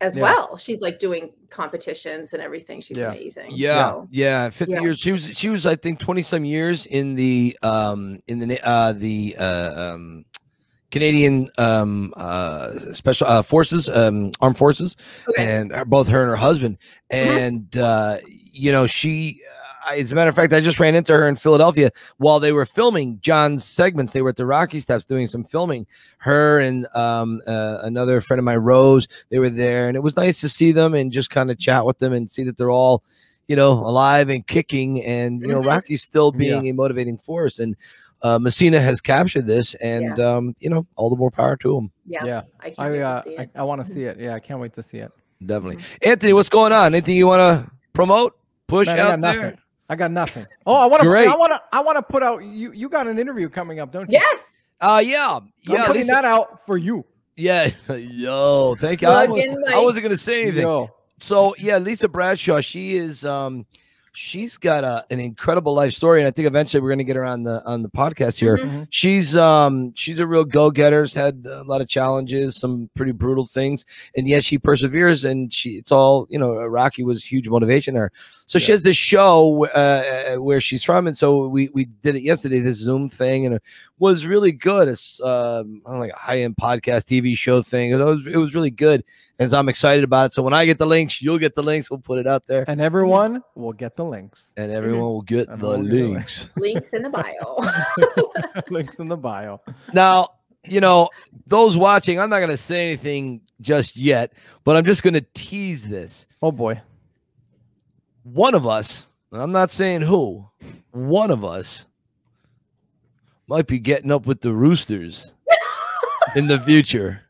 [0.03, 0.23] as Yeah.
[0.23, 0.57] well.
[0.57, 2.81] She's like doing competitions and everything.
[2.81, 3.13] She's Yeah.
[3.13, 3.53] amazing.
[3.53, 4.81] Yeah, So, yeah, fifty yeah.
[4.83, 4.99] years.
[4.99, 8.93] She was she was I think twenty some years in the um in the uh
[8.93, 10.25] the uh um
[10.91, 14.97] Canadian um uh special uh forces um armed forces
[15.29, 15.61] okay.
[15.61, 16.77] and both her and her husband
[17.09, 19.41] and uh you know she
[19.87, 22.53] I, as a matter of fact, I just ran into her in Philadelphia while they
[22.53, 24.13] were filming John's segments.
[24.13, 25.87] They were at the Rocky Steps doing some filming.
[26.19, 30.17] Her and um, uh, another friend of mine, Rose, they were there, and it was
[30.17, 32.71] nice to see them and just kind of chat with them and see that they're
[32.71, 33.03] all,
[33.49, 35.03] you know, alive and kicking.
[35.05, 35.67] And you know, Mhm.
[35.67, 37.59] Rocky's still being a motivating force.
[37.59, 37.77] And
[38.23, 41.91] uh, Messina has captured this, and um, you know, all the more power to him.
[42.07, 42.43] yeah, Yeah.
[42.61, 43.51] I can't I wait uh, to see I, it.
[43.57, 44.21] I want to see it.
[44.21, 45.11] Yeah, I can't wait to see it.
[45.45, 46.33] Definitely, Anthony.
[46.35, 46.95] What's going on?
[46.95, 48.39] Anything you want to promote,
[48.69, 49.59] push Man, I out got there?
[49.89, 49.91] Nothing.
[49.91, 50.47] I got nothing.
[50.67, 51.09] Oh, I want to.
[51.09, 51.61] I want to.
[51.73, 52.45] I want to put out.
[52.45, 54.19] You you got an interview coming up, don't you?
[54.19, 55.87] yes, Uh, yeah, I'm yeah.
[55.87, 57.05] putting that out for you.
[57.37, 59.09] Yeah, yo, thank you.
[59.09, 60.63] I, was, I wasn't gonna say anything.
[60.63, 63.67] Yo, So yeah, Lisa Bradshaw, she is um
[64.13, 67.25] she's got a, an incredible life story, and I think eventually we're gonna get her
[67.25, 68.57] on the on the podcast here.
[68.59, 68.71] Mhm.
[68.71, 68.87] Mhm.
[68.91, 73.85] She's um she's a real go-getter, had a lot of challenges, some pretty brutal things,
[74.17, 78.05] and yet she perseveres and she it's all, you know, Rocky was huge motivation there
[78.05, 78.13] her.
[78.47, 82.23] So she has this show uh, where she's from, and so we we did it
[82.23, 83.63] yesterday, this Zoom thing, and it
[83.99, 84.89] was really good.
[84.89, 87.93] It's um I don't know, like a high-end podcast TV show thing.
[87.93, 89.05] It was it was really good.
[89.39, 90.33] And so I'm excited about it.
[90.35, 91.91] So when I get the links, you'll get the links.
[91.91, 94.51] We'll put it out there, and everyone will get the links.
[94.57, 96.09] and everyone will get And the we'll get it.
[96.11, 96.51] links.
[96.57, 98.63] links in the bio.
[98.71, 99.61] links in the bio.
[99.93, 100.31] Now,
[100.65, 101.09] you know,
[101.47, 104.33] those watching, I'm not going to say anything just yet,
[104.65, 106.27] but I'm just going to tease this.
[106.41, 106.81] Oh boy.
[108.23, 110.47] One of us, I'm not saying who,
[110.93, 111.87] one of us
[113.49, 115.33] might be getting up with the Roosters
[116.37, 117.23] in the future.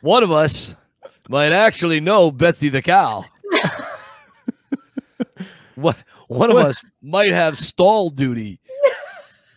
[0.00, 0.76] One of us
[1.28, 3.24] might actually know Betsy the cow.
[5.74, 5.96] What
[6.28, 8.60] one of us might have stall duty.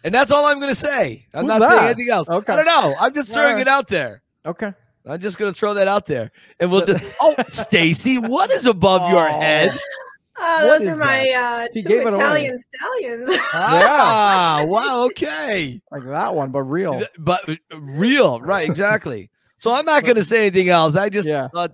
[0.04, 1.26] And that's all I'm going to say.
[1.34, 2.30] I'm Who's not saying anything else.
[2.30, 2.54] Okay.
[2.54, 2.96] I don't know.
[3.00, 3.62] I'm just throwing Alright.
[3.64, 4.22] it out there.
[4.46, 4.72] Okay.
[5.08, 6.32] I'm just going to throw that out there.
[6.60, 9.40] And we'll just, oh, Stacy, what is above your Oh.
[9.40, 9.80] head?
[10.40, 12.14] Uh, those are my uh, two gave it.
[12.14, 13.30] Italian stallions.
[13.54, 15.06] Ah, wow.
[15.06, 15.82] Okay.
[15.92, 17.02] Like that one, but real.
[17.18, 18.70] But real, right?
[18.70, 19.30] Exactly.
[19.58, 20.96] So I'm not going to say anything else.
[20.96, 21.48] I just Yeah.
[21.48, 21.72] thought,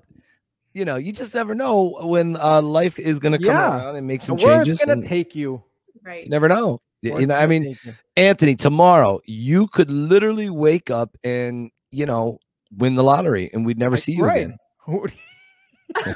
[0.74, 3.76] you know, you just never know when uh, life is going to come Yeah.
[3.78, 4.46] around and make some changes.
[4.46, 5.64] where it's gonna take you.
[6.04, 6.24] right.
[6.24, 6.82] you never know.
[7.02, 7.76] Where You know, I mean.
[8.16, 12.38] Anthony, tomorrow you could literally wake up and you know
[12.78, 14.48] win the lottery, and we'd never Like, see you right.
[14.88, 16.16] again.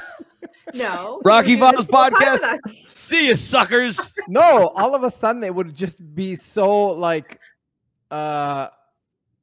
[0.74, 1.20] No.
[1.24, 2.60] Rocky you Files this full time with podcast.
[2.90, 4.12] See you, suckers.
[4.28, 7.38] no, all of a sudden it would just be so like
[8.10, 8.68] uh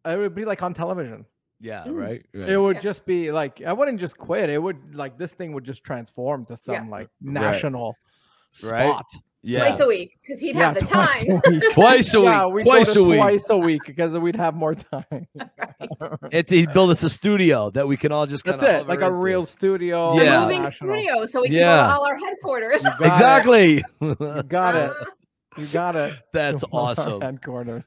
[0.06, 1.26] it would be like on television.
[1.64, 1.99] Yeah, Mm.
[1.99, 2.26] right.
[2.34, 2.81] It would Yeah.
[2.81, 4.49] just be like I wouldn't just quit.
[4.49, 6.85] It would like this thing would just transform to some Yeah.
[6.90, 7.95] like national
[8.64, 8.90] Right.
[8.91, 9.06] spot.
[9.45, 11.41] Twice a week because he'd have the twice time.
[11.45, 11.73] a week.
[11.73, 12.30] Twice a week.
[12.30, 13.18] yeah, we'd twice go a week.
[13.18, 15.27] twice a week because we'd have more time.
[16.31, 19.07] he'd build us a studio that we can all just That's kinda it, like a
[19.07, 19.18] into.
[19.22, 20.14] real studio.
[20.15, 20.38] Yeah.
[20.38, 20.98] A moving national.
[20.98, 21.81] studio so we can Yeah.
[21.81, 22.84] go to all our headquarters.
[22.84, 23.02] Got.
[23.02, 23.84] Exactly.
[24.02, 24.91] You got it.
[25.56, 26.15] You got it.
[26.34, 27.22] That's One of our awesome.
[27.22, 27.84] Headquarters.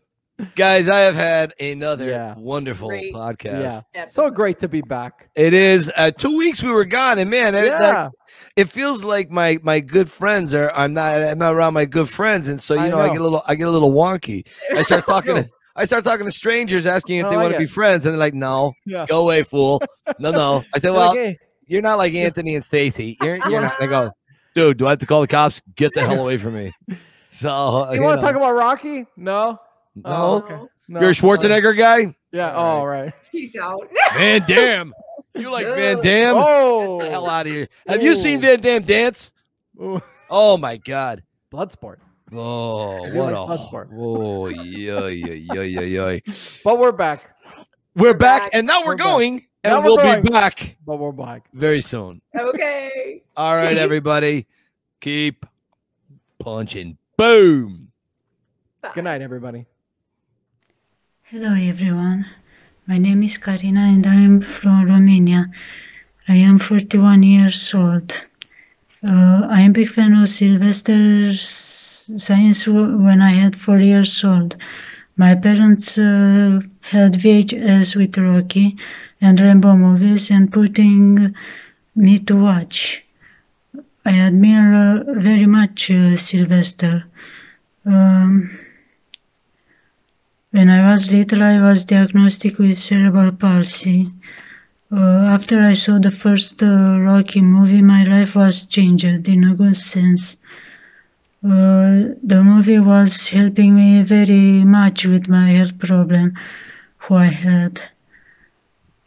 [0.54, 2.34] Guys, I have had another Yeah.
[2.36, 3.14] wonderful Great.
[3.14, 3.82] podcast.
[3.94, 4.04] Yeah.
[4.04, 5.30] So great to be back.
[5.34, 8.08] It is uh, two weeks we were gone, and man, it, that- Yeah.
[8.54, 10.70] it feels like my my good friends are.
[10.74, 11.22] I'm not.
[11.22, 13.42] I'm not around my good friends, and so you I know, I get a little.
[13.46, 14.46] I get a little wonky.
[14.72, 15.36] I start talking.
[15.36, 18.04] to, I start talking to strangers, asking if I they like want to be friends,
[18.04, 19.06] and they're like, "No, Yeah.
[19.08, 19.80] go away, fool."
[20.18, 20.64] No, no.
[20.74, 21.36] I said, "Well, like, hey,
[21.66, 23.16] you're not like Anthony and Stacy.
[23.22, 24.10] You're, you're not." They go,
[24.54, 25.62] "Dude, do I have to call the cops?
[25.76, 26.74] Get the hell away from me."
[27.30, 29.06] So uh, you want to talk about Rocky?
[29.16, 29.60] No.
[29.96, 30.58] No, Oh, okay.
[30.88, 31.00] No.
[31.00, 32.14] you're a Schwarzenegger guy.
[32.32, 32.52] Yeah.
[32.52, 33.12] All Oh, right.
[33.32, 33.88] Peace out.
[34.14, 34.92] Van Damme.
[35.34, 36.34] You like Van Damme?
[36.36, 36.98] Oh.
[36.98, 37.68] Get the hell out of here.
[37.88, 39.32] Have you seen Van Damme dance?
[39.80, 40.00] Ooh.
[40.30, 41.22] Oh my god.
[41.52, 41.96] Bloodsport.
[42.32, 43.88] Oh, what like a Bloodsport.
[43.96, 46.34] oh yeah yeah yeah yeah yeah.
[46.64, 47.28] But we're back.
[47.94, 48.50] We're We're back, back.
[48.54, 49.06] and now we're, We're back.
[49.06, 50.22] going, and Now we're we'll going.
[50.22, 51.48] be back But we're back.
[51.54, 52.20] very soon.
[52.36, 53.22] Okay.
[53.36, 54.46] All right, everybody,
[55.00, 55.46] keep
[56.40, 56.98] punching.
[57.16, 57.88] Boom.
[58.82, 58.90] Bye.
[58.94, 59.66] Good night, everybody.
[61.30, 62.24] Hello everyone,
[62.86, 65.50] my name is Karina and I am from Romania.
[66.28, 68.12] I am 41 years old.
[69.02, 74.54] Uh, I'm a big fan of Sylvester Science when I had four years old.
[75.16, 78.76] My parents uh, had VHS with Rocky
[79.20, 81.34] and Rambo movies and putting
[81.96, 83.02] me to watch.
[84.04, 87.04] I admire uh, very much uh, Sylvester.
[87.84, 88.60] Um,
[90.56, 94.06] when I was little, I was diagnosed with cerebral palsy.
[94.90, 99.54] Uh, after I saw the first uh, Rocky movie, my life was changed in a
[99.54, 100.38] good sense.
[101.44, 106.32] Uh, the movie was helping me very much with my health problem
[107.00, 107.78] who I had.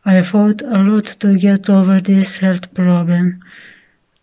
[0.06, 3.44] I fought a lot to get over this health problem.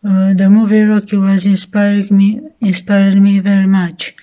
[0.09, 4.15] Uh, the movie Rocky was inspiring me, inspired me very much.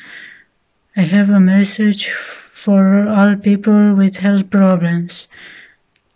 [0.95, 2.09] I have a message
[2.63, 5.27] for all people with health problems.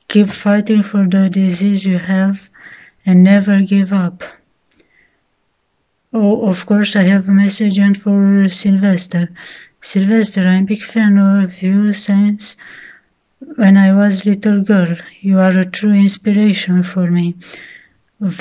[0.07, 2.49] Keep fighting for the disease you have
[3.05, 4.23] and never give up.
[6.13, 9.27] Oh, of course, I have a message for Sylvester.
[9.81, 12.55] Sylvester, I'm a big fan of you since
[13.57, 14.95] when I was little girl.
[15.19, 17.35] You are a true inspiration for me.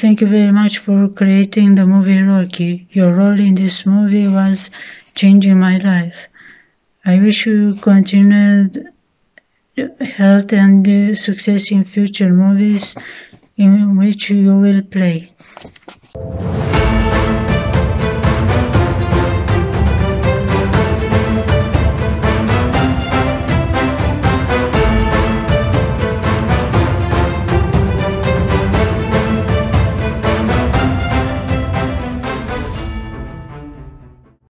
[0.00, 2.86] Thank you very much for creating the movie Rocky.
[2.92, 4.70] Your role in this movie was
[5.16, 6.28] changing my life.
[7.08, 8.88] I wish you continued
[10.00, 12.96] health and success in future movies
[13.56, 15.30] in which you will play.